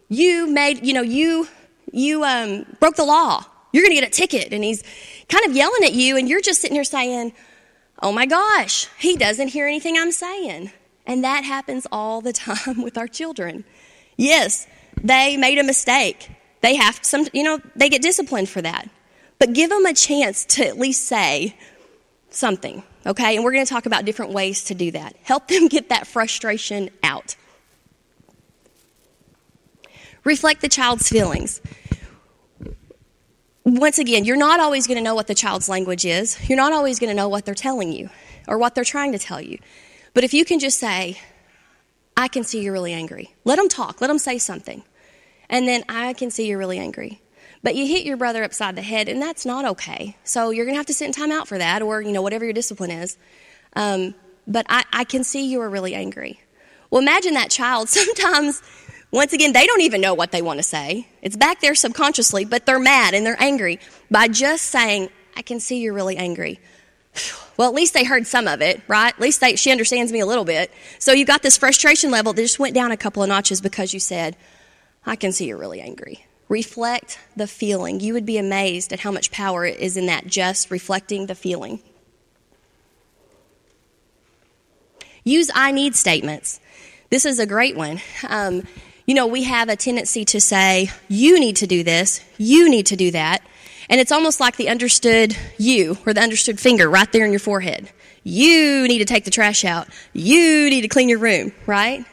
you 0.08 0.46
made, 0.48 0.84
you 0.86 0.92
know, 0.92 1.02
you, 1.02 1.48
you, 1.90 2.24
um, 2.24 2.66
broke 2.78 2.96
the 2.96 3.04
law. 3.04 3.42
You're 3.72 3.84
going 3.84 3.96
to 3.96 4.00
get 4.00 4.08
a 4.08 4.12
ticket. 4.12 4.52
And 4.52 4.62
he's 4.62 4.82
kind 5.30 5.46
of 5.46 5.56
yelling 5.56 5.84
at 5.84 5.94
you 5.94 6.18
and 6.18 6.28
you're 6.28 6.42
just 6.42 6.60
sitting 6.60 6.74
here 6.74 6.84
saying, 6.84 7.32
Oh 8.02 8.10
my 8.12 8.26
gosh, 8.26 8.88
he 8.98 9.16
doesn't 9.16 9.48
hear 9.48 9.66
anything 9.66 9.96
I'm 9.96 10.12
saying. 10.12 10.72
And 11.06 11.24
that 11.24 11.44
happens 11.44 11.86
all 11.90 12.20
the 12.20 12.32
time 12.34 12.82
with 12.82 12.98
our 12.98 13.08
children. 13.08 13.64
Yes, 14.16 14.66
they 15.00 15.36
made 15.36 15.58
a 15.58 15.64
mistake. 15.64 16.28
They 16.62 16.76
have 16.76 16.98
some, 17.02 17.26
you 17.32 17.42
know, 17.42 17.60
they 17.76 17.88
get 17.88 18.02
disciplined 18.02 18.48
for 18.48 18.62
that. 18.62 18.88
but 19.38 19.52
give 19.54 19.70
them 19.70 19.84
a 19.86 19.92
chance 19.92 20.44
to 20.44 20.64
at 20.64 20.78
least 20.78 21.04
say 21.04 21.56
something, 22.30 22.84
okay? 23.04 23.34
And 23.34 23.44
we're 23.44 23.50
going 23.50 23.66
to 23.66 23.68
talk 23.68 23.86
about 23.86 24.04
different 24.04 24.30
ways 24.32 24.62
to 24.64 24.74
do 24.74 24.92
that. 24.92 25.16
Help 25.24 25.48
them 25.48 25.66
get 25.76 25.88
that 25.88 26.06
frustration 26.06 26.90
out. 27.02 27.34
Reflect 30.22 30.60
the 30.60 30.68
child's 30.68 31.08
feelings. 31.08 31.60
Once 33.64 33.98
again, 33.98 34.24
you're 34.24 34.36
not 34.36 34.60
always 34.60 34.86
going 34.86 34.96
to 34.96 35.02
know 35.02 35.16
what 35.16 35.26
the 35.26 35.34
child's 35.34 35.68
language 35.68 36.04
is. 36.04 36.38
You're 36.48 36.56
not 36.56 36.72
always 36.72 37.00
going 37.00 37.10
to 37.10 37.16
know 37.16 37.28
what 37.28 37.44
they're 37.44 37.54
telling 37.56 37.92
you 37.92 38.10
or 38.46 38.58
what 38.58 38.76
they're 38.76 38.84
trying 38.84 39.10
to 39.10 39.18
tell 39.18 39.40
you. 39.40 39.58
But 40.14 40.22
if 40.22 40.32
you 40.32 40.44
can 40.44 40.60
just 40.60 40.78
say, 40.78 41.18
I 42.16 42.28
can 42.28 42.44
see 42.44 42.62
you're 42.62 42.72
really 42.72 42.92
angry. 42.92 43.34
Let 43.44 43.56
them 43.56 43.68
talk. 43.68 44.00
Let 44.00 44.06
them 44.06 44.18
say 44.18 44.38
something. 44.38 44.84
And 45.48 45.68
then 45.68 45.84
I 45.88 46.12
can 46.12 46.30
see 46.30 46.46
you're 46.46 46.58
really 46.58 46.78
angry. 46.78 47.20
But 47.62 47.76
you 47.76 47.86
hit 47.86 48.04
your 48.04 48.16
brother 48.16 48.42
upside 48.42 48.74
the 48.74 48.82
head, 48.82 49.08
and 49.08 49.22
that's 49.22 49.46
not 49.46 49.64
okay. 49.64 50.16
So 50.24 50.50
you're 50.50 50.64
going 50.64 50.74
to 50.74 50.78
have 50.78 50.86
to 50.86 50.94
sit 50.94 51.06
in 51.06 51.12
time 51.12 51.30
out 51.30 51.46
for 51.46 51.58
that, 51.58 51.80
or, 51.80 52.00
you 52.00 52.12
know, 52.12 52.22
whatever 52.22 52.44
your 52.44 52.52
discipline 52.54 52.90
is. 52.90 53.16
Um, 53.76 54.14
but 54.46 54.66
I, 54.68 54.84
I 54.92 55.04
can 55.04 55.22
see 55.22 55.46
you 55.46 55.60
are 55.60 55.70
really 55.70 55.94
angry. 55.94 56.40
Well, 56.90 57.00
imagine 57.00 57.34
that 57.34 57.50
child. 57.50 57.88
Sometimes, 57.88 58.62
once 59.12 59.32
again, 59.32 59.52
they 59.52 59.66
don't 59.66 59.82
even 59.82 60.00
know 60.00 60.14
what 60.14 60.32
they 60.32 60.42
want 60.42 60.58
to 60.58 60.64
say. 60.64 61.06
It's 61.22 61.36
back 61.36 61.60
there 61.60 61.74
subconsciously, 61.74 62.44
but 62.44 62.66
they're 62.66 62.80
mad 62.80 63.14
and 63.14 63.24
they're 63.24 63.40
angry 63.40 63.78
by 64.10 64.28
just 64.28 64.66
saying, 64.66 65.08
I 65.36 65.42
can 65.42 65.60
see 65.60 65.80
you're 65.80 65.94
really 65.94 66.16
angry. 66.16 66.60
Well, 67.58 67.68
at 67.68 67.74
least 67.74 67.92
they 67.92 68.04
heard 68.04 68.26
some 68.26 68.48
of 68.48 68.62
it, 68.62 68.80
right? 68.88 69.12
At 69.12 69.20
least 69.20 69.42
they, 69.42 69.56
she 69.56 69.70
understands 69.70 70.10
me 70.10 70.20
a 70.20 70.26
little 70.26 70.46
bit. 70.46 70.72
So 70.98 71.12
you 71.12 71.26
got 71.26 71.42
this 71.42 71.58
frustration 71.58 72.10
level 72.10 72.32
that 72.32 72.40
just 72.40 72.58
went 72.58 72.74
down 72.74 72.92
a 72.92 72.96
couple 72.96 73.22
of 73.22 73.28
notches 73.28 73.60
because 73.60 73.92
you 73.92 74.00
said, 74.00 74.38
I 75.04 75.16
can 75.16 75.32
see 75.32 75.46
you're 75.46 75.58
really 75.58 75.80
angry. 75.80 76.26
Reflect 76.48 77.18
the 77.34 77.46
feeling. 77.46 78.00
You 78.00 78.14
would 78.14 78.26
be 78.26 78.38
amazed 78.38 78.92
at 78.92 79.00
how 79.00 79.10
much 79.10 79.30
power 79.30 79.64
is 79.64 79.96
in 79.96 80.06
that, 80.06 80.26
just 80.26 80.70
reflecting 80.70 81.26
the 81.26 81.34
feeling. 81.34 81.80
Use 85.24 85.50
I 85.54 85.72
need 85.72 85.94
statements. 85.94 86.60
This 87.10 87.24
is 87.24 87.38
a 87.38 87.46
great 87.46 87.76
one. 87.76 88.00
Um, 88.28 88.62
you 89.06 89.14
know, 89.14 89.26
we 89.26 89.44
have 89.44 89.68
a 89.68 89.76
tendency 89.76 90.24
to 90.26 90.40
say, 90.40 90.90
you 91.08 91.38
need 91.40 91.56
to 91.56 91.66
do 91.66 91.82
this, 91.82 92.24
you 92.38 92.68
need 92.70 92.86
to 92.86 92.96
do 92.96 93.10
that. 93.12 93.42
And 93.88 94.00
it's 94.00 94.12
almost 94.12 94.40
like 94.40 94.56
the 94.56 94.68
understood 94.68 95.36
you 95.58 95.98
or 96.06 96.14
the 96.14 96.20
understood 96.20 96.58
finger 96.60 96.88
right 96.88 97.10
there 97.12 97.24
in 97.24 97.32
your 97.32 97.40
forehead. 97.40 97.90
You 98.24 98.86
need 98.88 98.98
to 98.98 99.04
take 99.04 99.24
the 99.24 99.30
trash 99.30 99.64
out. 99.64 99.88
You 100.12 100.70
need 100.70 100.82
to 100.82 100.88
clean 100.88 101.08
your 101.08 101.18
room, 101.18 101.52
right? 101.66 102.04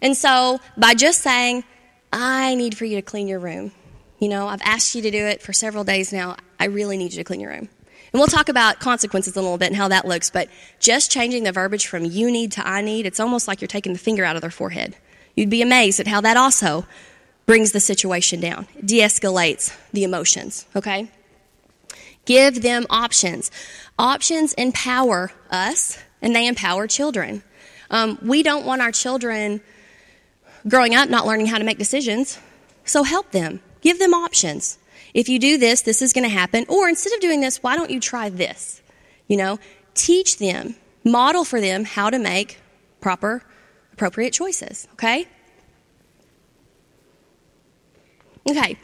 And 0.00 0.16
so 0.16 0.60
by 0.76 0.94
just 0.94 1.20
saying, 1.20 1.64
I 2.12 2.54
need 2.54 2.76
for 2.76 2.84
you 2.84 2.96
to 2.96 3.02
clean 3.02 3.28
your 3.28 3.38
room, 3.38 3.72
you 4.18 4.28
know, 4.28 4.48
I've 4.48 4.62
asked 4.62 4.94
you 4.94 5.02
to 5.02 5.10
do 5.10 5.26
it 5.26 5.42
for 5.42 5.52
several 5.52 5.84
days 5.84 6.12
now. 6.12 6.36
I 6.58 6.66
really 6.66 6.96
need 6.96 7.12
you 7.12 7.18
to 7.18 7.24
clean 7.24 7.40
your 7.40 7.50
room. 7.50 7.68
And 8.12 8.18
we'll 8.18 8.26
talk 8.26 8.48
about 8.48 8.80
consequences 8.80 9.36
a 9.36 9.40
little 9.40 9.58
bit 9.58 9.66
and 9.66 9.76
how 9.76 9.88
that 9.88 10.06
looks, 10.06 10.30
but 10.30 10.48
just 10.80 11.10
changing 11.10 11.44
the 11.44 11.52
verbiage 11.52 11.86
from 11.86 12.04
you 12.04 12.30
need 12.30 12.52
to 12.52 12.66
I 12.66 12.80
need, 12.80 13.06
it's 13.06 13.20
almost 13.20 13.46
like 13.46 13.60
you're 13.60 13.68
taking 13.68 13.92
the 13.92 13.98
finger 13.98 14.24
out 14.24 14.34
of 14.34 14.40
their 14.40 14.50
forehead. 14.50 14.96
You'd 15.34 15.50
be 15.50 15.62
amazed 15.62 16.00
at 16.00 16.06
how 16.06 16.20
that 16.22 16.36
also 16.36 16.86
brings 17.46 17.72
the 17.72 17.80
situation 17.80 18.40
down, 18.40 18.66
de 18.84 19.00
escalates 19.00 19.76
the 19.92 20.04
emotions, 20.04 20.66
okay? 20.74 21.10
Give 22.24 22.60
them 22.60 22.86
options. 22.90 23.50
Options 23.98 24.52
empower 24.54 25.30
us 25.50 25.98
and 26.20 26.34
they 26.34 26.46
empower 26.46 26.86
children. 26.86 27.42
Um, 27.90 28.18
we 28.22 28.42
don't 28.42 28.66
want 28.66 28.82
our 28.82 28.92
children 28.92 29.60
growing 30.68 30.94
up 30.94 31.08
not 31.08 31.26
learning 31.26 31.46
how 31.46 31.58
to 31.58 31.64
make 31.64 31.78
decisions, 31.78 32.38
so 32.84 33.02
help 33.02 33.30
them. 33.30 33.60
Give 33.80 33.98
them 33.98 34.14
options. 34.14 34.78
If 35.14 35.28
you 35.28 35.38
do 35.38 35.58
this, 35.58 35.82
this 35.82 36.02
is 36.02 36.12
going 36.12 36.24
to 36.24 36.34
happen. 36.34 36.64
Or 36.68 36.88
instead 36.88 37.12
of 37.12 37.20
doing 37.20 37.40
this, 37.40 37.62
why 37.62 37.76
don't 37.76 37.90
you 37.90 38.00
try 38.00 38.28
this? 38.28 38.82
You 39.26 39.36
know, 39.36 39.58
teach 39.94 40.38
them, 40.38 40.76
model 41.04 41.44
for 41.44 41.60
them 41.60 41.84
how 41.84 42.10
to 42.10 42.18
make 42.18 42.58
proper, 43.00 43.42
appropriate 43.92 44.32
choices, 44.32 44.88
okay? 44.94 45.26
Okay, 48.48 48.78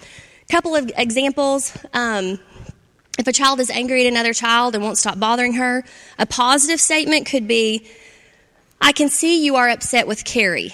couple 0.51 0.77
of 0.77 0.91
examples. 0.97 1.77
Um, 1.93 2.39
if 3.19 3.27
a 3.27 3.33
child 3.33 3.61
is 3.61 3.71
angry 3.71 4.07
at 4.07 4.13
another 4.13 4.33
child 4.33 4.75
and 4.75 4.85
won't 4.85 4.99
stop 4.99 5.19
bothering 5.19 5.55
her, 5.55 5.85
a 6.19 6.27
positive 6.27 6.81
statement 6.81 7.27
could 7.27 7.49
be, 7.49 7.87
I 8.81 8.93
can 8.93 9.09
see 9.09 9.45
you 9.45 9.57
are 9.57 9.69
upset 9.69 10.07
with 10.07 10.25
Carrie. 10.25 10.73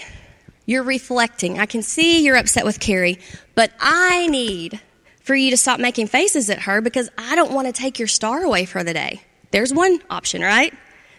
You're 0.70 0.84
reflecting. 0.84 1.58
I 1.58 1.66
can 1.66 1.82
see 1.82 2.24
you're 2.24 2.36
upset 2.36 2.64
with 2.64 2.78
Carrie, 2.78 3.18
but 3.56 3.72
I 3.80 4.28
need 4.28 4.80
for 5.20 5.34
you 5.34 5.50
to 5.50 5.56
stop 5.56 5.80
making 5.80 6.06
faces 6.06 6.48
at 6.48 6.60
her 6.60 6.80
because 6.80 7.10
I 7.18 7.34
don't 7.34 7.50
want 7.50 7.66
to 7.66 7.72
take 7.72 7.98
your 7.98 8.06
star 8.06 8.44
away 8.44 8.66
for 8.66 8.84
the 8.84 8.94
day. 8.94 9.20
There's 9.50 9.74
one 9.74 9.98
option, 10.10 10.42
right? 10.42 10.72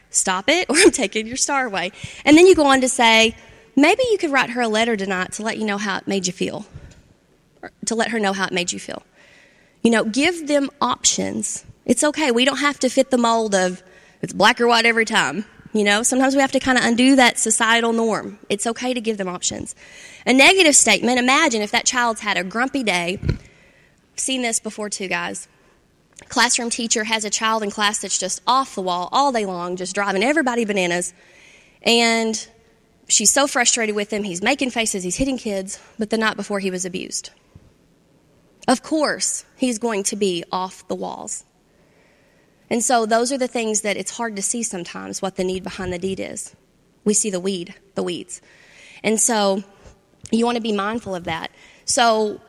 Stop 0.10 0.47
it 0.47 0.70
or 0.70 0.78
I'm 0.78 0.91
taking 0.91 1.28
your 1.28 1.36
star 1.36 1.66
away. 1.66 1.91
And 2.24 2.38
then 2.38 2.47
you 2.47 2.56
go 2.56 2.66
on 2.66 2.80
to 2.80 2.88
say, 2.88 3.36
maybe 3.76 4.02
you 4.10 4.18
could 4.18 4.32
write 4.32 4.52
her 4.52 4.62
a 4.62 4.70
letter 4.70 4.95
tonight 4.95 5.34
to 5.34 5.43
let 5.43 5.58
you 5.58 5.66
know 5.66 5.78
how 5.78 5.97
it 5.97 6.08
made 6.08 6.28
you 6.28 6.32
feel, 6.32 6.66
to 7.88 7.93
let 7.93 8.12
her 8.12 8.20
know 8.22 8.32
how 8.32 8.45
it 8.45 8.54
made 8.54 8.72
you 8.72 8.80
feel. 8.80 9.04
You 9.82 9.91
know, 9.91 10.06
give 10.06 10.47
them 10.47 10.70
options. 10.80 11.66
It's 11.86 12.06
okay. 12.06 12.32
We 12.32 12.45
don't 12.45 12.60
have 12.60 12.80
to 12.80 12.89
fit 12.89 13.12
the 13.12 13.18
mold 13.18 13.54
of 13.54 13.84
it's 14.22 14.32
black 14.32 14.62
or 14.62 14.68
white 14.70 14.86
every 14.86 15.04
time. 15.04 15.43
You 15.74 15.86
know, 15.86 16.03
sometimes 16.03 16.36
we 16.36 16.41
have 16.41 16.51
to 16.51 16.59
kind 16.59 16.78
of 16.78 16.84
undo 16.84 17.15
that 17.15 17.38
societal 17.38 17.93
norm. 17.93 18.39
It's 18.49 18.67
okay 18.67 18.93
to 18.93 18.99
give 18.99 19.17
them 19.17 19.30
options. 19.30 19.74
A 20.26 20.34
negative 20.34 20.76
statement 20.76 21.17
imagine 21.17 21.61
if 21.61 21.72
that 21.72 21.86
child's 21.86 22.22
had 22.22 22.38
a 22.38 22.43
grumpy 22.43 22.84
day. 22.84 23.19
Seen 24.15 24.41
this 24.41 24.59
before 24.59 24.89
too, 24.89 25.07
guys. 25.07 25.47
Classroom 26.28 26.69
teacher 26.69 27.05
has 27.05 27.24
a 27.24 27.30
child 27.30 27.63
in 27.63 27.72
class 27.72 27.99
that's 27.99 28.19
just 28.19 28.41
off 28.45 28.76
the 28.76 28.82
wall 28.82 29.07
all 29.11 29.32
day 29.32 29.45
long, 29.45 29.76
just 29.78 29.95
driving 29.95 30.24
everybody 30.24 30.65
bananas. 30.65 31.13
And 31.84 32.47
she's 33.07 33.32
so 33.32 33.47
frustrated 33.47 33.95
with 33.95 34.11
him. 34.11 34.24
He's 34.24 34.41
making 34.41 34.72
faces, 34.72 35.03
he's 35.03 35.15
hitting 35.15 35.38
kids, 35.38 35.80
but 35.97 36.09
the 36.09 36.17
night 36.17 36.36
before 36.36 36.59
he 36.59 36.69
was 36.69 36.86
abused. 36.86 37.32
Of 38.67 38.84
course, 38.84 39.45
he's 39.57 39.80
going 39.80 40.03
to 40.03 40.15
be 40.15 40.43
off 40.51 40.88
the 40.88 40.95
walls. 40.95 41.45
And 42.72 42.82
so, 42.82 43.05
those 43.05 43.34
are 43.34 43.38
the 43.38 43.49
things 43.49 43.82
that 43.82 43.97
it's 43.97 44.11
hard 44.11 44.38
to 44.38 44.41
see 44.41 44.63
sometimes 44.63 45.22
what 45.22 45.36
the 45.36 45.43
need 45.43 45.61
behind 45.61 45.91
the 45.91 45.99
deed 45.99 46.22
is. 46.22 46.55
We 47.03 47.13
see 47.13 47.30
the 47.30 47.39
weed, 47.41 47.76
the 47.95 48.01
weeds. 48.01 48.41
And 49.03 49.19
so, 49.19 49.65
you 50.32 50.45
want 50.45 50.55
to 50.55 50.61
be 50.61 50.72
mindful 50.72 51.13
of 51.13 51.26
that. 51.26 51.51
So, 51.84 52.39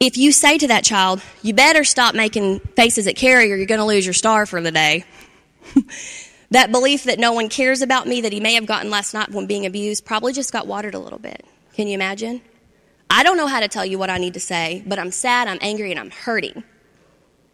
if 0.00 0.16
you 0.16 0.32
say 0.32 0.58
to 0.58 0.66
that 0.66 0.82
child, 0.82 1.22
you 1.42 1.54
better 1.54 1.84
stop 1.84 2.16
making 2.16 2.58
faces 2.74 3.06
at 3.06 3.14
Carrie 3.14 3.52
or 3.52 3.56
you're 3.56 3.66
going 3.66 3.78
to 3.78 3.84
lose 3.84 4.04
your 4.04 4.14
star 4.14 4.46
for 4.46 4.60
the 4.60 4.72
day, 4.72 5.04
that 6.50 6.72
belief 6.72 7.04
that 7.04 7.20
no 7.20 7.32
one 7.32 7.48
cares 7.48 7.80
about 7.80 8.08
me 8.08 8.22
that 8.22 8.32
he 8.32 8.40
may 8.40 8.54
have 8.54 8.66
gotten 8.66 8.90
last 8.90 9.14
night 9.14 9.30
when 9.30 9.46
being 9.46 9.64
abused 9.64 10.04
probably 10.04 10.32
just 10.32 10.52
got 10.52 10.66
watered 10.66 10.94
a 10.94 10.98
little 10.98 11.20
bit. 11.20 11.46
Can 11.74 11.86
you 11.86 11.94
imagine? 11.94 12.42
I 13.08 13.22
don't 13.22 13.36
know 13.36 13.46
how 13.46 13.60
to 13.60 13.68
tell 13.68 13.86
you 13.86 13.96
what 13.96 14.10
I 14.10 14.18
need 14.18 14.34
to 14.34 14.40
say, 14.40 14.82
but 14.84 14.98
I'm 14.98 15.12
sad, 15.12 15.46
I'm 15.46 15.58
angry, 15.60 15.92
and 15.92 16.00
I'm 16.00 16.10
hurting. 16.10 16.64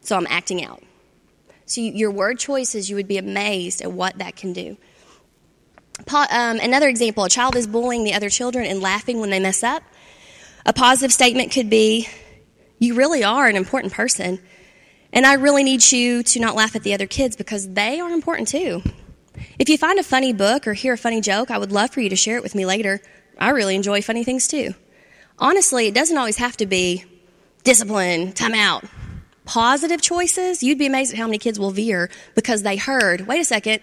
So 0.01 0.17
I'm 0.17 0.27
acting 0.31 0.65
out. 0.65 0.83
So 1.67 1.81
you, 1.81 1.93
your 1.93 2.11
word 2.11 2.39
choices, 2.39 2.91
you 2.91 2.97
would 2.97 3.09
be 3.09 3.19
amazed 3.19 3.83
at 3.83 3.93
what 3.93 4.19
that 4.19 4.37
can 4.37 4.53
do. 4.53 4.77
Um, 6.13 6.59
another 6.61 6.89
example 6.89 7.25
a 7.25 7.29
child 7.29 7.57
is 7.57 7.67
bullying 7.67 8.05
the 8.05 8.15
other 8.15 8.29
children 8.29 8.67
and 8.67 8.81
laughing 8.81 9.21
when 9.21 9.31
they 9.31 9.41
mess 9.41 9.63
up. 9.63 9.83
A 10.67 10.73
positive 10.73 11.13
statement 11.13 11.53
could 11.53 11.71
be, 11.71 12.09
You 12.79 12.95
really 12.95 13.23
are 13.23 13.47
an 13.47 13.57
important 13.57 13.93
person, 13.93 14.41
and 15.13 15.25
I 15.25 15.35
really 15.35 15.63
need 15.63 15.93
you 15.93 16.23
to 16.23 16.41
not 16.41 16.57
laugh 16.57 16.75
at 16.75 16.83
the 16.83 16.95
other 16.95 17.07
kids 17.07 17.37
because 17.37 17.69
they 17.69 18.01
are 18.01 18.11
important 18.11 18.49
too. 18.49 18.83
If 19.59 19.69
you 19.69 19.79
find 19.79 19.99
a 19.99 20.05
funny 20.05 20.33
book 20.33 20.67
or 20.67 20.75
hear 20.75 20.95
a 20.95 20.99
funny 20.99 21.21
joke, 21.21 21.51
I 21.51 21.59
would 21.59 21.73
love 21.73 21.91
for 21.91 22.01
you 22.01 22.09
to 22.11 22.17
share 22.17 22.37
it 22.37 22.43
with 22.43 22.55
me 22.55 22.67
later. 22.67 23.01
I 23.39 23.51
really 23.51 23.75
enjoy 23.75 24.03
funny 24.03 24.25
things 24.25 24.49
too 24.49 24.75
honestly, 25.39 25.87
it 25.87 25.95
doesn't 25.95 26.17
always 26.17 26.37
have 26.39 26.57
to 26.59 26.67
be 26.67 27.05
discipline, 27.63 28.33
time 28.33 28.55
out. 28.55 28.85
Positive 29.45 30.01
choices, 30.01 30.63
you'd 30.63 30.79
be 30.79 30.87
amazed 30.87 31.13
at 31.13 31.19
how 31.19 31.27
many 31.27 31.39
kids 31.39 31.59
will 31.59 31.71
veer 31.71 32.11
because 32.35 32.63
they 32.63 32.77
heard, 32.77 33.27
wait 33.27 33.41
a 33.41 33.45
second, 33.45 33.81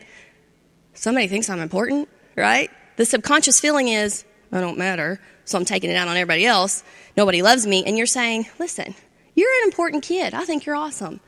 somebody 0.94 1.28
thinks 1.28 1.50
I'm 1.50 1.60
important, 1.60 2.10
right? 2.36 2.70
The 2.98 3.06
subconscious 3.06 3.60
feeling 3.60 3.88
is, 3.88 4.26
I 4.52 4.60
don't 4.60 4.78
matter, 4.78 5.22
so 5.46 5.58
I'm 5.58 5.66
taking 5.66 5.90
it 5.92 5.96
out 5.96 6.08
on 6.08 6.18
everybody 6.18 6.46
else. 6.46 6.84
Nobody 7.16 7.42
loves 7.42 7.68
me. 7.68 7.84
And 7.86 7.98
you're 7.98 8.08
saying, 8.08 8.48
listen, 8.60 8.96
you're 9.36 9.54
an 9.62 9.66
important 9.66 10.04
kid. 10.04 10.34
I 10.34 10.46
think 10.46 10.66
you're 10.66 10.76
awesome. 10.76 11.20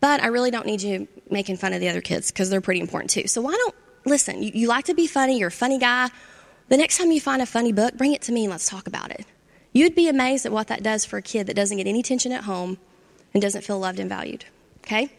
But 0.00 0.22
I 0.22 0.28
really 0.28 0.50
don't 0.50 0.66
need 0.66 0.82
you 0.82 1.08
making 1.30 1.56
fun 1.56 1.72
of 1.72 1.80
the 1.80 1.88
other 1.88 2.00
kids 2.00 2.30
because 2.30 2.50
they're 2.50 2.60
pretty 2.60 2.80
important 2.80 3.10
too. 3.10 3.28
So 3.28 3.40
why 3.40 3.52
don't, 3.52 3.74
listen, 4.04 4.42
you, 4.42 4.50
you 4.54 4.68
like 4.68 4.86
to 4.86 4.94
be 4.94 5.06
funny, 5.06 5.38
you're 5.38 5.48
a 5.48 5.52
funny 5.52 5.78
guy. 5.78 6.08
The 6.68 6.76
next 6.76 6.98
time 6.98 7.10
you 7.10 7.20
find 7.20 7.42
a 7.42 7.46
funny 7.46 7.72
book, 7.72 7.94
bring 7.94 8.12
it 8.12 8.22
to 8.22 8.32
me 8.32 8.44
and 8.44 8.50
let's 8.50 8.68
talk 8.68 8.86
about 8.86 9.10
it. 9.10 9.26
You'd 9.72 9.94
be 9.94 10.08
amazed 10.08 10.46
at 10.46 10.52
what 10.52 10.68
that 10.68 10.82
does 10.82 11.04
for 11.04 11.16
a 11.16 11.22
kid 11.22 11.46
that 11.46 11.54
doesn't 11.54 11.76
get 11.76 11.86
any 11.86 12.00
attention 12.00 12.32
at 12.32 12.44
home 12.44 12.78
and 13.32 13.42
doesn't 13.42 13.62
feel 13.62 13.78
loved 13.78 13.98
and 13.98 14.08
valued. 14.08 14.44
Okay? 14.78 15.10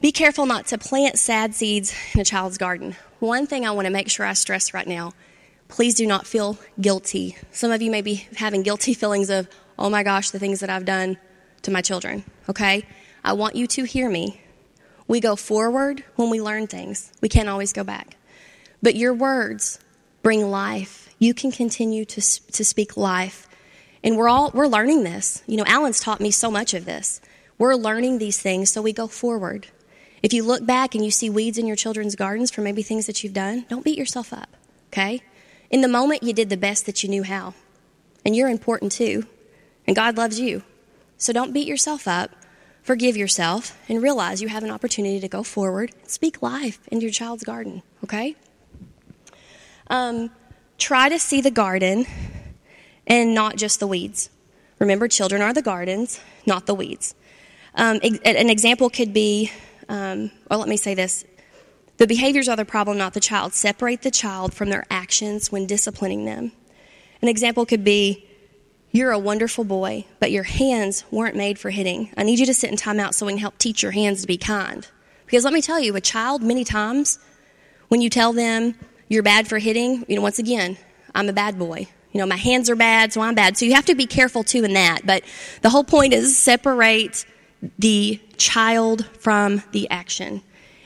Be 0.00 0.12
careful 0.12 0.46
not 0.46 0.66
to 0.66 0.78
plant 0.78 1.18
sad 1.18 1.54
seeds 1.54 1.94
in 2.14 2.20
a 2.20 2.24
child's 2.24 2.58
garden. 2.58 2.96
One 3.18 3.46
thing 3.46 3.66
I 3.66 3.70
want 3.70 3.86
to 3.86 3.92
make 3.92 4.10
sure 4.10 4.26
I 4.26 4.34
stress 4.34 4.74
right 4.74 4.86
now 4.86 5.12
please 5.68 5.94
do 5.94 6.06
not 6.06 6.26
feel 6.26 6.58
guilty. 6.80 7.36
Some 7.52 7.70
of 7.70 7.82
you 7.82 7.90
may 7.90 8.02
be 8.02 8.26
having 8.36 8.62
guilty 8.62 8.94
feelings 8.94 9.30
of, 9.30 9.48
oh 9.78 9.90
my 9.90 10.02
gosh, 10.02 10.30
the 10.30 10.38
things 10.38 10.60
that 10.60 10.70
I've 10.70 10.84
done 10.84 11.18
to 11.62 11.70
my 11.70 11.82
children, 11.82 12.24
okay? 12.48 12.86
I 13.24 13.32
want 13.32 13.56
you 13.56 13.66
to 13.68 13.84
hear 13.84 14.08
me. 14.08 14.40
We 15.08 15.20
go 15.20 15.36
forward 15.36 16.04
when 16.16 16.30
we 16.30 16.40
learn 16.40 16.66
things, 16.66 17.12
we 17.20 17.28
can't 17.28 17.48
always 17.48 17.72
go 17.72 17.84
back. 17.84 18.16
But 18.82 18.96
your 18.96 19.14
words 19.14 19.78
bring 20.22 20.50
life. 20.50 21.14
You 21.18 21.32
can 21.32 21.50
continue 21.50 22.04
to, 22.04 22.20
to 22.20 22.64
speak 22.64 22.96
life. 22.96 23.45
And 24.06 24.16
we're 24.16 24.28
all, 24.28 24.52
we're 24.54 24.68
learning 24.68 25.02
this. 25.02 25.42
You 25.48 25.56
know, 25.56 25.64
Alan's 25.66 25.98
taught 25.98 26.20
me 26.20 26.30
so 26.30 26.48
much 26.48 26.74
of 26.74 26.84
this. 26.84 27.20
We're 27.58 27.74
learning 27.74 28.18
these 28.18 28.40
things 28.40 28.70
so 28.70 28.80
we 28.80 28.92
go 28.92 29.08
forward. 29.08 29.66
If 30.22 30.32
you 30.32 30.44
look 30.44 30.64
back 30.64 30.94
and 30.94 31.04
you 31.04 31.10
see 31.10 31.28
weeds 31.28 31.58
in 31.58 31.66
your 31.66 31.74
children's 31.74 32.14
gardens 32.14 32.52
for 32.52 32.60
maybe 32.60 32.82
things 32.82 33.06
that 33.06 33.24
you've 33.24 33.32
done, 33.32 33.66
don't 33.68 33.84
beat 33.84 33.98
yourself 33.98 34.32
up, 34.32 34.48
okay? 34.92 35.22
In 35.70 35.80
the 35.80 35.88
moment, 35.88 36.22
you 36.22 36.32
did 36.32 36.50
the 36.50 36.56
best 36.56 36.86
that 36.86 37.02
you 37.02 37.08
knew 37.08 37.24
how. 37.24 37.54
And 38.24 38.36
you're 38.36 38.48
important 38.48 38.92
too. 38.92 39.26
And 39.88 39.96
God 39.96 40.16
loves 40.16 40.38
you. 40.38 40.62
So 41.18 41.32
don't 41.32 41.52
beat 41.52 41.66
yourself 41.66 42.06
up. 42.06 42.30
Forgive 42.84 43.16
yourself 43.16 43.76
and 43.88 44.00
realize 44.00 44.40
you 44.40 44.48
have 44.48 44.62
an 44.62 44.70
opportunity 44.70 45.18
to 45.18 45.28
go 45.28 45.42
forward. 45.42 45.90
Speak 46.06 46.40
life 46.40 46.78
into 46.92 47.02
your 47.02 47.12
child's 47.12 47.42
garden, 47.42 47.82
okay? 48.04 48.36
Um, 49.88 50.30
try 50.78 51.08
to 51.08 51.18
see 51.18 51.40
the 51.40 51.50
garden 51.50 52.06
and 53.06 53.34
not 53.34 53.56
just 53.56 53.80
the 53.80 53.86
weeds. 53.86 54.30
Remember, 54.78 55.08
children 55.08 55.42
are 55.42 55.52
the 55.52 55.62
gardens, 55.62 56.20
not 56.44 56.66
the 56.66 56.74
weeds. 56.74 57.14
Um, 57.74 58.00
an 58.02 58.50
example 58.50 58.88
could 58.90 59.12
be, 59.12 59.50
um, 59.88 60.30
or 60.50 60.56
let 60.56 60.68
me 60.68 60.76
say 60.76 60.94
this 60.94 61.24
the 61.98 62.06
behaviors 62.06 62.48
are 62.48 62.56
the 62.56 62.64
problem, 62.64 62.98
not 62.98 63.14
the 63.14 63.20
child. 63.20 63.54
Separate 63.54 64.02
the 64.02 64.10
child 64.10 64.52
from 64.52 64.68
their 64.68 64.84
actions 64.90 65.50
when 65.50 65.66
disciplining 65.66 66.24
them. 66.26 66.52
An 67.22 67.28
example 67.28 67.64
could 67.64 67.84
be, 67.84 68.26
You're 68.90 69.12
a 69.12 69.18
wonderful 69.18 69.64
boy, 69.64 70.04
but 70.20 70.30
your 70.30 70.42
hands 70.42 71.04
weren't 71.10 71.36
made 71.36 71.58
for 71.58 71.70
hitting. 71.70 72.12
I 72.16 72.22
need 72.22 72.38
you 72.38 72.46
to 72.46 72.54
sit 72.54 72.70
in 72.70 72.76
timeout 72.76 73.14
so 73.14 73.24
we 73.24 73.32
can 73.32 73.38
help 73.38 73.56
teach 73.58 73.82
your 73.82 73.92
hands 73.92 74.20
to 74.20 74.26
be 74.26 74.36
kind. 74.36 74.86
Because 75.24 75.44
let 75.44 75.54
me 75.54 75.62
tell 75.62 75.80
you, 75.80 75.96
a 75.96 76.00
child, 76.00 76.42
many 76.42 76.64
times, 76.64 77.18
when 77.88 78.00
you 78.00 78.10
tell 78.10 78.32
them 78.32 78.74
you're 79.08 79.22
bad 79.22 79.48
for 79.48 79.58
hitting, 79.58 80.04
you 80.08 80.16
know, 80.16 80.22
once 80.22 80.38
again, 80.38 80.76
I'm 81.14 81.28
a 81.28 81.32
bad 81.32 81.58
boy. 81.58 81.88
You 82.16 82.22
know, 82.22 82.26
my 82.28 82.36
hands 82.36 82.70
are 82.70 82.76
bad, 82.76 83.12
so 83.12 83.20
I'm 83.20 83.34
bad. 83.34 83.58
So 83.58 83.66
you 83.66 83.74
have 83.74 83.84
to 83.84 83.94
be 83.94 84.06
careful 84.06 84.42
too 84.42 84.64
in 84.64 84.72
that. 84.72 85.04
But 85.04 85.22
the 85.60 85.68
whole 85.68 85.84
point 85.84 86.14
is 86.14 86.38
separate 86.38 87.26
the 87.78 88.18
child 88.38 89.04
from 89.18 89.62
the 89.72 89.90
action. 89.90 90.40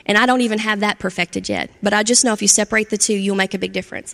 And 0.05 0.17
I 0.17 0.25
don't 0.25 0.41
even 0.41 0.59
have 0.59 0.81
that 0.81 0.99
perfected 0.99 1.47
yet. 1.47 1.71
But 1.81 1.93
I 1.93 2.03
just 2.03 2.25
know 2.25 2.33
if 2.33 2.41
you 2.41 2.49
separate 2.49 2.89
the 2.89 2.97
two, 2.97 3.13
you'll 3.13 3.37
make 3.37 3.53
a 3.53 3.57
big 3.57 3.71
difference. 3.71 4.13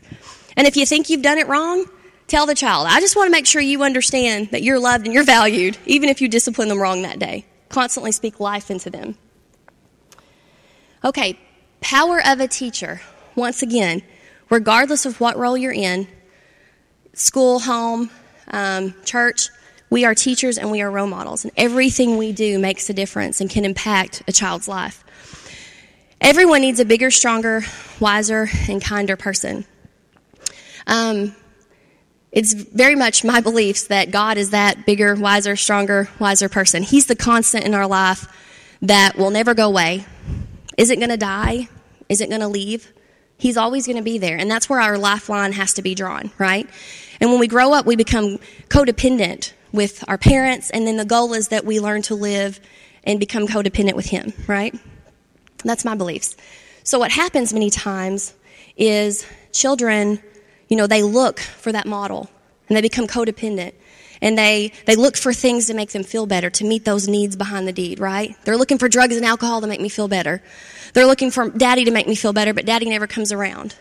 And 0.55 0.67
if 0.67 0.77
you 0.77 0.85
think 0.85 1.09
you've 1.09 1.23
done 1.23 1.39
it 1.39 1.47
wrong, 1.47 1.85
tell 2.27 2.45
the 2.45 2.53
child. 2.53 2.85
I 2.87 2.99
just 2.99 3.15
want 3.15 3.25
to 3.25 3.31
make 3.31 3.47
sure 3.47 3.63
you 3.63 3.81
understand 3.81 4.51
that 4.51 4.61
you're 4.61 4.79
loved 4.79 5.05
and 5.05 5.13
you're 5.15 5.23
valued, 5.23 5.75
even 5.87 6.09
if 6.09 6.21
you 6.21 6.27
discipline 6.27 6.67
them 6.67 6.79
wrong 6.79 7.01
that 7.01 7.17
day. 7.17 7.47
Constantly 7.69 8.11
speak 8.11 8.39
life 8.39 8.69
into 8.69 8.91
them. 8.91 9.17
Okay, 11.03 11.39
power 11.81 12.21
of 12.23 12.39
a 12.41 12.47
teacher. 12.47 13.01
Once 13.33 13.63
again, 13.63 14.03
regardless 14.51 15.07
of 15.07 15.19
what 15.19 15.35
role 15.35 15.57
you're 15.57 15.73
in 15.73 16.07
school, 17.17 17.59
home, 17.59 18.09
um, 18.49 18.93
church 19.03 19.49
we 19.89 20.05
are 20.05 20.13
teachers 20.13 20.57
and 20.57 20.69
we 20.71 20.81
are 20.81 20.91
role 20.91 21.07
models. 21.07 21.43
And 21.43 21.53
everything 21.55 22.17
we 22.17 22.31
do 22.31 22.59
makes 22.59 22.89
a 22.89 22.93
difference 22.93 23.39
and 23.39 23.49
can 23.49 23.63
impact 23.65 24.23
a 24.27 24.31
child's 24.31 24.67
life. 24.67 25.03
Everyone 26.19 26.61
needs 26.61 26.79
a 26.79 26.85
bigger, 26.85 27.11
stronger, 27.11 27.61
wiser, 27.99 28.49
and 28.67 28.83
kinder 28.83 29.15
person. 29.15 29.65
Um, 30.87 31.35
it's 32.31 32.53
very 32.53 32.95
much 32.95 33.23
my 33.23 33.39
beliefs 33.39 33.87
that 33.87 34.11
God 34.11 34.37
is 34.37 34.49
that 34.49 34.85
bigger, 34.85 35.15
wiser, 35.15 35.55
stronger, 35.55 36.09
wiser 36.19 36.49
person. 36.49 36.83
He's 36.83 37.05
the 37.05 37.15
constant 37.15 37.65
in 37.65 37.73
our 37.73 37.87
life 37.87 38.27
that 38.81 39.17
will 39.17 39.31
never 39.31 39.53
go 39.53 39.67
away, 39.67 40.05
isn't 40.77 40.99
going 40.99 41.09
to 41.09 41.17
die, 41.17 41.69
isn't 42.09 42.29
going 42.29 42.41
to 42.41 42.47
leave. 42.47 42.91
He's 43.37 43.57
always 43.57 43.85
going 43.85 43.97
to 43.97 44.03
be 44.03 44.17
there. 44.17 44.37
And 44.37 44.49
that's 44.49 44.69
where 44.69 44.79
our 44.79 44.97
lifeline 44.97 45.51
has 45.53 45.73
to 45.73 45.81
be 45.81 45.93
drawn, 45.93 46.31
right? 46.37 46.67
And 47.19 47.29
when 47.29 47.39
we 47.39 47.47
grow 47.47 47.73
up, 47.73 47.85
we 47.85 47.95
become 47.95 48.39
codependent 48.69 49.53
with 49.71 50.03
our 50.07 50.17
parents, 50.17 50.69
and 50.69 50.87
then 50.87 50.97
the 50.97 51.05
goal 51.05 51.33
is 51.33 51.49
that 51.49 51.65
we 51.65 51.79
learn 51.79 52.01
to 52.03 52.15
live 52.15 52.59
and 53.03 53.19
become 53.19 53.47
codependent 53.47 53.93
with 53.93 54.07
Him, 54.07 54.33
right? 54.47 54.73
That's 55.63 55.85
my 55.85 55.95
beliefs. 55.95 56.35
So, 56.83 56.99
what 56.99 57.11
happens 57.11 57.53
many 57.53 57.69
times 57.69 58.33
is 58.77 59.25
children, 59.51 60.21
you 60.69 60.77
know, 60.77 60.87
they 60.87 61.03
look 61.03 61.39
for 61.39 61.71
that 61.71 61.85
model 61.85 62.29
and 62.67 62.77
they 62.77 62.81
become 62.81 63.07
codependent 63.07 63.73
and 64.21 64.37
they, 64.37 64.71
they 64.85 64.95
look 64.95 65.17
for 65.17 65.33
things 65.33 65.67
to 65.67 65.73
make 65.73 65.91
them 65.91 66.03
feel 66.03 66.25
better, 66.25 66.49
to 66.49 66.63
meet 66.63 66.85
those 66.85 67.07
needs 67.07 67.35
behind 67.35 67.67
the 67.67 67.73
deed, 67.73 67.99
right? 67.99 68.35
They're 68.43 68.57
looking 68.57 68.77
for 68.77 68.89
drugs 68.89 69.15
and 69.15 69.25
alcohol 69.25 69.61
to 69.61 69.67
make 69.67 69.81
me 69.81 69.89
feel 69.89 70.07
better. 70.07 70.41
They're 70.93 71.05
looking 71.05 71.31
for 71.31 71.49
daddy 71.49 71.85
to 71.85 71.91
make 71.91 72.07
me 72.07 72.15
feel 72.15 72.33
better, 72.33 72.53
but 72.53 72.65
daddy 72.65 72.89
never 72.89 73.07
comes 73.07 73.31
around. 73.31 73.75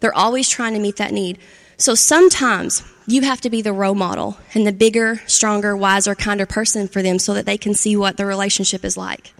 They're 0.00 0.14
always 0.14 0.48
trying 0.48 0.74
to 0.74 0.80
meet 0.80 0.96
that 0.96 1.12
need. 1.12 1.38
So 1.76 1.94
sometimes 1.94 2.82
you 3.06 3.22
have 3.22 3.40
to 3.40 3.50
be 3.50 3.62
the 3.62 3.72
role 3.72 3.94
model 3.94 4.36
and 4.54 4.66
the 4.66 4.72
bigger, 4.72 5.20
stronger, 5.26 5.76
wiser, 5.76 6.14
kinder 6.14 6.46
person 6.46 6.86
for 6.88 7.02
them 7.02 7.18
so 7.18 7.34
that 7.34 7.46
they 7.46 7.58
can 7.58 7.74
see 7.74 7.96
what 7.96 8.16
the 8.16 8.26
relationship 8.26 8.84
is 8.84 8.96
like. 8.96 9.32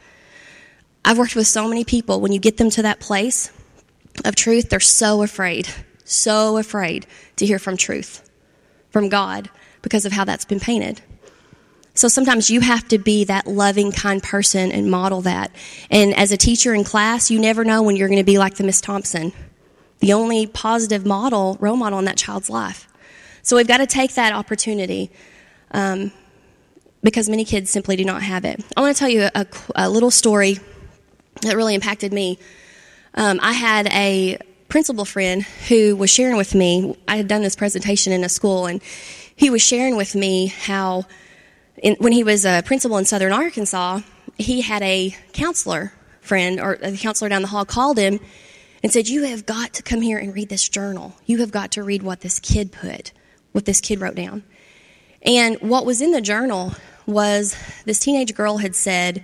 I've 1.05 1.19
worked 1.19 1.37
with 1.37 1.47
so 1.47 1.69
many 1.69 1.85
people, 1.85 2.21
when 2.21 2.33
you 2.33 2.39
get 2.39 2.57
them 2.57 2.71
to 2.71 2.83
that 2.83 3.01
place 3.01 3.51
of 4.25 4.37
truth, 4.37 4.71
they're 4.71 4.81
so 4.81 5.23
afraid, 5.23 5.69
so 6.05 6.57
afraid 6.59 7.07
to 7.37 7.47
hear 7.47 7.59
from 7.59 7.77
truth, 7.77 8.29
from 8.91 9.09
God, 9.09 9.51
because 9.83 10.07
of 10.07 10.13
how 10.13 10.25
that's 10.25 10.45
been 10.45 10.61
painted. 10.61 11.01
So 11.95 12.09
sometimes 12.09 12.51
you 12.51 12.61
have 12.61 12.89
to 12.89 12.99
be 12.99 13.25
that 13.25 13.47
loving, 13.47 13.93
kind 13.93 14.23
person 14.23 14.73
and 14.73 14.91
model 14.91 15.21
that. 15.23 15.51
And 15.91 16.15
as 16.15 16.33
a 16.33 16.37
teacher 16.37 16.73
in 16.73 16.85
class, 16.85 17.31
you 17.31 17.39
never 17.39 17.65
know 17.65 17.83
when 17.83 17.97
you're 17.97 18.09
going 18.09 18.19
to 18.19 18.25
be 18.25 18.39
like 18.39 18.55
the 18.55 18.65
Miss 18.65 18.81
Thompson, 18.81 19.33
the 19.99 20.15
only 20.15 20.47
positive 20.47 21.05
model, 21.05 21.59
role 21.61 21.77
model 21.77 21.99
in 21.99 22.07
that 22.07 22.17
child's 22.17 22.49
life. 22.49 22.89
So 23.43 23.57
we've 23.57 23.69
got 23.69 23.79
to 23.79 23.87
take 23.87 24.15
that 24.15 24.33
opportunity 24.33 25.11
um, 25.73 26.13
because 27.03 27.29
many 27.29 27.45
kids 27.45 27.71
simply 27.71 27.97
do 27.97 28.05
not 28.05 28.23
have 28.23 28.45
it. 28.45 28.65
I 28.75 28.81
want 28.81 28.97
to 28.97 28.99
tell 28.99 29.11
you 29.11 29.29
a, 29.35 29.47
a 29.75 29.91
little 29.91 30.11
story 30.11 30.59
that 31.43 31.57
really 31.57 31.75
impacted 31.75 32.13
me. 32.13 32.39
Um, 33.15 33.39
I 33.43 33.53
had 33.53 33.89
a 33.89 34.39
principal 34.69 35.05
friend 35.05 35.43
who 35.69 35.95
was 35.97 36.09
sharing 36.09 36.37
with 36.39 36.55
me, 36.55 36.97
I 37.07 37.19
had 37.19 37.29
done 37.29 37.43
this 37.43 37.57
presentation 37.57 38.13
in 38.13 38.25
a 38.25 38.29
school, 38.31 38.67
and 38.67 38.81
he 39.37 39.51
was 39.51 39.63
sharing 39.63 39.97
with 39.97 40.15
me 40.15 40.47
how 40.47 41.05
in, 41.77 41.97
when 41.99 42.13
he 42.13 42.25
was 42.25 42.45
a 42.45 42.63
principal 42.65 42.99
in 42.99 43.05
southern 43.05 43.33
Arkansas, 43.33 44.01
he 44.39 44.61
had 44.61 44.83
a 44.83 45.17
counselor 45.33 45.93
friend 46.21 46.61
or 46.61 46.79
a 46.83 46.97
counselor 46.97 47.29
down 47.29 47.43
the 47.43 47.49
hall 47.49 47.65
called 47.65 47.99
him 47.99 48.21
and 48.83 48.93
said, 48.93 49.09
You 49.09 49.25
have 49.25 49.47
got 49.47 49.75
to 49.75 49.83
come 49.83 50.01
here 50.01 50.19
and 50.19 50.35
read 50.35 50.49
this 50.49 50.69
journal. 50.69 51.15
You 51.27 51.39
have 51.39 51.51
got 51.51 51.73
to 51.73 51.83
read 51.83 52.03
what 52.03 52.21
this 52.21 52.39
kid 52.39 52.73
put 52.73 53.13
what 53.53 53.67
this 53.67 53.81
kid 53.81 54.01
wrote 54.01 54.17
down. 54.17 54.43
And 55.23 55.57
what 55.61 55.87
was 55.87 56.01
in 56.01 56.11
the 56.11 56.21
journal 56.21 56.75
was 57.07 57.57
this 57.85 58.01
teenage 58.01 58.35
girl 58.35 58.59
had 58.59 58.75
said, 58.75 59.23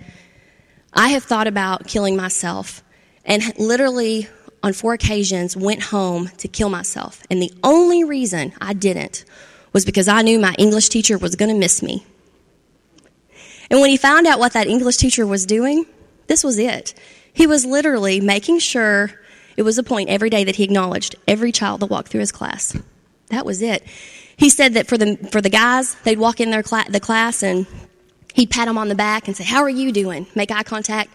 I 0.93 1.09
have 1.09 1.23
thought 1.23 1.47
about 1.47 1.87
killing 1.87 2.15
myself, 2.15 2.83
and 3.25 3.57
literally 3.59 4.27
on 4.63 4.73
four 4.73 4.93
occasions 4.93 5.55
went 5.55 5.83
home 5.83 6.29
to 6.37 6.47
kill 6.47 6.69
myself. 6.69 7.21
And 7.29 7.41
the 7.41 7.53
only 7.63 8.03
reason 8.03 8.53
I 8.61 8.73
didn't 8.73 9.25
was 9.73 9.85
because 9.85 10.07
I 10.07 10.21
knew 10.21 10.39
my 10.39 10.55
English 10.57 10.89
teacher 10.89 11.17
was 11.17 11.35
going 11.35 11.51
to 11.51 11.57
miss 11.57 11.81
me. 11.81 12.05
And 13.69 13.81
when 13.81 13.89
he 13.89 13.97
found 13.97 14.25
out 14.25 14.39
what 14.39 14.53
that 14.53 14.67
English 14.67 14.97
teacher 14.97 15.27
was 15.27 15.45
doing, 15.45 15.85
this 16.27 16.43
was 16.43 16.57
it. 16.57 16.93
He 17.33 17.45
was 17.45 17.65
literally 17.65 18.19
making 18.19 18.59
sure 18.59 19.11
it 19.55 19.61
was 19.63 19.77
a 19.77 19.83
point 19.83 20.09
every 20.09 20.29
day 20.29 20.43
that 20.43 20.55
he 20.55 20.63
acknowledged 20.63 21.15
every 21.27 21.51
child 21.51 21.81
that 21.81 21.87
walked 21.87 22.09
through 22.09 22.21
his 22.21 22.31
class. 22.31 22.75
That 23.27 23.45
was 23.45 23.61
it. 23.61 23.83
He 24.37 24.49
said 24.49 24.73
that 24.73 24.87
for 24.87 24.97
the, 24.97 25.17
for 25.31 25.41
the 25.41 25.49
guys, 25.49 25.95
they'd 26.03 26.17
walk 26.17 26.39
in 26.39 26.49
their 26.49 26.63
the 26.63 26.99
class 27.01 27.43
and 27.43 27.67
he'd 28.33 28.49
pat 28.49 28.67
them 28.67 28.77
on 28.77 28.87
the 28.87 28.95
back 28.95 29.27
and 29.27 29.35
say, 29.35 29.43
How 29.43 29.61
are 29.61 29.69
you 29.69 29.91
doing? 29.91 30.25
Make 30.33 30.51
eye 30.51 30.63
contact. 30.63 31.11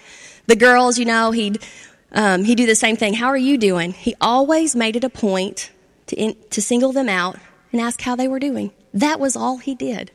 The 0.47 0.57
girls, 0.57 0.99
you 0.99 1.07
know, 1.07 1.31
he'd, 1.31 1.65
um, 2.13 2.45
he'd 2.45 2.57
do 2.57 2.67
the 2.67 2.75
same 2.75 2.97
thing. 2.97 3.15
How 3.15 3.29
are 3.29 3.37
you 3.37 3.57
doing? 3.57 3.93
He 3.93 4.15
always 4.21 4.77
made 4.77 4.95
it 4.95 5.05
a 5.05 5.09
point 5.09 5.73
to, 6.09 6.17
in, 6.17 6.37
to 6.51 6.61
single 6.61 6.93
them 6.93 7.09
out 7.09 7.39
and 7.75 7.81
ask 7.81 8.01
how 8.03 8.15
they 8.15 8.29
were 8.29 8.39
doing. 8.39 8.71
That 8.93 9.19
was 9.19 9.35
all 9.35 9.59
he 9.59 9.75
did. 9.75 10.13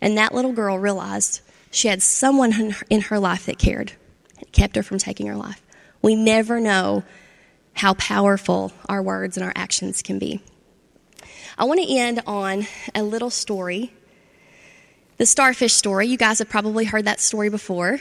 And 0.00 0.18
that 0.18 0.34
little 0.34 0.52
girl 0.52 0.80
realized 0.80 1.40
she 1.70 1.86
had 1.86 2.02
someone 2.02 2.74
in 2.90 3.02
her 3.02 3.20
life 3.20 3.46
that 3.46 3.56
cared 3.56 3.92
and 4.36 4.50
kept 4.50 4.74
her 4.74 4.82
from 4.82 4.98
taking 4.98 5.28
her 5.28 5.36
life. 5.36 5.62
We 6.02 6.16
never 6.16 6.58
know 6.58 7.04
how 7.72 7.94
powerful 7.94 8.72
our 8.88 9.00
words 9.00 9.36
and 9.36 9.46
our 9.46 9.52
actions 9.54 10.02
can 10.02 10.18
be. 10.18 10.42
I 11.56 11.66
want 11.66 11.80
to 11.80 11.96
end 11.96 12.20
on 12.26 12.66
a 12.96 13.04
little 13.04 13.30
story. 13.30 13.92
The 15.18 15.26
starfish 15.26 15.74
story. 15.74 16.08
You 16.08 16.16
guys 16.16 16.40
have 16.40 16.48
probably 16.48 16.84
heard 16.84 17.04
that 17.04 17.20
story 17.20 17.48
before, 17.48 18.00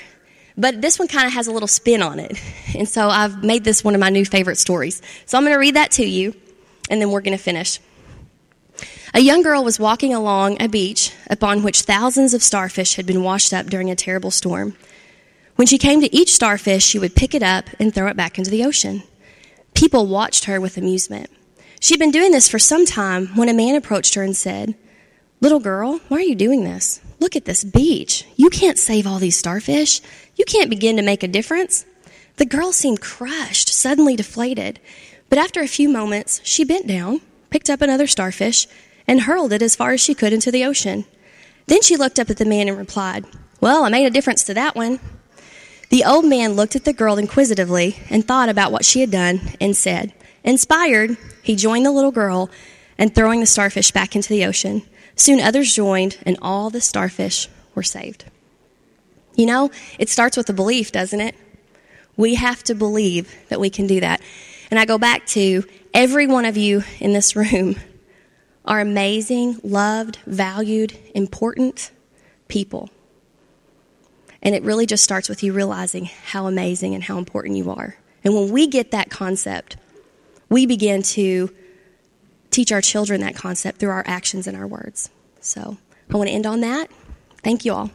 but 0.58 0.82
this 0.82 0.98
one 0.98 1.08
kind 1.08 1.28
of 1.28 1.34
has 1.34 1.46
a 1.46 1.52
little 1.52 1.68
spin 1.68 2.02
on 2.02 2.20
it. 2.20 2.42
And 2.74 2.88
so 2.88 3.10
I've 3.10 3.44
made 3.44 3.66
this 3.66 3.84
one 3.84 3.94
of 3.94 4.00
my 4.00 4.10
new 4.10 4.26
favorite 4.26 4.58
stories. 4.58 5.02
So 5.28 5.38
I'm 5.38 5.44
going 5.44 5.54
to 5.54 5.60
read 5.60 5.76
that 5.76 5.92
to 5.92 6.06
you, 6.06 6.34
and 6.90 7.02
then 7.02 7.12
we're 7.12 7.22
going 7.22 7.38
to 7.38 7.44
finish. 7.44 7.80
A 9.14 9.20
young 9.20 9.42
girl 9.42 9.62
was 9.62 9.78
walking 9.78 10.14
along 10.14 10.62
a 10.62 10.70
beach 10.70 11.12
upon 11.30 11.64
which 11.64 11.82
thousands 11.82 12.34
of 12.34 12.42
starfish 12.42 12.96
had 12.96 13.06
been 13.06 13.24
washed 13.24 13.52
up 13.52 13.66
during 13.66 13.90
a 13.90 13.96
terrible 13.96 14.32
storm. 14.32 14.78
When 15.58 15.68
she 15.68 15.78
came 15.78 16.00
to 16.00 16.16
each 16.16 16.32
starfish, 16.34 16.86
she 16.86 16.98
would 16.98 17.14
pick 17.14 17.36
it 17.36 17.44
up 17.44 17.66
and 17.78 17.94
throw 17.94 18.08
it 18.08 18.16
back 18.16 18.38
into 18.38 18.50
the 18.50 18.64
ocean. 18.64 19.04
People 19.74 20.08
watched 20.08 20.46
her 20.46 20.62
with 20.62 20.78
amusement. 20.78 21.30
She'd 21.82 22.00
been 22.00 22.12
doing 22.12 22.32
this 22.32 22.48
for 22.48 22.58
some 22.58 22.86
time 22.86 23.28
when 23.36 23.50
a 23.50 23.54
man 23.54 23.76
approached 23.76 24.16
her 24.16 24.24
and 24.24 24.36
said, 24.36 24.76
Little 25.42 25.60
girl, 25.60 26.00
why 26.08 26.18
are 26.18 26.22
you 26.22 26.36
doing 26.36 26.64
this? 26.64 27.02
Look 27.20 27.36
at 27.36 27.44
this 27.44 27.66
beach. 27.66 28.26
You 28.38 28.50
can't 28.50 28.80
save 28.80 29.06
all 29.06 29.20
these 29.20 29.38
starfish. 29.38 30.00
You 30.38 30.46
can't 30.46 30.70
begin 30.70 30.96
to 30.96 31.04
make 31.04 31.22
a 31.22 31.28
difference. 31.28 31.86
The 32.38 32.46
girl 32.46 32.72
seemed 32.72 33.02
crushed, 33.02 33.68
suddenly 33.68 34.16
deflated. 34.16 34.80
But 35.28 35.38
after 35.38 35.60
a 35.60 35.68
few 35.68 35.90
moments, 35.90 36.40
she 36.46 36.64
bent 36.64 36.88
down, 36.88 37.20
picked 37.50 37.70
up 37.70 37.82
another 37.82 38.08
starfish, 38.08 38.68
and 39.08 39.22
hurled 39.22 39.54
it 39.54 39.62
as 39.62 39.76
far 39.76 39.92
as 39.92 40.02
she 40.02 40.14
could 40.14 40.34
into 40.34 40.52
the 40.52 40.66
ocean. 40.66 41.06
Then 41.68 41.82
she 41.82 41.98
looked 41.98 42.20
up 42.20 42.30
at 42.30 42.38
the 42.38 42.46
man 42.46 42.68
and 42.68 42.78
replied, 42.78 43.26
Well, 43.60 43.84
I 43.84 43.90
made 43.90 44.06
a 44.06 44.10
difference 44.10 44.44
to 44.46 44.54
that 44.54 44.76
one. 44.76 45.00
The 45.90 46.06
old 46.06 46.26
man 46.26 46.54
looked 46.54 46.76
at 46.76 46.86
the 46.86 46.94
girl 46.94 47.18
inquisitively 47.18 47.98
and 48.10 48.26
thought 48.26 48.50
about 48.50 48.72
what 48.72 48.86
she 48.86 49.02
had 49.02 49.12
done 49.12 49.42
and 49.60 49.76
said, 49.76 50.14
Inspired, 50.44 51.18
he 51.44 51.56
joined 51.56 51.86
the 51.86 51.92
little 51.92 52.12
girl 52.12 52.50
and 52.98 53.14
throwing 53.14 53.40
the 53.40 53.46
starfish 53.46 53.92
back 53.92 54.16
into 54.16 54.30
the 54.30 54.46
ocean. 54.46 54.84
Soon 55.16 55.40
others 55.40 55.76
joined, 55.76 56.18
and 56.26 56.38
all 56.42 56.70
the 56.70 56.82
starfish 56.82 57.50
were 57.76 57.84
saved. 57.84 58.26
You 59.36 59.46
know, 59.46 59.72
it 60.00 60.10
starts 60.10 60.38
with 60.38 60.50
a 60.50 60.54
belief, 60.54 60.92
doesn't 60.92 61.20
it? 61.20 61.36
We 62.18 62.36
have 62.36 62.64
to 62.64 62.76
believe 62.76 63.34
that 63.50 63.60
we 63.60 63.70
can 63.70 63.88
do 63.88 64.00
that. 64.00 64.22
And 64.70 64.80
I 64.80 64.86
go 64.86 64.98
back 64.98 65.26
to 65.28 65.64
every 65.94 66.28
one 66.28 66.46
of 66.46 66.58
you 66.58 66.84
in 67.00 67.14
this 67.14 67.36
room 67.36 67.76
are 68.66 68.80
amazing, 68.80 69.60
loved, 69.64 70.18
valued, 70.26 70.98
important 71.14 71.92
people. 72.48 72.90
And 74.42 74.56
it 74.56 74.64
really 74.64 74.86
just 74.86 75.04
starts 75.04 75.30
with 75.30 75.44
you 75.44 75.54
realizing 75.54 76.06
how 76.06 76.48
amazing 76.48 76.96
and 76.96 77.04
how 77.04 77.18
important 77.18 77.58
you 77.58 77.72
are. 77.72 77.96
And 78.24 78.34
when 78.34 78.52
we 78.52 78.68
get 78.68 78.92
that 78.92 79.10
concept, 79.10 79.78
we 80.50 80.66
begin 80.66 81.02
to 81.04 81.50
teach 82.50 82.72
our 82.72 82.82
children 82.82 83.22
that 83.22 83.36
concept 83.36 83.80
through 83.80 83.90
our 83.90 84.04
actions 84.06 84.48
and 84.48 84.58
our 84.58 84.68
words. 84.68 85.10
So 85.40 85.78
I 86.10 86.18
want 86.18 86.28
to 86.28 86.34
end 86.34 86.46
on 86.46 86.62
that. 86.62 86.90
Thank 87.44 87.66
you 87.66 87.74
all. 87.74 87.90